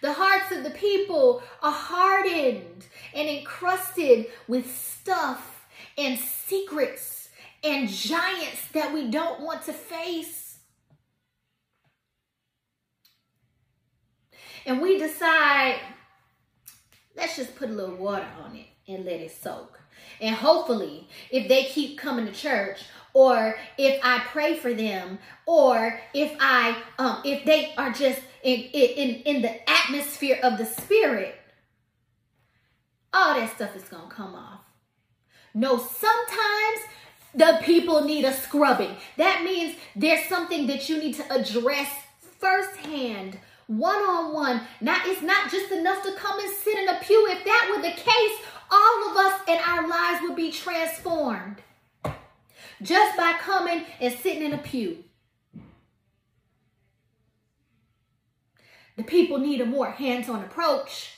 The 0.01 0.13
hearts 0.13 0.51
of 0.51 0.63
the 0.63 0.71
people 0.71 1.43
are 1.61 1.71
hardened 1.71 2.85
and 3.13 3.29
encrusted 3.29 4.27
with 4.47 4.75
stuff 4.75 5.50
and 6.05 6.19
secrets 6.19 7.29
and 7.63 7.87
giants 7.89 8.67
that 8.73 8.93
we 8.93 9.09
don't 9.09 9.41
want 9.41 9.63
to 9.63 9.73
face. 9.73 10.57
And 14.65 14.81
we 14.81 14.97
decide, 14.97 15.79
let's 17.15 17.35
just 17.35 17.55
put 17.55 17.69
a 17.69 17.73
little 17.73 17.95
water 17.95 18.27
on 18.43 18.55
it 18.55 18.67
and 18.87 19.05
let 19.05 19.19
it 19.19 19.31
soak. 19.31 19.79
And 20.19 20.35
hopefully, 20.35 21.07
if 21.31 21.47
they 21.47 21.65
keep 21.65 21.97
coming 21.97 22.25
to 22.25 22.31
church, 22.31 22.79
or 23.13 23.55
if 23.77 23.99
I 24.03 24.19
pray 24.19 24.55
for 24.55 24.73
them, 24.73 25.19
or 25.45 25.99
if 26.13 26.35
I, 26.39 26.77
um, 26.97 27.21
if 27.25 27.43
they 27.45 27.73
are 27.77 27.91
just 27.91 28.21
in, 28.43 28.59
in, 28.59 29.15
in 29.21 29.41
the 29.41 29.69
atmosphere 29.69 30.39
of 30.43 30.57
the 30.57 30.65
spirit, 30.65 31.35
all 33.13 33.35
that 33.35 33.53
stuff 33.55 33.75
is 33.75 33.83
going 33.83 34.09
to 34.09 34.15
come 34.15 34.35
off. 34.35 34.70
No, 35.53 35.77
sometimes 35.77 36.79
the 37.33 37.59
people 37.63 38.03
need 38.03 38.25
a 38.25 38.33
scrubbing. 38.33 38.95
That 39.17 39.43
means 39.43 39.75
there's 39.95 40.27
something 40.27 40.67
that 40.67 40.89
you 40.89 40.97
need 40.97 41.15
to 41.15 41.33
address 41.33 41.91
firsthand, 42.39 43.37
one 43.67 44.01
on 44.01 44.33
one. 44.33 44.61
Not 44.79 45.05
it's 45.05 45.21
not 45.21 45.51
just 45.51 45.71
enough 45.71 46.03
to 46.03 46.13
come 46.13 46.39
and 46.39 46.49
sit 46.49 46.77
in 46.77 46.89
a 46.89 46.99
pew. 46.99 47.27
If 47.29 47.43
that 47.45 47.71
were 47.73 47.81
the 47.81 47.95
case, 47.95 48.37
all 48.69 49.11
of 49.11 49.17
us 49.17 49.41
and 49.47 49.59
our 49.65 49.87
lives 49.87 50.21
would 50.23 50.35
be 50.35 50.51
transformed 50.51 51.57
just 52.81 53.17
by 53.17 53.33
coming 53.39 53.83
and 53.99 54.13
sitting 54.13 54.43
in 54.43 54.53
a 54.53 54.57
pew. 54.57 55.03
The 58.97 59.03
people 59.03 59.37
need 59.37 59.61
a 59.61 59.65
more 59.65 59.91
hands-on 59.91 60.43
approach 60.43 61.11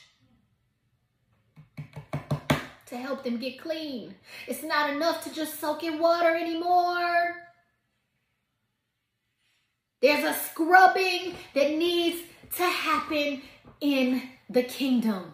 to 2.94 3.00
help 3.00 3.24
them 3.24 3.38
get 3.38 3.60
clean. 3.60 4.14
It's 4.46 4.62
not 4.62 4.90
enough 4.90 5.24
to 5.24 5.34
just 5.34 5.60
soak 5.60 5.82
in 5.82 5.98
water 5.98 6.34
anymore. 6.34 7.36
There's 10.00 10.24
a 10.24 10.38
scrubbing 10.38 11.34
that 11.54 11.70
needs 11.70 12.22
to 12.56 12.62
happen 12.62 13.42
in 13.80 14.22
the 14.48 14.62
kingdom. 14.62 15.32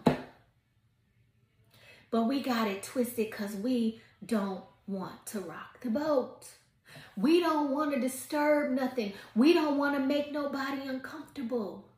But 2.10 2.24
we 2.24 2.40
got 2.40 2.68
it 2.68 2.82
twisted 2.82 3.30
because 3.30 3.54
we 3.54 4.00
don't 4.24 4.64
want 4.86 5.26
to 5.26 5.40
rock 5.40 5.80
the 5.80 5.90
boat. 5.90 6.46
We 7.16 7.40
don't 7.40 7.70
want 7.70 7.92
to 7.94 8.00
disturb 8.00 8.72
nothing. 8.72 9.12
We 9.36 9.52
don't 9.52 9.78
want 9.78 9.96
to 9.96 10.00
make 10.00 10.32
nobody 10.32 10.88
uncomfortable. 10.88 11.88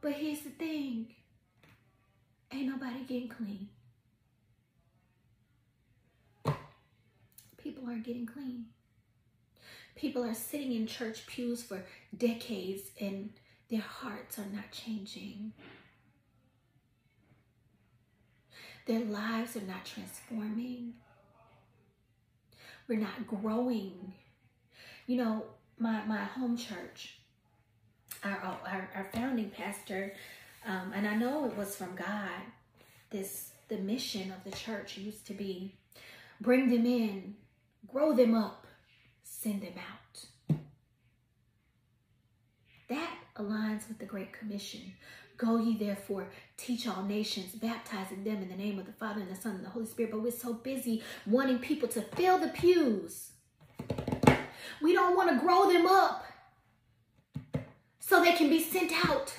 But 0.00 0.12
here's 0.12 0.40
the 0.40 0.50
thing 0.50 1.14
ain't 2.50 2.68
nobody 2.68 3.00
getting 3.00 3.28
clean. 3.28 3.68
People 7.68 7.86
aren't 7.86 8.04
getting 8.04 8.24
clean. 8.24 8.64
People 9.94 10.24
are 10.24 10.32
sitting 10.32 10.72
in 10.72 10.86
church 10.86 11.26
pews 11.26 11.62
for 11.62 11.84
decades 12.16 12.88
and 12.98 13.28
their 13.70 13.82
hearts 13.82 14.38
are 14.38 14.46
not 14.54 14.72
changing. 14.72 15.52
Their 18.86 19.04
lives 19.04 19.54
are 19.54 19.66
not 19.66 19.84
transforming. 19.84 20.94
We're 22.88 23.00
not 23.00 23.26
growing. 23.26 24.14
You 25.06 25.18
know, 25.18 25.44
my, 25.78 26.06
my 26.06 26.24
home 26.24 26.56
church, 26.56 27.18
our, 28.24 28.58
our, 28.64 28.90
our 28.94 29.10
founding 29.12 29.50
pastor, 29.50 30.14
um, 30.66 30.92
and 30.94 31.06
I 31.06 31.16
know 31.16 31.44
it 31.44 31.54
was 31.54 31.76
from 31.76 31.94
God, 31.94 32.40
this 33.10 33.50
the 33.68 33.76
mission 33.76 34.32
of 34.32 34.50
the 34.50 34.56
church 34.56 34.96
used 34.96 35.26
to 35.26 35.34
be 35.34 35.74
bring 36.40 36.70
them 36.70 36.86
in, 36.86 37.34
grow 37.92 38.12
them 38.12 38.34
up, 38.34 38.66
send 39.22 39.62
them 39.62 39.74
out. 39.76 40.58
That 42.88 43.10
aligns 43.36 43.88
with 43.88 43.98
the 43.98 44.06
Great 44.06 44.32
Commission. 44.32 44.80
Go 45.36 45.58
ye 45.58 45.76
therefore, 45.76 46.28
teach 46.56 46.88
all 46.88 47.04
nations, 47.04 47.54
baptizing 47.54 48.24
them 48.24 48.42
in 48.42 48.48
the 48.48 48.56
name 48.56 48.78
of 48.78 48.86
the 48.86 48.92
Father 48.92 49.20
and 49.20 49.30
the 49.30 49.40
Son 49.40 49.54
and 49.54 49.64
the 49.64 49.70
Holy 49.70 49.86
Spirit. 49.86 50.10
But 50.10 50.22
we're 50.22 50.32
so 50.32 50.52
busy 50.52 51.02
wanting 51.26 51.58
people 51.58 51.88
to 51.90 52.02
fill 52.02 52.38
the 52.38 52.48
pews. 52.48 53.30
We 54.82 54.92
don't 54.92 55.16
want 55.16 55.30
to 55.30 55.38
grow 55.38 55.70
them 55.72 55.86
up 55.86 56.24
so 58.00 58.22
they 58.22 58.32
can 58.32 58.48
be 58.48 58.60
sent 58.60 58.92
out. 59.08 59.32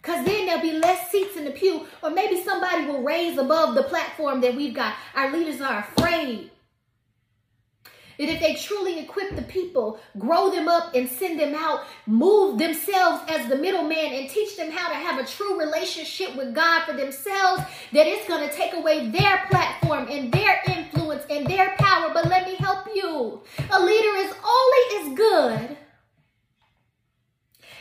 Because 0.00 0.24
then 0.24 0.46
there'll 0.46 0.62
be 0.62 0.72
less 0.72 1.10
seats 1.10 1.36
in 1.36 1.44
the 1.44 1.50
pew, 1.50 1.86
or 2.02 2.10
maybe 2.10 2.42
somebody 2.42 2.86
will 2.86 3.02
raise 3.02 3.36
above 3.36 3.74
the 3.74 3.82
platform 3.82 4.40
that 4.40 4.54
we've 4.54 4.74
got. 4.74 4.94
Our 5.14 5.32
leaders 5.32 5.60
are 5.60 5.80
afraid 5.80 6.52
that 8.18 8.28
if 8.28 8.40
they 8.40 8.54
truly 8.54 8.98
equip 9.00 9.34
the 9.36 9.42
people, 9.42 9.98
grow 10.18 10.50
them 10.50 10.68
up 10.68 10.94
and 10.94 11.08
send 11.08 11.38
them 11.38 11.54
out, 11.54 11.84
move 12.06 12.58
themselves 12.58 13.22
as 13.28 13.48
the 13.48 13.56
middleman 13.56 14.12
and 14.12 14.30
teach 14.30 14.56
them 14.56 14.70
how 14.70 14.88
to 14.88 14.94
have 14.94 15.18
a 15.18 15.26
true 15.26 15.58
relationship 15.58 16.34
with 16.36 16.54
God 16.54 16.84
for 16.84 16.94
themselves, 16.94 17.62
that 17.92 18.06
it's 18.06 18.26
going 18.28 18.48
to 18.48 18.54
take 18.54 18.74
away 18.74 19.10
their 19.10 19.46
platform 19.50 20.06
and 20.10 20.32
their 20.32 20.62
influence 20.66 21.24
and 21.30 21.46
their 21.46 21.74
power. 21.78 22.10
But 22.12 22.28
let 22.28 22.46
me 22.46 22.56
help 22.56 22.86
you. 22.94 23.42
A 23.70 23.82
leader 23.82 24.16
is 24.18 24.34
only 24.44 25.10
as 25.10 25.16
good 25.16 25.76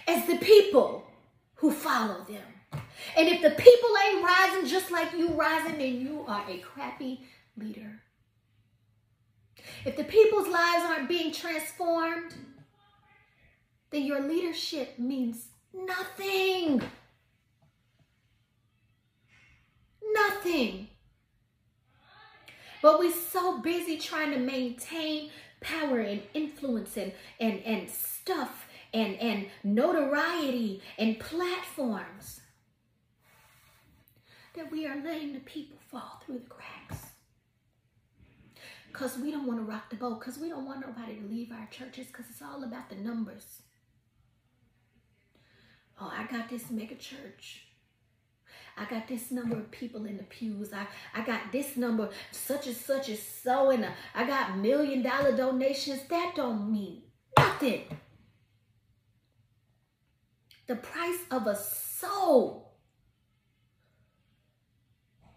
as 0.07 0.27
the 0.27 0.37
people 0.37 1.07
who 1.55 1.71
follow 1.71 2.23
them. 2.25 2.43
And 3.17 3.29
if 3.29 3.41
the 3.41 3.51
people 3.51 3.89
ain't 4.05 4.23
rising 4.23 4.67
just 4.67 4.91
like 4.91 5.13
you 5.13 5.29
rising, 5.29 5.77
then 5.77 6.01
you 6.01 6.25
are 6.27 6.43
a 6.49 6.57
crappy 6.57 7.21
leader. 7.57 8.01
If 9.85 9.97
the 9.97 10.03
people's 10.03 10.47
lives 10.47 10.85
aren't 10.85 11.09
being 11.09 11.31
transformed, 11.31 12.33
then 13.91 14.03
your 14.03 14.21
leadership 14.21 14.97
means 14.99 15.47
nothing. 15.73 16.81
Nothing. 20.13 20.87
But 22.81 22.99
we're 22.99 23.11
so 23.11 23.59
busy 23.59 23.97
trying 23.97 24.31
to 24.31 24.39
maintain 24.39 25.31
power 25.61 25.99
and 25.99 26.21
influence 26.33 26.97
and, 26.97 27.11
and, 27.39 27.61
and 27.63 27.89
stuff 27.89 28.67
and, 28.93 29.15
and 29.15 29.47
notoriety 29.63 30.81
and 30.97 31.19
platforms 31.19 32.41
that 34.55 34.71
we 34.71 34.85
are 34.85 34.95
letting 35.03 35.33
the 35.33 35.39
people 35.39 35.77
fall 35.89 36.21
through 36.25 36.39
the 36.39 36.49
cracks 36.49 37.14
because 38.97 39.17
we 39.17 39.29
don't 39.29 39.45
want 39.45 39.59
to 39.59 39.65
rock 39.65 39.89
the 39.89 39.95
boat, 39.97 40.21
because 40.21 40.37
we 40.37 40.47
don't 40.47 40.65
want 40.65 40.79
nobody 40.79 41.17
to 41.17 41.27
leave 41.27 41.51
our 41.51 41.67
churches, 41.69 42.07
because 42.07 42.25
it's 42.29 42.41
all 42.41 42.63
about 42.63 42.89
the 42.89 42.95
numbers. 42.95 43.61
Oh, 45.99 46.11
I 46.15 46.25
got 46.31 46.49
this 46.49 46.71
mega 46.71 46.95
church. 46.95 47.67
I 48.77 48.85
got 48.85 49.07
this 49.09 49.31
number 49.31 49.57
of 49.57 49.69
people 49.69 50.05
in 50.05 50.15
the 50.15 50.23
pews. 50.23 50.71
I, 50.71 50.87
I 51.13 51.25
got 51.25 51.51
this 51.51 51.75
number, 51.75 52.09
such 52.31 52.67
and 52.67 52.75
such 52.75 53.09
is 53.09 53.21
so, 53.21 53.69
and 53.69 53.85
I 54.13 54.25
got 54.25 54.57
million 54.57 55.01
dollar 55.01 55.35
donations. 55.35 56.01
That 56.09 56.33
don't 56.35 56.71
mean 56.71 57.01
nothing. 57.37 57.83
The 60.67 60.75
price 60.77 61.19
of 61.31 61.47
a 61.47 61.55
soul. 61.55 62.77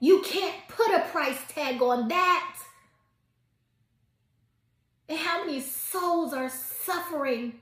You 0.00 0.22
can't 0.22 0.56
put 0.68 0.90
a 0.92 1.00
price 1.10 1.38
tag 1.48 1.82
on 1.82 2.06
that. 2.06 2.57
And 5.08 5.18
how 5.18 5.44
many 5.44 5.60
souls 5.60 6.34
are 6.34 6.50
suffering 6.50 7.60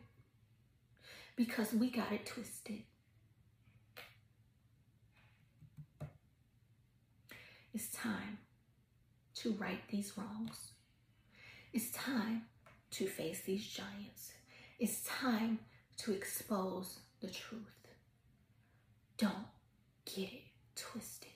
because 1.37 1.73
we 1.73 1.91
got 1.91 2.11
it 2.11 2.27
twisted. 2.27 2.83
It's 7.73 7.91
time 7.91 8.39
to 9.37 9.53
right 9.53 9.83
these 9.91 10.15
wrongs. 10.17 10.73
It's 11.75 11.91
time 11.93 12.43
to 12.93 13.07
face 13.07 13.43
these 13.43 13.67
giants. 13.67 14.33
It's 14.79 15.03
time 15.03 15.59
to 15.99 16.13
expose 16.13 17.01
the 17.21 17.29
truth. 17.29 17.61
Don't 19.19 19.47
get 20.07 20.33
it 20.33 20.43
twisted. 20.75 21.36